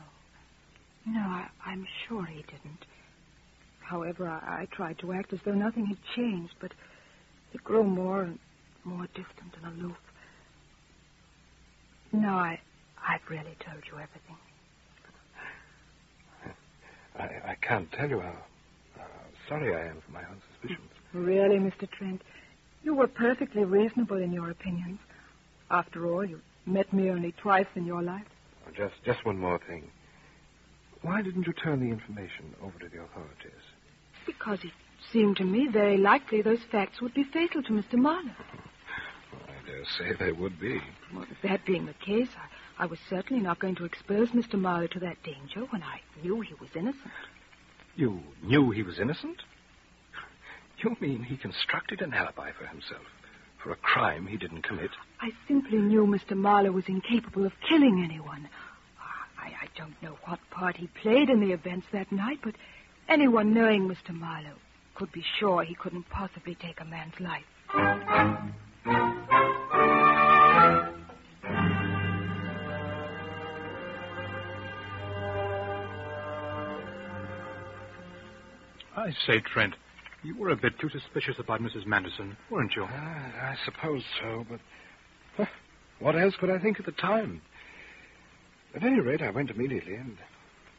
No, 1.05 1.19
I, 1.21 1.47
I'm 1.65 1.85
sure 2.07 2.25
he 2.25 2.43
didn't. 2.43 2.85
However, 3.79 4.27
I, 4.27 4.63
I 4.63 4.67
tried 4.75 4.99
to 4.99 5.13
act 5.13 5.31
as 5.33 5.39
though 5.45 5.53
nothing 5.53 5.85
had 5.85 5.97
changed, 6.15 6.55
but 6.59 6.71
he 7.51 7.57
grew 7.59 7.83
more 7.83 8.23
and 8.23 8.39
more 8.83 9.05
distant 9.07 9.53
and 9.63 9.81
aloof. 9.81 9.97
No, 12.11 12.29
I, 12.29 12.59
I've 12.97 13.21
really 13.29 13.55
told 13.65 13.83
you 13.91 13.93
everything. 13.93 14.37
I, 17.17 17.51
I 17.51 17.55
can't 17.61 17.91
tell 17.93 18.09
you 18.09 18.19
how, 18.19 18.35
how 18.97 19.05
sorry 19.49 19.75
I 19.75 19.89
am 19.89 20.01
for 20.05 20.11
my 20.11 20.21
own 20.21 20.41
suspicions. 20.51 20.89
Really, 21.13 21.57
Mr. 21.57 21.89
Trent, 21.89 22.21
you 22.83 22.95
were 22.95 23.07
perfectly 23.07 23.63
reasonable 23.63 24.17
in 24.17 24.31
your 24.31 24.49
opinions. 24.51 24.99
After 25.69 26.07
all, 26.07 26.23
you 26.23 26.41
met 26.65 26.91
me 26.93 27.09
only 27.09 27.33
twice 27.33 27.67
in 27.75 27.85
your 27.85 28.01
life. 28.01 28.25
Oh, 28.65 28.71
just, 28.75 28.95
just 29.03 29.25
one 29.25 29.37
more 29.37 29.59
thing. 29.67 29.89
Why 31.01 31.21
didn't 31.21 31.45
you 31.45 31.53
turn 31.53 31.79
the 31.79 31.91
information 31.91 32.55
over 32.61 32.77
to 32.79 32.87
the 32.87 33.01
authorities? 33.01 33.63
Because 34.25 34.59
it 34.63 34.71
seemed 35.11 35.37
to 35.37 35.43
me 35.43 35.67
very 35.71 35.97
likely 35.97 36.41
those 36.41 36.63
facts 36.71 37.01
would 37.01 37.13
be 37.13 37.23
fatal 37.23 37.61
to 37.63 37.71
Mr. 37.71 37.93
Marlowe. 37.93 38.31
I 39.33 39.65
dare 39.65 39.85
say 39.97 40.13
they 40.17 40.31
would 40.31 40.59
be. 40.59 40.79
Well, 41.13 41.25
that 41.43 41.65
being 41.65 41.85
the 41.85 41.93
case, 41.93 42.29
I, 42.77 42.83
I 42.83 42.85
was 42.87 42.99
certainly 43.09 43.41
not 43.41 43.59
going 43.59 43.75
to 43.75 43.85
expose 43.85 44.29
Mr. 44.29 44.59
Marlowe 44.59 44.87
to 44.87 44.99
that 44.99 45.21
danger 45.23 45.61
when 45.69 45.83
I 45.83 46.01
knew 46.23 46.41
he 46.41 46.53
was 46.55 46.69
innocent. 46.75 47.11
You 47.95 48.21
knew 48.43 48.71
he 48.71 48.83
was 48.83 48.99
innocent? 48.99 49.43
You 50.79 50.95
mean 50.99 51.23
he 51.23 51.37
constructed 51.37 52.01
an 52.01 52.13
alibi 52.13 52.51
for 52.51 52.67
himself 52.67 53.01
for 53.67 53.73
a 53.73 53.75
crime 53.77 54.25
he 54.27 54.37
didn't 54.37 54.61
commit? 54.61 54.91
I 55.19 55.31
simply 55.47 55.79
knew 55.79 56.05
Mr. 56.05 56.37
Marlowe 56.37 56.71
was 56.71 56.85
incapable 56.87 57.45
of 57.45 57.51
killing 57.67 58.01
anyone. 58.01 58.47
Ah, 58.97 59.27
I, 59.37 59.47
I 59.47 59.67
don't 59.75 60.01
know 60.01 60.17
what 60.23 60.39
part 60.51 60.77
he 60.77 60.87
played 61.01 61.29
in 61.29 61.41
the 61.41 61.51
events 61.51 61.85
that 61.91 62.09
night, 62.11 62.39
but 62.41 62.55
anyone 63.09 63.53
knowing 63.53 63.89
Mr. 63.89 64.17
Marlowe 64.17 64.55
could 64.95 65.11
be 65.11 65.23
sure 65.37 65.63
he 65.63 65.75
couldn't 65.75 66.09
possibly 66.09 66.55
take 66.55 66.79
a 66.79 66.85
man's 66.85 67.19
life. 67.19 67.43
I 78.95 79.13
say, 79.25 79.41
Trent, 79.41 79.75
you 80.23 80.35
were 80.35 80.49
a 80.49 80.55
bit 80.55 80.79
too 80.79 80.89
suspicious 80.89 81.39
about 81.39 81.61
Mrs. 81.61 81.85
Manderson, 81.85 82.35
weren't 82.49 82.75
you? 82.75 82.83
Uh, 82.83 82.87
I 82.87 83.55
suppose 83.65 84.03
so, 84.21 84.45
but 84.49 84.59
huh, 85.35 85.45
what 85.99 86.15
else 86.15 86.35
could 86.39 86.49
I 86.49 86.59
think 86.59 86.79
at 86.79 86.85
the 86.85 86.91
time? 86.91 87.41
At 88.75 88.83
any 88.83 88.99
rate, 88.99 89.21
I 89.21 89.31
went 89.31 89.49
immediately 89.49 89.95
and 89.95 90.17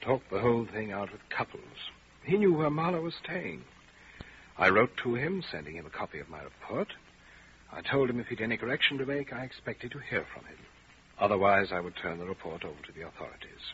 talked 0.01 0.30
the 0.30 0.41
whole 0.41 0.66
thing 0.66 0.93
out 0.93 1.11
with 1.12 1.20
Cupples. 1.30 1.91
He 2.24 2.36
knew 2.36 2.53
where 2.53 2.70
Marlowe 2.70 3.03
was 3.03 3.14
staying. 3.22 3.64
I 4.57 4.68
wrote 4.68 4.97
to 4.99 5.14
him, 5.14 5.43
sending 5.51 5.76
him 5.76 5.86
a 5.86 5.91
copy 5.91 6.18
of 6.18 6.28
my 6.28 6.43
report. 6.43 6.93
I 7.72 7.80
told 7.80 8.11
him 8.11 8.18
if 8.20 8.26
he'd 8.26 8.41
any 8.41 8.57
correction 8.57 8.99
to 8.99 9.07
make, 9.07 9.32
I 9.32 9.45
expected 9.45 9.93
to 9.93 9.99
hear 9.99 10.24
from 10.34 10.45
him. 10.45 10.59
Otherwise, 11.18 11.72
I 11.72 11.80
would 11.80 11.97
turn 11.97 12.18
the 12.18 12.26
report 12.26 12.64
over 12.64 12.80
to 12.86 12.93
the 12.93 13.07
authorities. 13.07 13.72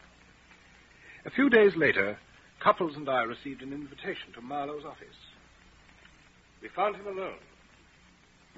A 1.24 1.30
few 1.30 1.48
days 1.48 1.74
later, 1.76 2.18
Cupples 2.60 2.96
and 2.96 3.08
I 3.08 3.22
received 3.22 3.62
an 3.62 3.72
invitation 3.72 4.32
to 4.34 4.40
Marlowe's 4.40 4.84
office. 4.84 5.16
We 6.64 6.70
found 6.70 6.96
him 6.96 7.06
alone. 7.06 7.36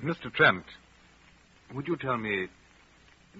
Mr. 0.00 0.32
Trent, 0.32 0.62
would 1.74 1.88
you 1.88 1.96
tell 1.96 2.16
me, 2.16 2.46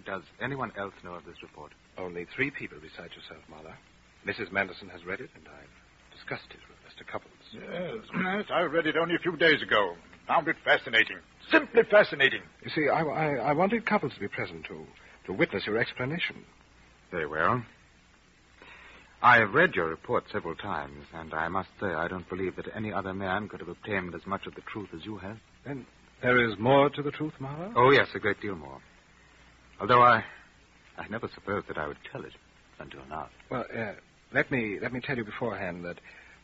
does 0.05 0.23
anyone 0.43 0.73
else 0.77 0.93
know 1.05 1.15
of 1.15 1.25
this 1.25 1.41
report? 1.41 1.71
Only 1.97 2.27
three 2.35 2.51
people 2.51 2.79
besides 2.83 3.15
yourself, 3.15 3.45
Marlowe. 3.49 3.79
Mrs. 4.27 4.51
Manderson 4.51 4.89
has 4.89 5.07
read 5.07 5.21
it, 5.21 5.31
and 5.37 5.45
I've 5.47 6.17
discussed 6.19 6.51
it 6.51 6.59
with 6.67 6.83
Mr. 6.83 7.07
Cupples. 7.07 7.31
Yes, 7.53 8.11
yes, 8.13 8.45
I 8.53 8.63
read 8.63 8.89
it 8.89 8.97
only 8.97 9.15
a 9.15 9.21
few 9.21 9.37
days 9.37 9.63
ago. 9.63 9.95
Found 10.27 10.49
it 10.49 10.57
fascinating. 10.65 11.19
Simply 11.49 11.83
fascinating. 11.89 12.43
You 12.65 12.71
see, 12.75 12.89
I, 12.89 13.03
I, 13.03 13.35
I 13.37 13.53
wanted 13.53 13.87
Cupples 13.87 14.15
to 14.15 14.21
be 14.21 14.27
present 14.27 14.65
to, 14.67 14.85
to 15.27 15.33
witness 15.33 15.65
your 15.65 15.79
explanation. 15.79 16.43
Very 17.13 17.29
well. 17.29 17.63
I 19.23 19.39
have 19.39 19.55
read 19.55 19.75
your 19.75 19.87
report 19.87 20.25
several 20.31 20.55
times, 20.55 21.07
and 21.15 21.33
I 21.33 21.49
must 21.49 21.71
say 21.81 21.87
I 21.87 22.09
don't 22.09 22.29
believe 22.29 22.57
that 22.57 22.67
any 22.75 22.93
other 22.93 23.15
man 23.15 23.49
could 23.49 23.61
have 23.61 23.69
obtained 23.69 24.15
as 24.15 24.27
much 24.27 24.47
of 24.47 24.55
the 24.55 24.61
truth 24.63 24.91
as 24.95 25.05
you 25.05 25.17
have. 25.19 25.39
Then 25.65 25.87
there 26.23 26.49
is 26.49 26.59
more 26.59 26.91
to 26.91 27.03
the 27.03 27.11
truth, 27.11 27.33
Marlowe? 27.41 27.73
Oh, 27.75 27.91
yes, 27.91 28.09
a 28.15 28.19
great 28.19 28.41
deal 28.41 28.55
more. 28.55 28.79
Although 29.81 30.03
I, 30.03 30.25
I 30.99 31.09
never 31.09 31.29
supposed 31.35 31.69
that 31.69 31.79
I 31.79 31.87
would 31.87 31.99
tell 32.11 32.25
it 32.25 32.33
until 32.79 33.01
now. 33.09 33.29
Well, 33.51 33.65
uh, 33.77 33.93
let 34.33 34.51
me 34.51 34.79
let 34.81 34.93
me 34.93 35.01
tell 35.01 35.17
you 35.17 35.25
beforehand 35.25 35.85
that 35.85 35.99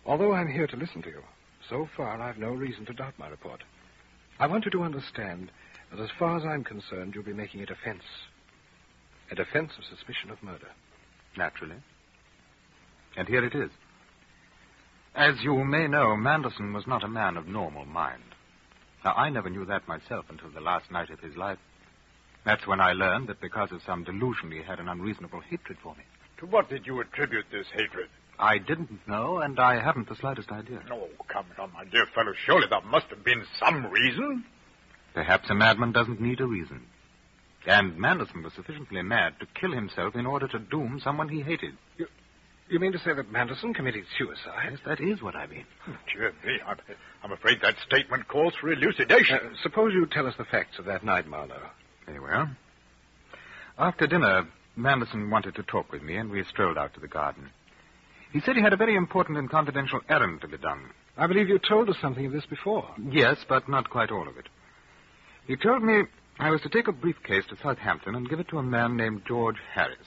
although 0.06 0.32
I'm 0.32 0.48
here 0.48 0.66
to 0.66 0.76
listen 0.76 1.02
to 1.02 1.08
you, 1.08 1.22
so 1.68 1.88
far 1.96 2.20
I've 2.20 2.38
no 2.38 2.50
reason 2.50 2.84
to 2.86 2.92
doubt 2.92 3.14
my 3.18 3.28
report. 3.28 3.62
I 4.38 4.46
want 4.46 4.64
you 4.64 4.70
to 4.72 4.82
understand 4.82 5.50
that 5.90 6.00
as 6.00 6.10
far 6.18 6.36
as 6.36 6.44
I'm 6.44 6.64
concerned, 6.64 7.14
you'll 7.14 7.24
be 7.24 7.32
making 7.32 7.60
a 7.60 7.66
defense. 7.66 8.02
A 9.30 9.34
defense 9.34 9.72
of 9.78 9.84
suspicion 9.84 10.30
of 10.30 10.42
murder. 10.42 10.68
Naturally. 11.36 11.76
And 13.16 13.28
here 13.28 13.44
it 13.44 13.54
is. 13.54 13.70
As 15.14 15.34
you 15.42 15.64
may 15.64 15.86
know, 15.86 16.16
Manderson 16.16 16.72
was 16.72 16.86
not 16.86 17.04
a 17.04 17.08
man 17.08 17.36
of 17.36 17.46
normal 17.46 17.84
mind. 17.84 18.22
Now, 19.04 19.12
I 19.14 19.28
never 19.28 19.50
knew 19.50 19.66
that 19.66 19.86
myself 19.88 20.26
until 20.30 20.50
the 20.50 20.60
last 20.60 20.90
night 20.90 21.10
of 21.10 21.20
his 21.20 21.36
life. 21.36 21.58
That's 22.44 22.66
when 22.66 22.80
I 22.80 22.92
learned 22.92 23.28
that 23.28 23.40
because 23.40 23.70
of 23.72 23.82
some 23.86 24.04
delusion 24.04 24.50
he 24.50 24.62
had 24.62 24.80
an 24.80 24.88
unreasonable 24.88 25.40
hatred 25.40 25.78
for 25.82 25.94
me. 25.94 26.04
To 26.38 26.46
what 26.46 26.68
did 26.68 26.86
you 26.86 27.00
attribute 27.00 27.46
this 27.52 27.66
hatred? 27.72 28.08
I 28.38 28.58
didn't 28.58 29.06
know, 29.06 29.38
and 29.38 29.60
I 29.60 29.80
haven't 29.80 30.08
the 30.08 30.16
slightest 30.16 30.50
idea. 30.50 30.80
Oh, 30.90 31.08
come, 31.28 31.46
now, 31.58 31.68
my 31.72 31.84
dear 31.84 32.06
fellow. 32.14 32.32
Surely 32.46 32.66
there 32.68 32.80
must 32.80 33.06
have 33.10 33.22
been 33.22 33.44
some 33.60 33.86
reason. 33.86 34.44
Perhaps 35.14 35.50
a 35.50 35.54
madman 35.54 35.92
doesn't 35.92 36.20
need 36.20 36.40
a 36.40 36.46
reason. 36.46 36.82
And 37.66 37.96
Manderson 37.96 38.42
was 38.42 38.52
sufficiently 38.54 39.02
mad 39.02 39.34
to 39.38 39.46
kill 39.60 39.72
himself 39.72 40.16
in 40.16 40.26
order 40.26 40.48
to 40.48 40.58
doom 40.58 41.00
someone 41.04 41.28
he 41.28 41.42
hated. 41.42 41.76
You, 41.96 42.06
you 42.72 42.80
mean 42.80 42.92
to 42.92 42.98
say 42.98 43.12
that 43.14 43.30
Manderson 43.32 43.74
committed 43.74 44.04
suicide? 44.18 44.70
Yes, 44.70 44.80
that 44.86 45.00
is 45.00 45.22
what 45.22 45.36
I 45.36 45.46
mean. 45.46 45.64
Oh, 45.88 45.96
dear 46.12 46.32
me, 46.44 46.58
I'm, 46.66 46.76
I'm 47.22 47.32
afraid 47.32 47.58
that 47.62 47.74
statement 47.86 48.28
calls 48.28 48.54
for 48.60 48.72
elucidation. 48.72 49.36
Uh, 49.36 49.50
suppose 49.62 49.92
you 49.92 50.06
tell 50.06 50.26
us 50.26 50.34
the 50.38 50.44
facts 50.44 50.78
of 50.78 50.84
that 50.86 51.04
night, 51.04 51.26
Marlowe. 51.26 51.70
Very 52.06 52.20
well. 52.20 52.48
After 53.78 54.06
dinner, 54.06 54.46
Manderson 54.76 55.30
wanted 55.30 55.54
to 55.56 55.62
talk 55.62 55.92
with 55.92 56.02
me, 56.02 56.16
and 56.16 56.30
we 56.30 56.44
strolled 56.44 56.78
out 56.78 56.94
to 56.94 57.00
the 57.00 57.08
garden. 57.08 57.50
He 58.32 58.40
said 58.40 58.56
he 58.56 58.62
had 58.62 58.72
a 58.72 58.78
very 58.78 58.96
important 58.96 59.38
and 59.38 59.50
confidential 59.50 60.00
errand 60.08 60.40
to 60.40 60.48
be 60.48 60.56
done. 60.56 60.90
I 61.16 61.26
believe 61.26 61.48
you 61.48 61.58
told 61.58 61.90
us 61.90 61.96
something 62.00 62.24
of 62.26 62.32
this 62.32 62.46
before. 62.46 62.88
Yes, 63.10 63.36
but 63.48 63.68
not 63.68 63.90
quite 63.90 64.10
all 64.10 64.26
of 64.26 64.38
it. 64.38 64.48
He 65.46 65.56
told 65.56 65.82
me 65.82 66.04
I 66.38 66.50
was 66.50 66.62
to 66.62 66.70
take 66.70 66.88
a 66.88 66.92
briefcase 66.92 67.44
to 67.50 67.56
Southampton 67.62 68.14
and 68.14 68.28
give 68.28 68.40
it 68.40 68.48
to 68.48 68.58
a 68.58 68.62
man 68.62 68.96
named 68.96 69.22
George 69.26 69.58
Harris. 69.74 69.98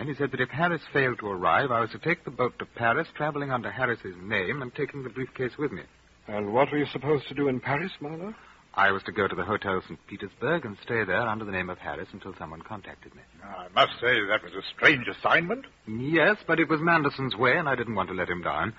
And 0.00 0.08
he 0.08 0.14
said 0.14 0.30
that 0.30 0.40
if 0.40 0.48
Harris 0.48 0.80
failed 0.94 1.18
to 1.18 1.28
arrive, 1.28 1.70
I 1.70 1.80
was 1.80 1.90
to 1.90 1.98
take 1.98 2.24
the 2.24 2.30
boat 2.30 2.58
to 2.58 2.64
Paris, 2.64 3.06
traveling 3.14 3.50
under 3.50 3.70
Harris's 3.70 4.16
name 4.22 4.62
and 4.62 4.74
taking 4.74 5.02
the 5.02 5.10
briefcase 5.10 5.52
with 5.58 5.72
me. 5.72 5.82
And 6.26 6.54
what 6.54 6.72
were 6.72 6.78
you 6.78 6.86
supposed 6.86 7.28
to 7.28 7.34
do 7.34 7.48
in 7.48 7.60
Paris, 7.60 7.92
Marlowe? 8.00 8.34
I 8.72 8.92
was 8.92 9.02
to 9.02 9.12
go 9.12 9.28
to 9.28 9.36
the 9.36 9.44
Hotel 9.44 9.82
St. 9.82 9.98
Petersburg 10.06 10.64
and 10.64 10.78
stay 10.82 11.04
there 11.04 11.28
under 11.28 11.44
the 11.44 11.52
name 11.52 11.68
of 11.68 11.76
Harris 11.76 12.08
until 12.14 12.34
someone 12.38 12.62
contacted 12.62 13.14
me. 13.14 13.20
I 13.44 13.68
must 13.74 14.00
say 14.00 14.14
that 14.26 14.42
was 14.42 14.54
a 14.54 14.62
strange 14.74 15.06
assignment. 15.06 15.66
Yes, 15.86 16.36
but 16.46 16.58
it 16.58 16.70
was 16.70 16.80
Manderson's 16.80 17.36
way, 17.36 17.58
and 17.58 17.68
I 17.68 17.74
didn't 17.74 17.94
want 17.94 18.08
to 18.08 18.14
let 18.14 18.30
him 18.30 18.40
down. 18.40 18.72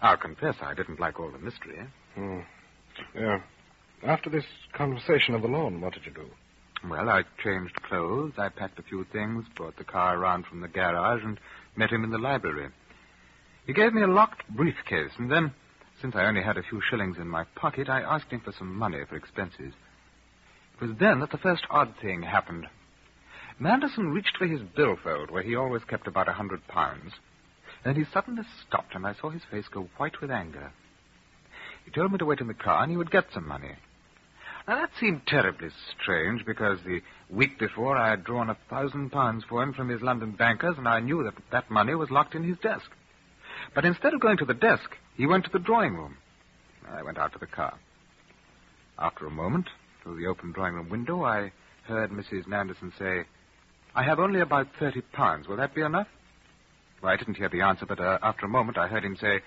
I'll 0.00 0.16
confess 0.16 0.54
I 0.62 0.74
didn't 0.74 1.00
like 1.00 1.18
all 1.18 1.32
the 1.32 1.38
mystery. 1.38 1.80
Hmm. 2.14 2.38
Yeah. 3.16 3.40
After 4.04 4.30
this 4.30 4.44
conversation 4.74 5.34
of 5.34 5.42
the 5.42 5.48
lawn, 5.48 5.80
what 5.80 5.94
did 5.94 6.06
you 6.06 6.12
do? 6.12 6.30
Well, 6.84 7.08
I 7.08 7.24
changed 7.42 7.82
clothes, 7.82 8.34
I 8.38 8.48
packed 8.50 8.78
a 8.78 8.82
few 8.82 9.04
things, 9.04 9.44
brought 9.56 9.76
the 9.76 9.84
car 9.84 10.16
around 10.16 10.46
from 10.46 10.60
the 10.60 10.68
garage, 10.68 11.22
and 11.24 11.40
met 11.76 11.90
him 11.90 12.04
in 12.04 12.10
the 12.10 12.18
library. 12.18 12.68
He 13.66 13.72
gave 13.72 13.92
me 13.92 14.02
a 14.02 14.06
locked 14.06 14.48
briefcase, 14.48 15.10
and 15.18 15.30
then, 15.30 15.52
since 16.00 16.14
I 16.14 16.26
only 16.26 16.42
had 16.42 16.56
a 16.56 16.62
few 16.62 16.80
shillings 16.80 17.18
in 17.18 17.28
my 17.28 17.44
pocket, 17.56 17.88
I 17.88 18.00
asked 18.00 18.30
him 18.30 18.40
for 18.40 18.52
some 18.52 18.74
money 18.74 19.04
for 19.08 19.16
expenses. 19.16 19.74
It 20.74 20.86
was 20.86 20.96
then 20.98 21.18
that 21.20 21.30
the 21.30 21.38
first 21.38 21.66
odd 21.68 21.94
thing 22.00 22.22
happened. 22.22 22.66
Manderson 23.58 24.12
reached 24.12 24.36
for 24.36 24.46
his 24.46 24.62
billfold, 24.62 25.30
where 25.30 25.42
he 25.42 25.56
always 25.56 25.82
kept 25.84 26.06
about 26.06 26.28
a 26.28 26.32
hundred 26.32 26.66
pounds. 26.68 27.12
Then 27.84 27.96
he 27.96 28.04
suddenly 28.04 28.44
stopped, 28.66 28.94
and 28.94 29.04
I 29.04 29.14
saw 29.14 29.30
his 29.30 29.42
face 29.50 29.66
go 29.68 29.88
white 29.96 30.20
with 30.20 30.30
anger. 30.30 30.72
He 31.84 31.90
told 31.90 32.12
me 32.12 32.18
to 32.18 32.24
wait 32.24 32.40
in 32.40 32.46
the 32.46 32.54
car, 32.54 32.82
and 32.82 32.90
he 32.90 32.96
would 32.96 33.10
get 33.10 33.32
some 33.32 33.48
money. 33.48 33.74
Now, 34.68 34.80
that 34.80 34.90
seemed 35.00 35.26
terribly 35.26 35.70
strange, 35.98 36.44
because 36.44 36.78
the 36.84 37.00
week 37.30 37.58
before 37.58 37.96
I 37.96 38.10
had 38.10 38.22
drawn 38.22 38.50
a 38.50 38.58
thousand 38.68 39.08
pounds 39.10 39.42
for 39.48 39.62
him 39.62 39.72
from 39.72 39.88
his 39.88 40.02
London 40.02 40.32
bankers, 40.32 40.76
and 40.76 40.86
I 40.86 41.00
knew 41.00 41.24
that 41.24 41.32
that 41.50 41.70
money 41.70 41.94
was 41.94 42.10
locked 42.10 42.34
in 42.34 42.42
his 42.42 42.58
desk. 42.58 42.90
But 43.74 43.86
instead 43.86 44.12
of 44.12 44.20
going 44.20 44.36
to 44.36 44.44
the 44.44 44.52
desk, 44.52 44.90
he 45.16 45.26
went 45.26 45.46
to 45.46 45.50
the 45.50 45.58
drawing 45.58 45.94
room. 45.94 46.18
I 46.86 47.02
went 47.02 47.16
out 47.16 47.32
to 47.32 47.38
the 47.38 47.46
car. 47.46 47.78
After 48.98 49.26
a 49.26 49.30
moment, 49.30 49.70
through 50.02 50.20
the 50.20 50.26
open 50.26 50.52
drawing 50.52 50.74
room 50.74 50.90
window, 50.90 51.24
I 51.24 51.50
heard 51.84 52.10
Mrs. 52.10 52.46
Manderson 52.46 52.92
say, 52.98 53.24
I 53.94 54.02
have 54.02 54.18
only 54.18 54.40
about 54.40 54.66
thirty 54.78 55.00
pounds. 55.00 55.48
Will 55.48 55.56
that 55.56 55.74
be 55.74 55.80
enough? 55.80 56.08
Well, 57.02 57.10
I 57.10 57.16
didn't 57.16 57.38
hear 57.38 57.48
the 57.48 57.62
answer, 57.62 57.86
but 57.86 58.00
uh, 58.00 58.18
after 58.22 58.44
a 58.44 58.50
moment 58.50 58.76
I 58.76 58.88
heard 58.88 59.04
him 59.04 59.16
say, 59.16 59.40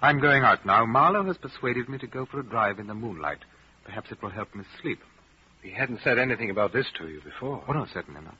I'm 0.00 0.20
going 0.20 0.42
out 0.42 0.64
now. 0.64 0.86
Marlowe 0.86 1.26
has 1.26 1.36
persuaded 1.36 1.90
me 1.90 1.98
to 1.98 2.06
go 2.06 2.24
for 2.24 2.40
a 2.40 2.42
drive 2.42 2.78
in 2.78 2.86
the 2.86 2.94
moonlight. 2.94 3.40
Perhaps 3.84 4.10
it 4.10 4.22
will 4.22 4.30
help 4.30 4.54
me 4.54 4.64
sleep. 4.80 5.00
He 5.62 5.70
hadn't 5.70 6.00
said 6.04 6.18
anything 6.18 6.50
about 6.50 6.72
this 6.72 6.86
to 6.98 7.08
you 7.08 7.20
before. 7.22 7.62
Oh, 7.68 7.72
no, 7.72 7.86
certainly 7.92 8.20
not. 8.20 8.36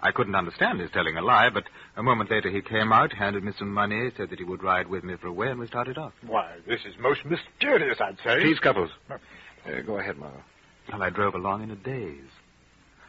I 0.00 0.12
couldn't 0.12 0.34
understand 0.34 0.80
his 0.80 0.90
telling 0.90 1.16
a 1.16 1.22
lie, 1.22 1.48
but 1.48 1.64
a 1.96 2.02
moment 2.02 2.30
later 2.30 2.50
he 2.50 2.60
came 2.60 2.92
out, 2.92 3.12
handed 3.12 3.42
me 3.42 3.52
some 3.58 3.72
money, 3.72 4.10
said 4.16 4.30
that 4.30 4.38
he 4.38 4.44
would 4.44 4.62
ride 4.62 4.86
with 4.88 5.02
me 5.02 5.14
for 5.20 5.28
a 5.28 5.32
way, 5.32 5.48
and 5.48 5.58
we 5.58 5.66
started 5.66 5.96
off. 5.96 6.12
Why, 6.26 6.56
this 6.66 6.80
is 6.84 6.94
most 7.00 7.20
mysterious, 7.24 7.98
I'd 8.00 8.18
say. 8.24 8.40
Please, 8.40 8.58
Cupples. 8.58 8.90
Uh, 9.10 9.16
go 9.86 9.98
ahead, 9.98 10.18
Marlowe. 10.18 10.42
Well, 10.92 11.02
I 11.02 11.10
drove 11.10 11.34
along 11.34 11.62
in 11.62 11.70
a 11.70 11.76
daze. 11.76 12.30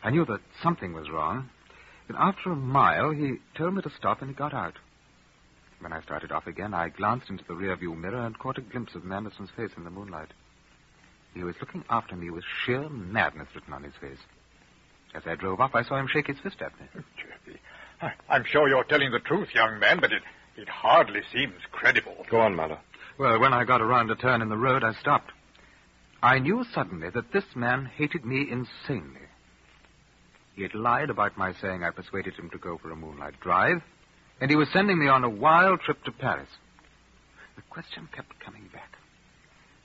I 0.03 0.09
knew 0.09 0.23
that 0.25 0.39
something 0.63 0.93
was 0.93 1.09
wrong. 1.09 1.49
But 2.07 2.15
after 2.17 2.51
a 2.51 2.55
mile, 2.55 3.11
he 3.11 3.39
told 3.57 3.73
me 3.73 3.81
to 3.81 3.91
stop, 3.97 4.21
and 4.21 4.29
he 4.29 4.35
got 4.35 4.53
out. 4.53 4.75
When 5.79 5.91
I 5.91 6.01
started 6.01 6.31
off 6.31 6.47
again, 6.47 6.73
I 6.73 6.89
glanced 6.89 7.29
into 7.29 7.43
the 7.45 7.55
rearview 7.55 7.97
mirror 7.97 8.25
and 8.25 8.39
caught 8.39 8.57
a 8.57 8.61
glimpse 8.61 8.95
of 8.95 9.03
Manderson's 9.03 9.49
face 9.57 9.71
in 9.75 9.83
the 9.83 9.89
moonlight. 9.89 10.29
He 11.35 11.43
was 11.43 11.55
looking 11.59 11.83
after 11.89 12.15
me 12.15 12.29
with 12.29 12.45
sheer 12.63 12.87
madness 12.89 13.49
written 13.53 13.73
on 13.73 13.83
his 13.83 13.93
face. 13.99 14.17
As 15.13 15.23
I 15.27 15.35
drove 15.35 15.59
off, 15.59 15.75
I 15.75 15.83
saw 15.83 15.97
him 15.97 16.07
shake 16.07 16.27
his 16.27 16.39
fist 16.39 16.61
at 16.61 16.71
me. 16.79 16.87
Oh, 18.01 18.07
I, 18.07 18.13
I'm 18.29 18.45
sure 18.45 18.67
you're 18.67 18.83
telling 18.85 19.11
the 19.11 19.19
truth, 19.19 19.49
young 19.53 19.79
man, 19.79 19.99
but 19.99 20.11
it, 20.11 20.23
it 20.55 20.69
hardly 20.69 21.21
seems 21.33 21.55
credible. 21.71 22.25
Go 22.29 22.39
on, 22.39 22.55
Marlowe. 22.55 22.79
Well, 23.17 23.39
when 23.39 23.53
I 23.53 23.65
got 23.65 23.81
around 23.81 24.09
a 24.11 24.15
turn 24.15 24.41
in 24.41 24.49
the 24.49 24.57
road, 24.57 24.83
I 24.83 24.93
stopped. 24.93 25.31
I 26.23 26.39
knew 26.39 26.65
suddenly 26.73 27.09
that 27.09 27.31
this 27.33 27.45
man 27.53 27.85
hated 27.85 28.25
me 28.25 28.47
insanely. 28.49 29.21
He 30.55 30.63
had 30.63 30.73
lied 30.73 31.09
about 31.09 31.37
my 31.37 31.53
saying 31.53 31.83
I 31.83 31.91
persuaded 31.91 32.33
him 32.35 32.49
to 32.51 32.57
go 32.57 32.77
for 32.77 32.91
a 32.91 32.95
moonlight 32.95 33.39
drive, 33.41 33.81
and 34.39 34.49
he 34.49 34.55
was 34.55 34.69
sending 34.71 34.97
me 34.97 35.07
on 35.07 35.23
a 35.23 35.29
wild 35.29 35.81
trip 35.81 36.01
to 36.05 36.11
Paris. 36.11 36.49
The 37.57 37.61
question 37.69 38.07
kept 38.13 38.39
coming 38.39 38.69
back. 38.73 38.94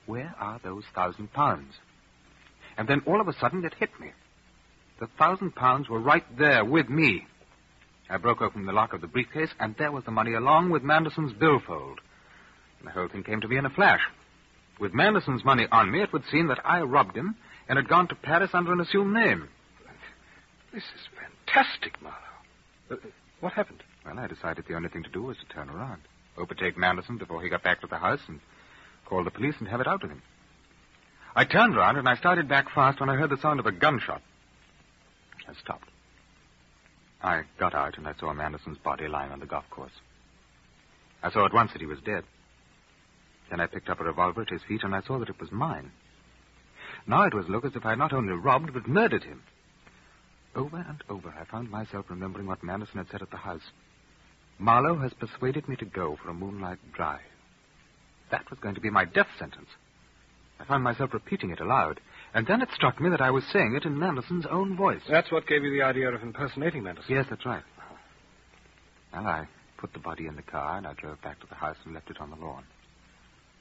Where 0.05 0.33
are 0.39 0.59
those 0.63 0.83
thousand 0.93 1.33
pounds? 1.33 1.73
And 2.77 2.87
then 2.87 3.01
all 3.05 3.21
of 3.21 3.27
a 3.27 3.33
sudden 3.33 3.63
it 3.65 3.73
hit 3.75 3.91
me. 3.99 4.11
The 4.99 5.07
thousand 5.17 5.55
pounds 5.55 5.89
were 5.89 5.99
right 5.99 6.25
there 6.37 6.63
with 6.63 6.89
me. 6.89 7.25
I 8.09 8.17
broke 8.17 8.41
open 8.41 8.65
the 8.65 8.73
lock 8.73 8.93
of 8.93 9.01
the 9.01 9.07
briefcase, 9.07 9.49
and 9.59 9.75
there 9.77 9.91
was 9.91 10.03
the 10.03 10.11
money 10.11 10.33
along 10.33 10.69
with 10.69 10.83
Manderson's 10.83 11.33
billfold. 11.33 11.99
And 12.79 12.87
the 12.87 12.91
whole 12.91 13.07
thing 13.07 13.23
came 13.23 13.41
to 13.41 13.47
me 13.47 13.57
in 13.57 13.65
a 13.65 13.69
flash. 13.69 14.01
With 14.79 14.93
Manderson's 14.93 15.45
money 15.45 15.67
on 15.71 15.91
me, 15.91 16.01
it 16.01 16.11
would 16.11 16.23
seem 16.31 16.47
that 16.47 16.59
I 16.65 16.81
robbed 16.81 17.15
him 17.15 17.35
and 17.69 17.77
had 17.77 17.87
gone 17.87 18.07
to 18.09 18.15
Paris 18.15 18.51
under 18.53 18.73
an 18.73 18.81
assumed 18.81 19.13
name. 19.13 19.47
This 20.73 20.83
is 20.83 21.07
fantastic, 21.45 22.01
Marlowe. 22.01 22.17
Uh, 22.89 22.95
what 23.39 23.53
happened? 23.53 23.83
Well, 24.05 24.17
I 24.17 24.27
decided 24.27 24.65
the 24.67 24.75
only 24.75 24.89
thing 24.89 25.03
to 25.03 25.09
do 25.09 25.23
was 25.23 25.37
to 25.37 25.53
turn 25.53 25.69
around, 25.69 26.01
overtake 26.37 26.77
Manderson 26.77 27.17
before 27.17 27.41
he 27.41 27.49
got 27.49 27.63
back 27.63 27.81
to 27.81 27.87
the 27.87 27.97
house, 27.97 28.21
and 28.27 28.39
call 29.11 29.23
the 29.25 29.29
police 29.29 29.55
and 29.59 29.67
have 29.67 29.81
it 29.81 29.87
out 29.87 30.01
with 30.01 30.09
him. 30.09 30.21
I 31.35 31.43
turned 31.43 31.75
around 31.75 31.97
and 31.97 32.07
I 32.07 32.15
started 32.15 32.47
back 32.47 32.73
fast 32.73 33.01
when 33.01 33.09
I 33.09 33.15
heard 33.15 33.29
the 33.29 33.41
sound 33.41 33.59
of 33.59 33.65
a 33.65 33.71
gunshot. 33.71 34.21
I 35.47 35.53
stopped. 35.61 35.89
I 37.21 37.43
got 37.59 37.75
out 37.75 37.97
and 37.97 38.07
I 38.07 38.13
saw 38.17 38.33
Manderson's 38.33 38.77
body 38.77 39.09
lying 39.09 39.33
on 39.33 39.41
the 39.41 39.45
golf 39.45 39.69
course. 39.69 39.91
I 41.21 41.29
saw 41.29 41.45
at 41.45 41.53
once 41.53 41.73
that 41.73 41.81
he 41.81 41.87
was 41.87 41.99
dead. 41.99 42.23
Then 43.49 43.59
I 43.59 43.67
picked 43.67 43.89
up 43.89 43.99
a 43.99 44.05
revolver 44.05 44.43
at 44.43 44.49
his 44.49 44.63
feet 44.63 44.83
and 44.83 44.95
I 44.95 45.01
saw 45.01 45.19
that 45.19 45.29
it 45.29 45.41
was 45.41 45.51
mine. 45.51 45.91
Now 47.05 47.23
it 47.23 47.33
was 47.33 47.49
look 47.49 47.65
as 47.65 47.75
if 47.75 47.85
I 47.85 47.89
had 47.89 47.99
not 47.99 48.13
only 48.13 48.33
robbed 48.33 48.73
but 48.73 48.87
murdered 48.87 49.25
him. 49.25 49.43
Over 50.55 50.77
and 50.77 51.03
over 51.09 51.33
I 51.37 51.43
found 51.51 51.69
myself 51.69 52.05
remembering 52.07 52.47
what 52.47 52.63
Manderson 52.63 52.99
had 52.99 53.09
said 53.11 53.21
at 53.21 53.31
the 53.31 53.37
house. 53.37 53.71
Marlowe 54.57 54.99
has 54.99 55.13
persuaded 55.13 55.67
me 55.67 55.75
to 55.75 55.85
go 55.85 56.17
for 56.21 56.29
a 56.29 56.33
moonlight 56.33 56.79
drive. 56.93 57.30
That 58.31 58.49
was 58.49 58.59
going 58.59 58.75
to 58.75 58.81
be 58.81 58.89
my 58.89 59.05
death 59.05 59.27
sentence. 59.37 59.67
I 60.59 60.65
found 60.65 60.83
myself 60.83 61.13
repeating 61.13 61.51
it 61.51 61.59
aloud, 61.59 61.99
and 62.33 62.47
then 62.47 62.61
it 62.61 62.69
struck 62.73 63.01
me 63.01 63.09
that 63.09 63.21
I 63.21 63.31
was 63.31 63.43
saying 63.51 63.75
it 63.75 63.85
in 63.85 63.99
Manderson's 63.99 64.45
own 64.49 64.77
voice. 64.77 65.01
That's 65.09 65.31
what 65.31 65.47
gave 65.47 65.63
you 65.63 65.71
the 65.71 65.83
idea 65.83 66.09
of 66.09 66.21
impersonating 66.21 66.83
Manderson? 66.83 67.13
Yes, 67.13 67.25
that's 67.29 67.45
right. 67.45 67.63
Well, 69.11 69.25
I 69.25 69.47
put 69.77 69.93
the 69.93 69.99
body 69.99 70.27
in 70.27 70.35
the 70.35 70.41
car, 70.43 70.77
and 70.77 70.87
I 70.87 70.93
drove 70.93 71.21
back 71.21 71.39
to 71.41 71.47
the 71.47 71.55
house 71.55 71.77
and 71.83 71.93
left 71.93 72.09
it 72.09 72.21
on 72.21 72.29
the 72.29 72.35
lawn. 72.37 72.63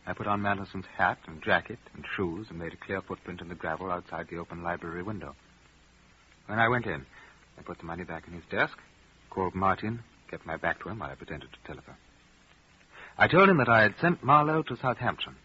I 0.07 0.13
put 0.13 0.27
on 0.27 0.43
Manderson's 0.43 0.87
hat 0.97 1.19
and 1.27 1.43
jacket 1.43 1.79
and 1.95 2.05
shoes 2.17 2.47
and 2.51 2.59
made 2.59 2.73
a 2.73 2.77
clear 2.77 3.01
footprint 3.03 3.41
in 3.41 3.49
the 3.49 3.55
gravel 3.55 3.91
outside 3.91 4.29
the 4.31 4.39
open 4.39 4.63
library 4.63 5.03
window. 5.03 5.35
When 6.47 6.59
I 6.59 6.69
went 6.69 6.87
in, 6.87 7.07
I 7.59 7.63
put 7.63 7.79
the 7.79 7.85
money 7.85 8.05
back 8.05 8.25
in 8.27 8.35
his 8.35 8.45
desk, 8.51 8.77
called 9.31 9.55
Martin, 9.55 10.01
kept 10.31 10.47
my 10.47 10.57
back 10.57 10.83
to 10.83 10.89
him 10.89 11.01
while 11.01 11.11
I 11.11 11.15
pretended 11.15 11.49
to 11.53 11.59
telephone. 11.67 11.97
I 13.21 13.29
told 13.29 13.51
him 13.51 13.59
that 13.59 13.69
I 13.69 13.83
had 13.83 13.95
sent 14.01 14.25
Marlowe 14.25 14.63
to 14.63 14.77
Southampton. 14.79 15.37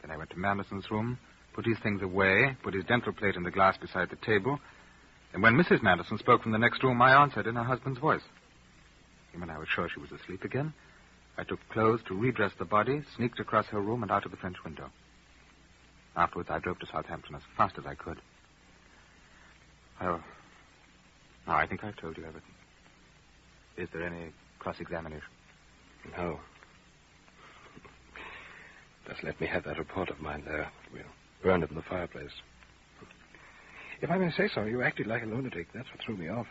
Then 0.00 0.10
I 0.10 0.16
went 0.16 0.30
to 0.30 0.38
Manderson's 0.38 0.90
room, 0.90 1.18
put 1.52 1.66
his 1.66 1.78
things 1.82 2.00
away, 2.00 2.56
put 2.62 2.72
his 2.72 2.86
dental 2.86 3.12
plate 3.12 3.36
in 3.36 3.42
the 3.42 3.50
glass 3.50 3.76
beside 3.76 4.08
the 4.08 4.16
table, 4.16 4.58
and 5.34 5.42
when 5.42 5.54
Mrs. 5.54 5.82
Manderson 5.82 6.16
spoke 6.16 6.42
from 6.42 6.52
the 6.52 6.58
next 6.58 6.82
room, 6.82 7.02
I 7.02 7.12
answered 7.12 7.46
in 7.46 7.54
her 7.54 7.62
husband's 7.64 8.00
voice. 8.00 8.22
And 9.32 9.42
when 9.42 9.50
I 9.50 9.58
was 9.58 9.68
sure 9.68 9.90
she 9.92 10.00
was 10.00 10.10
asleep 10.10 10.42
again, 10.42 10.72
I 11.36 11.44
took 11.44 11.60
clothes 11.68 12.00
to 12.08 12.14
redress 12.14 12.52
the 12.58 12.64
body, 12.64 13.02
sneaked 13.14 13.40
across 13.40 13.66
her 13.66 13.80
room, 13.80 14.02
and 14.02 14.10
out 14.10 14.24
of 14.24 14.30
the 14.30 14.38
French 14.38 14.56
window. 14.64 14.90
Afterwards, 16.16 16.48
I 16.50 16.60
drove 16.60 16.78
to 16.78 16.86
Southampton 16.86 17.34
as 17.34 17.42
fast 17.58 17.76
as 17.78 17.84
I 17.86 17.94
could. 17.94 18.22
Oh. 20.00 20.20
Now, 21.46 21.56
I 21.56 21.66
think 21.66 21.84
I've 21.84 21.96
told 21.96 22.16
you 22.16 22.24
everything. 22.24 22.54
Is 23.76 23.88
there 23.92 24.02
any 24.02 24.32
cross-examination? 24.58 25.28
No. 26.16 26.40
Just 29.08 29.24
let 29.24 29.40
me 29.40 29.46
have 29.46 29.64
that 29.64 29.78
report 29.78 30.10
of 30.10 30.20
mine 30.20 30.42
there. 30.46 30.70
We'll 30.92 31.02
burn 31.42 31.62
it 31.62 31.70
in 31.70 31.76
the 31.76 31.82
fireplace. 31.82 32.32
If 34.00 34.10
I 34.10 34.18
may 34.18 34.30
say 34.30 34.48
so, 34.54 34.64
you 34.64 34.82
acted 34.82 35.06
like 35.06 35.22
a 35.22 35.26
lunatic. 35.26 35.68
That's 35.74 35.88
what 35.90 36.00
threw 36.00 36.16
me 36.16 36.28
off. 36.28 36.46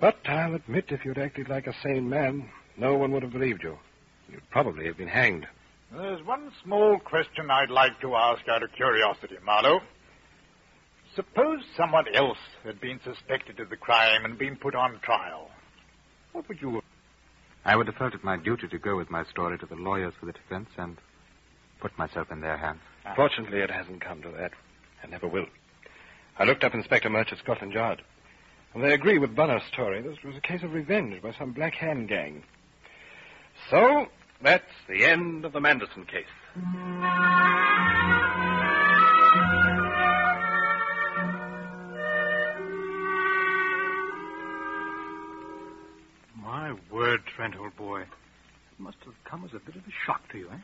But 0.00 0.16
I'll 0.26 0.54
admit, 0.54 0.86
if 0.90 1.04
you'd 1.04 1.18
acted 1.18 1.48
like 1.48 1.66
a 1.66 1.74
sane 1.82 2.08
man, 2.08 2.50
no 2.76 2.94
one 2.94 3.12
would 3.12 3.22
have 3.22 3.32
believed 3.32 3.62
you. 3.62 3.78
You'd 4.30 4.50
probably 4.50 4.86
have 4.86 4.98
been 4.98 5.08
hanged. 5.08 5.46
There's 5.92 6.22
one 6.24 6.50
small 6.62 6.98
question 6.98 7.50
I'd 7.50 7.70
like 7.70 8.00
to 8.00 8.14
ask 8.16 8.46
out 8.48 8.62
of 8.62 8.72
curiosity, 8.72 9.36
Marlowe. 9.44 9.80
Suppose 11.14 11.60
someone 11.76 12.06
else 12.14 12.38
had 12.64 12.80
been 12.80 13.00
suspected 13.02 13.60
of 13.60 13.70
the 13.70 13.76
crime 13.76 14.24
and 14.24 14.36
been 14.36 14.56
put 14.56 14.74
on 14.74 14.98
trial. 15.00 15.50
What 16.32 16.48
would 16.48 16.60
you 16.60 16.74
have? 16.74 16.82
I 17.64 17.76
would 17.76 17.86
have 17.86 17.96
felt 17.96 18.14
it 18.14 18.22
my 18.22 18.36
duty 18.36 18.68
to 18.68 18.78
go 18.78 18.96
with 18.96 19.10
my 19.10 19.24
story 19.24 19.58
to 19.58 19.66
the 19.66 19.76
lawyers 19.76 20.12
for 20.20 20.26
the 20.26 20.32
defense 20.32 20.68
and 20.76 20.98
put 21.80 21.96
myself 21.98 22.30
in 22.30 22.40
their 22.40 22.56
hands. 22.56 22.80
Fortunately, 23.14 23.60
it 23.60 23.70
hasn't 23.70 24.00
come 24.00 24.22
to 24.22 24.30
that, 24.32 24.52
and 25.02 25.12
never 25.12 25.28
will. 25.28 25.46
I 26.38 26.44
looked 26.44 26.64
up 26.64 26.74
Inspector 26.74 27.08
Murch 27.08 27.32
at 27.32 27.38
Scotland 27.38 27.72
Yard, 27.72 28.02
and 28.74 28.82
they 28.82 28.92
agree 28.92 29.18
with 29.18 29.34
Bunner's 29.34 29.62
story. 29.72 30.02
This 30.02 30.18
was 30.24 30.36
a 30.36 30.40
case 30.40 30.62
of 30.62 30.72
revenge 30.74 31.22
by 31.22 31.32
some 31.32 31.52
Black 31.52 31.74
Hand 31.74 32.08
gang. 32.08 32.42
So, 33.70 34.06
that's 34.42 34.64
the 34.88 35.04
end 35.04 35.44
of 35.44 35.52
the 35.52 35.60
Manderson 35.60 36.04
case. 36.06 36.26
My 46.34 46.74
word, 46.90 47.20
Trent, 47.34 47.56
old 47.58 47.76
boy. 47.76 48.02
It 48.02 48.08
must 48.78 48.98
have 49.04 49.14
come 49.24 49.44
as 49.44 49.52
a 49.54 49.58
bit 49.58 49.76
of 49.76 49.82
a 49.82 49.92
shock 50.04 50.28
to 50.32 50.38
you, 50.38 50.48
eh? 50.50 50.58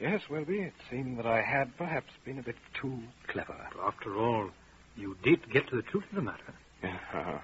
Yes, 0.00 0.22
Welby, 0.30 0.60
it 0.60 0.72
seemed 0.90 1.18
that 1.18 1.26
I 1.26 1.42
had 1.42 1.76
perhaps 1.76 2.10
been 2.24 2.38
a 2.38 2.42
bit 2.42 2.56
too 2.80 3.00
clever. 3.28 3.56
After 3.84 4.16
all, 4.16 4.50
you 4.96 5.16
did 5.22 5.40
get 5.52 5.68
to 5.68 5.76
the 5.76 5.82
truth 5.82 6.04
of 6.08 6.16
the 6.16 6.22
matter. 6.22 6.54
Yeah, 6.82 6.96
uh-huh. 7.12 7.38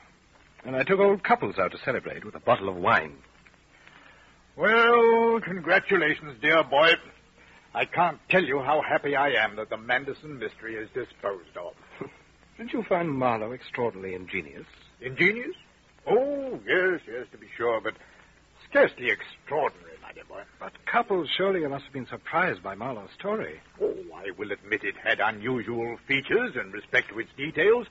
And 0.64 0.74
I 0.74 0.82
took 0.82 0.98
old 0.98 1.22
Cupples 1.22 1.58
out 1.58 1.72
to 1.72 1.78
celebrate 1.84 2.24
with 2.24 2.34
a 2.34 2.40
bottle 2.40 2.70
of 2.70 2.76
wine. 2.76 3.16
Well, 4.56 5.38
congratulations, 5.44 6.38
dear 6.40 6.64
boy. 6.64 6.92
I 7.74 7.84
can't 7.84 8.18
tell 8.30 8.42
you 8.42 8.60
how 8.60 8.80
happy 8.80 9.14
I 9.14 9.32
am 9.44 9.56
that 9.56 9.68
the 9.68 9.76
Manderson 9.76 10.38
mystery 10.38 10.76
is 10.76 10.88
disposed 10.94 11.54
of. 11.58 11.74
Didn't 12.56 12.72
you 12.72 12.82
find 12.88 13.10
Marlowe 13.10 13.52
extraordinarily 13.52 14.14
ingenious? 14.14 14.64
Ingenious? 15.02 15.54
Oh, 16.06 16.58
yes, 16.66 17.00
yes, 17.06 17.26
to 17.32 17.38
be 17.38 17.48
sure, 17.54 17.82
but 17.82 17.92
scarcely 18.70 19.10
extraordinary, 19.10 19.84
my 19.84 19.85
dear 20.16 20.24
boy. 20.24 20.42
But 20.58 20.72
Cupples, 20.86 21.28
surely 21.36 21.60
you 21.60 21.68
must 21.68 21.84
have 21.84 21.92
been 21.92 22.06
surprised 22.06 22.62
by 22.62 22.74
Marlowe's 22.74 23.10
story. 23.18 23.60
Oh, 23.80 23.94
I 24.16 24.30
will 24.38 24.50
admit 24.50 24.82
it 24.82 24.94
had 24.96 25.20
unusual 25.20 25.98
features 26.08 26.56
in 26.56 26.72
respect 26.72 27.10
to 27.10 27.18
its 27.20 27.30
details. 27.36 27.86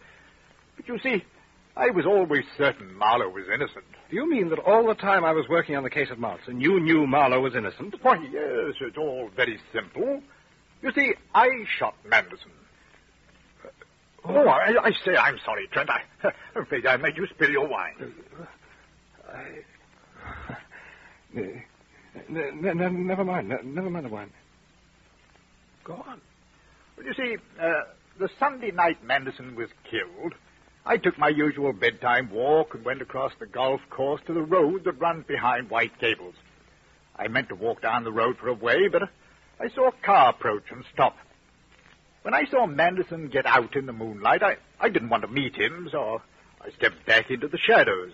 But 0.75 0.87
you 0.87 0.97
see, 0.99 1.23
I 1.77 1.91
was 1.91 2.07
always 2.07 2.43
certain 2.57 2.95
Marlowe 2.95 3.29
was 3.29 3.45
innocent. 3.53 3.85
Do 4.09 4.15
you 4.15 4.27
mean 4.27 4.49
that 4.49 4.57
all 4.59 4.87
the 4.87 4.95
time 4.95 5.23
I 5.23 5.33
was 5.33 5.47
working 5.47 5.75
on 5.75 5.83
the 5.83 5.89
case 5.89 6.07
at 6.11 6.17
Marston, 6.17 6.59
you 6.59 6.79
knew 6.79 7.05
Marlowe 7.05 7.41
was 7.41 7.55
innocent? 7.55 7.95
Why, 8.01 8.15
yes, 8.31 8.73
it's 8.81 8.97
all 8.97 9.29
very 9.35 9.59
simple. 9.71 10.21
You 10.81 10.91
see, 10.93 11.13
I 11.35 11.47
shot 11.77 11.93
Manderson. 12.05 12.51
Uh, 13.63 13.69
oh, 14.25 14.47
I, 14.47 14.73
I 14.83 14.91
say, 15.05 15.15
I'm 15.15 15.37
sorry, 15.45 15.67
Trent. 15.71 15.91
I, 15.91 16.01
I'm 16.55 16.63
afraid 16.63 16.87
I 16.87 16.97
made 16.97 17.17
you 17.17 17.27
spill 17.27 17.51
your 17.51 17.67
wine. 17.67 18.15
I... 19.31 20.55
Uh, 21.37 21.41
Ne- 22.29 22.51
ne- 22.51 22.89
never 22.89 23.23
mind. 23.23 23.49
Ne- 23.49 23.63
never 23.63 23.89
mind 23.89 24.05
the 24.05 24.09
wine. 24.09 24.31
Go 25.83 25.93
on. 25.93 26.21
Well, 26.97 27.05
you 27.05 27.13
see, 27.13 27.37
uh, 27.59 27.83
the 28.17 28.29
Sunday 28.39 28.71
night 28.71 29.03
Manderson 29.03 29.55
was 29.55 29.69
killed, 29.89 30.33
I 30.85 30.97
took 30.97 31.17
my 31.17 31.29
usual 31.29 31.73
bedtime 31.73 32.29
walk 32.31 32.75
and 32.75 32.85
went 32.85 33.01
across 33.01 33.33
the 33.39 33.47
golf 33.47 33.81
course 33.89 34.21
to 34.27 34.33
the 34.33 34.41
road 34.43 34.83
that 34.83 34.99
runs 34.99 35.25
behind 35.25 35.69
White 35.69 35.97
Gables. 35.99 36.35
I 37.15 37.27
meant 37.27 37.49
to 37.49 37.55
walk 37.55 37.81
down 37.81 38.03
the 38.03 38.11
road 38.11 38.37
for 38.37 38.49
a 38.49 38.53
way, 38.53 38.87
but 38.87 39.03
I 39.59 39.69
saw 39.69 39.87
a 39.87 40.05
car 40.05 40.29
approach 40.29 40.65
and 40.69 40.85
stop. 40.93 41.17
When 42.21 42.35
I 42.35 42.45
saw 42.45 42.67
Manderson 42.67 43.29
get 43.29 43.45
out 43.47 43.75
in 43.75 43.87
the 43.87 43.93
moonlight, 43.93 44.43
I, 44.43 44.57
I 44.79 44.89
didn't 44.89 45.09
want 45.09 45.23
to 45.23 45.27
meet 45.27 45.55
him, 45.55 45.89
so 45.91 46.21
I 46.61 46.69
stepped 46.71 47.05
back 47.05 47.31
into 47.31 47.47
the 47.47 47.57
shadows. 47.57 48.11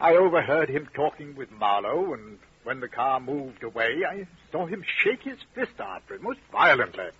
I 0.00 0.16
overheard 0.16 0.68
him 0.68 0.88
talking 0.92 1.36
with 1.36 1.50
Marlowe, 1.52 2.14
and 2.14 2.38
when 2.66 2.80
the 2.80 2.88
car 2.88 3.20
moved 3.20 3.62
away, 3.62 4.02
I 4.04 4.26
saw 4.50 4.66
him 4.66 4.82
shake 4.84 5.22
his 5.22 5.38
fist 5.54 5.78
after 5.78 6.14
it 6.14 6.22
most 6.22 6.40
violently. 6.50 7.10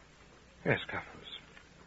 Yes, 0.65 0.81
Cupples. 0.89 1.39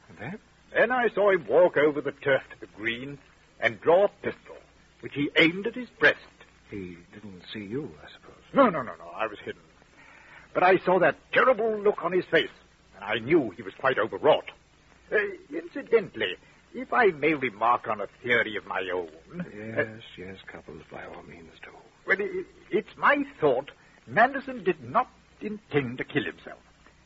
And 0.08 0.18
then? 0.18 0.40
Then 0.74 0.92
I 0.92 1.10
saw 1.10 1.32
him 1.32 1.46
walk 1.46 1.76
over 1.76 2.00
the 2.00 2.14
turf 2.14 2.42
to 2.52 2.60
the 2.62 2.72
green 2.78 3.18
and 3.60 3.82
draw 3.82 4.06
a 4.06 4.10
pistol, 4.22 4.56
which 5.02 5.14
he 5.14 5.30
aimed 5.36 5.68
at 5.68 5.76
his 5.76 5.90
breast. 6.00 6.20
He 6.72 6.98
didn't 7.14 7.44
see 7.52 7.66
you, 7.66 7.92
I 8.02 8.10
suppose. 8.14 8.42
No, 8.54 8.70
no, 8.70 8.82
no, 8.82 8.94
no. 8.98 9.12
I 9.14 9.28
was 9.28 9.40
hidden. 9.40 9.62
But 10.54 10.64
I 10.64 10.78
saw 10.78 11.00
that 11.00 11.18
terrible 11.34 11.78
look 11.80 12.02
on 12.02 12.14
his 12.14 12.26
face, 12.26 12.48
and 12.96 13.04
I 13.04 13.20
knew 13.20 13.50
he 13.50 13.62
was 13.62 13.74
quite 13.74 14.00
overwrought. 14.00 14.52
Uh, 15.12 15.18
incidentally, 15.54 16.38
if 16.74 16.94
I 16.94 17.08
may 17.08 17.34
remark 17.34 17.90
on 17.90 18.00
a 18.00 18.08
theory 18.24 18.56
of 18.56 18.66
my 18.66 18.90
own. 18.94 19.10
Yes, 19.54 19.88
uh, 19.88 20.02
yes, 20.18 20.38
Cupples, 20.48 20.84
by 20.90 21.04
all 21.04 21.24
means 21.24 21.52
do. 21.62 21.72
Well, 22.10 22.18
it's 22.72 22.98
my 22.98 23.24
thought 23.40 23.70
Manderson 24.08 24.64
did 24.64 24.84
not 24.84 25.12
intend 25.42 26.00
to 26.00 26.04
kill 26.04 26.24
himself, 26.24 26.58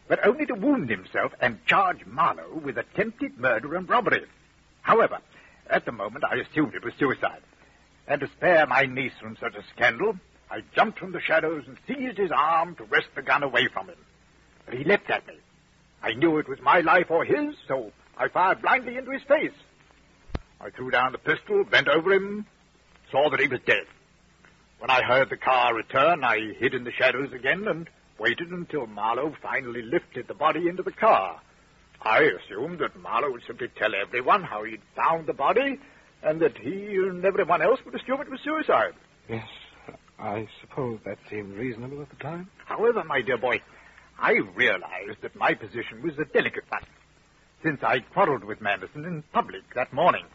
but 0.07 0.25
only 0.25 0.45
to 0.45 0.53
wound 0.53 0.89
himself 0.89 1.33
and 1.41 1.65
charge 1.65 2.05
Marlowe 2.05 2.61
with 2.63 2.77
attempted 2.77 3.37
murder 3.37 3.75
and 3.75 3.89
robbery. 3.89 4.25
However, 4.81 5.17
at 5.69 5.83
the 5.83 5.91
moment 5.91 6.23
I 6.23 6.37
assumed 6.37 6.73
it 6.73 6.85
was 6.85 6.93
suicide. 6.97 7.41
And 8.07 8.21
to 8.21 8.29
spare 8.29 8.65
my 8.65 8.85
niece 8.85 9.11
from 9.19 9.35
such 9.35 9.55
a 9.55 9.63
scandal, 9.75 10.17
I 10.49 10.63
jumped 10.73 10.99
from 10.99 11.11
the 11.11 11.19
shadows 11.19 11.65
and 11.67 11.77
seized 11.85 12.17
his 12.17 12.31
arm 12.31 12.75
to 12.75 12.85
wrest 12.85 13.07
the 13.13 13.23
gun 13.23 13.43
away 13.43 13.67
from 13.67 13.89
him. 13.89 13.99
But 14.65 14.75
he 14.75 14.85
leapt 14.85 15.09
at 15.09 15.27
me. 15.27 15.35
I 16.01 16.13
knew 16.13 16.37
it 16.37 16.47
was 16.47 16.61
my 16.61 16.79
life 16.79 17.11
or 17.11 17.25
his, 17.25 17.55
so 17.67 17.91
I 18.17 18.29
fired 18.29 18.61
blindly 18.61 18.95
into 18.95 19.11
his 19.11 19.23
face. 19.23 19.51
I 20.61 20.69
threw 20.69 20.91
down 20.91 21.11
the 21.11 21.17
pistol, 21.17 21.65
bent 21.65 21.89
over 21.89 22.13
him, 22.13 22.45
saw 23.11 23.29
that 23.29 23.41
he 23.41 23.49
was 23.49 23.59
dead. 23.65 23.83
When 24.83 24.91
I 24.91 25.01
heard 25.01 25.29
the 25.29 25.37
car 25.37 25.73
return, 25.73 26.25
I 26.25 26.55
hid 26.59 26.73
in 26.73 26.83
the 26.83 26.91
shadows 26.91 27.31
again 27.31 27.69
and 27.69 27.89
waited 28.19 28.49
until 28.49 28.85
Marlowe 28.85 29.33
finally 29.41 29.81
lifted 29.81 30.27
the 30.27 30.33
body 30.33 30.67
into 30.67 30.83
the 30.83 30.91
car. 30.91 31.39
I 32.01 32.23
assumed 32.23 32.79
that 32.79 32.99
Marlowe 32.99 33.31
would 33.31 33.43
simply 33.47 33.69
tell 33.69 33.95
everyone 33.95 34.43
how 34.43 34.65
he'd 34.65 34.81
found 34.93 35.25
the 35.25 35.33
body 35.33 35.79
and 36.21 36.41
that 36.41 36.57
he 36.57 36.97
and 36.97 37.23
everyone 37.23 37.61
else 37.61 37.79
would 37.85 37.95
assume 37.95 38.19
it 38.19 38.29
was 38.29 38.41
suicide. 38.43 38.91
Yes, 39.29 39.47
I 40.19 40.49
suppose 40.59 40.99
that 41.05 41.17
seemed 41.29 41.55
reasonable 41.55 42.01
at 42.01 42.09
the 42.09 42.17
time. 42.17 42.49
However, 42.65 43.05
my 43.05 43.21
dear 43.21 43.37
boy, 43.37 43.61
I 44.19 44.33
realized 44.53 45.21
that 45.21 45.37
my 45.37 45.53
position 45.53 46.01
was 46.01 46.19
a 46.19 46.25
delicate 46.25 46.65
one, 46.67 46.83
since 47.63 47.81
I 47.83 47.99
quarreled 47.99 48.43
with 48.43 48.59
Manderson 48.59 49.05
in 49.05 49.23
public 49.31 49.63
that 49.75 49.93
morning. 49.93 50.25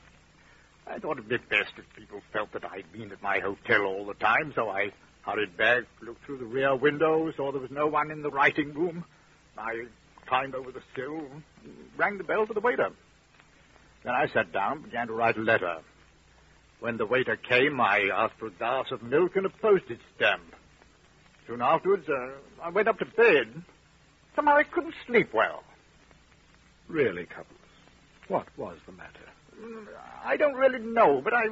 I 0.90 0.98
thought 0.98 1.18
it'd 1.18 1.28
be 1.28 1.36
best 1.36 1.72
if 1.76 1.84
people 1.96 2.22
felt 2.32 2.52
that 2.52 2.64
I'd 2.64 2.90
been 2.92 3.12
at 3.12 3.22
my 3.22 3.40
hotel 3.40 3.82
all 3.82 4.06
the 4.06 4.14
time, 4.14 4.52
so 4.54 4.70
I 4.70 4.90
hurried 5.22 5.56
back, 5.56 5.84
looked 6.00 6.24
through 6.24 6.38
the 6.38 6.46
rear 6.46 6.74
window, 6.74 7.30
saw 7.36 7.52
there 7.52 7.60
was 7.60 7.70
no 7.70 7.86
one 7.86 8.10
in 8.10 8.22
the 8.22 8.30
writing 8.30 8.72
room. 8.72 9.04
I 9.56 9.84
climbed 10.26 10.54
over 10.54 10.72
the 10.72 10.82
sill, 10.96 11.22
rang 11.96 12.16
the 12.16 12.24
bell 12.24 12.46
for 12.46 12.54
the 12.54 12.60
waiter. 12.60 12.90
Then 14.04 14.14
I 14.14 14.28
sat 14.28 14.52
down 14.52 14.72
and 14.72 14.84
began 14.84 15.08
to 15.08 15.12
write 15.12 15.36
a 15.36 15.40
letter. 15.40 15.78
When 16.80 16.96
the 16.96 17.06
waiter 17.06 17.36
came, 17.36 17.80
I 17.80 18.08
asked 18.14 18.34
for 18.38 18.46
a 18.46 18.50
glass 18.50 18.86
of 18.90 19.02
milk 19.02 19.36
and 19.36 19.44
a 19.44 19.50
postage 19.50 20.00
stamp. 20.16 20.54
Soon 21.46 21.60
afterwards, 21.60 22.08
uh, 22.08 22.30
I 22.62 22.70
went 22.70 22.88
up 22.88 22.98
to 23.00 23.04
bed. 23.04 23.62
Somehow 24.36 24.56
I 24.56 24.62
couldn't 24.62 24.94
sleep 25.06 25.34
well. 25.34 25.64
Really, 26.88 27.26
Cupples, 27.26 27.58
what 28.28 28.46
was 28.56 28.78
the 28.86 28.92
matter? 28.92 29.28
I 30.24 30.36
don't 30.36 30.54
really 30.54 30.78
know, 30.78 31.20
but 31.22 31.32
I, 31.34 31.46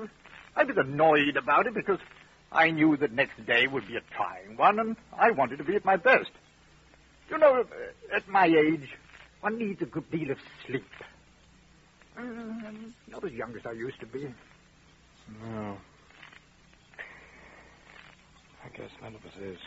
I 0.54 0.64
was 0.64 0.76
annoyed 0.76 1.36
about 1.36 1.66
it 1.66 1.74
because 1.74 1.98
I 2.52 2.70
knew 2.70 2.96
that 2.96 3.12
next 3.12 3.44
day 3.46 3.66
would 3.66 3.86
be 3.88 3.96
a 3.96 4.00
trying 4.14 4.56
one, 4.56 4.78
and 4.78 4.96
I 5.18 5.30
wanted 5.30 5.58
to 5.58 5.64
be 5.64 5.76
at 5.76 5.84
my 5.84 5.96
best. 5.96 6.30
You 7.30 7.38
know, 7.38 7.64
at 8.14 8.28
my 8.28 8.46
age, 8.46 8.88
one 9.40 9.58
needs 9.58 9.82
a 9.82 9.86
good 9.86 10.10
deal 10.10 10.30
of 10.30 10.38
sleep. 10.66 10.84
Uh, 12.16 12.22
not 13.08 13.24
as 13.24 13.32
young 13.32 13.54
as 13.56 13.66
I 13.66 13.72
used 13.72 14.00
to 14.00 14.06
be. 14.06 14.32
No. 15.42 15.76
I 18.64 18.76
guess 18.76 18.90
none 19.02 19.14
of 19.14 19.24
us 19.24 19.36
is. 19.40 19.58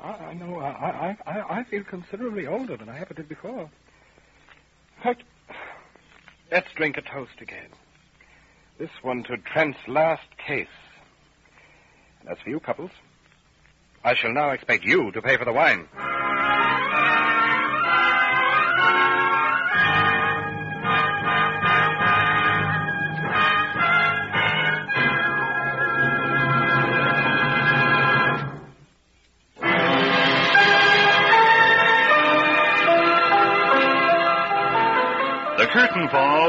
I, 0.00 0.08
I 0.08 0.34
know. 0.34 0.58
I, 0.58 1.16
I, 1.26 1.58
I 1.58 1.64
feel 1.64 1.84
considerably 1.84 2.46
older 2.46 2.76
than 2.76 2.88
I 2.88 3.00
ever 3.00 3.14
did 3.14 3.28
before. 3.28 3.62
In 3.62 5.02
fact, 5.02 5.22
let's 6.50 6.72
drink 6.74 6.96
a 6.96 7.02
toast 7.02 7.40
again. 7.40 7.68
This 8.78 8.90
one 9.02 9.22
to 9.24 9.36
Trent's 9.36 9.78
last 9.86 10.36
case. 10.38 10.66
And 12.20 12.28
as 12.30 12.38
for 12.38 12.50
you 12.50 12.60
Cupples, 12.60 12.90
I 14.02 14.14
shall 14.14 14.32
now 14.32 14.50
expect 14.50 14.84
you 14.84 15.12
to 15.12 15.22
pay 15.22 15.36
for 15.36 15.44
the 15.44 15.52
wine. 15.52 15.86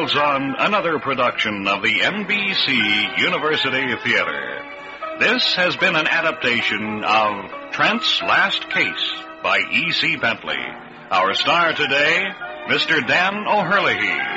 On 0.01 0.55
another 0.57 0.97
production 0.97 1.67
of 1.67 1.83
the 1.83 1.99
NBC 1.99 3.19
University 3.19 3.95
Theater. 4.03 4.59
This 5.19 5.53
has 5.53 5.77
been 5.77 5.95
an 5.95 6.07
adaptation 6.07 7.03
of 7.03 7.71
Trent's 7.71 8.19
Last 8.23 8.67
Case 8.71 9.11
by 9.43 9.59
E.C. 9.71 10.15
Bentley. 10.15 10.57
Our 11.11 11.35
star 11.35 11.73
today, 11.73 12.31
Mr. 12.67 13.07
Dan 13.07 13.45
O'Herlihy. 13.47 14.30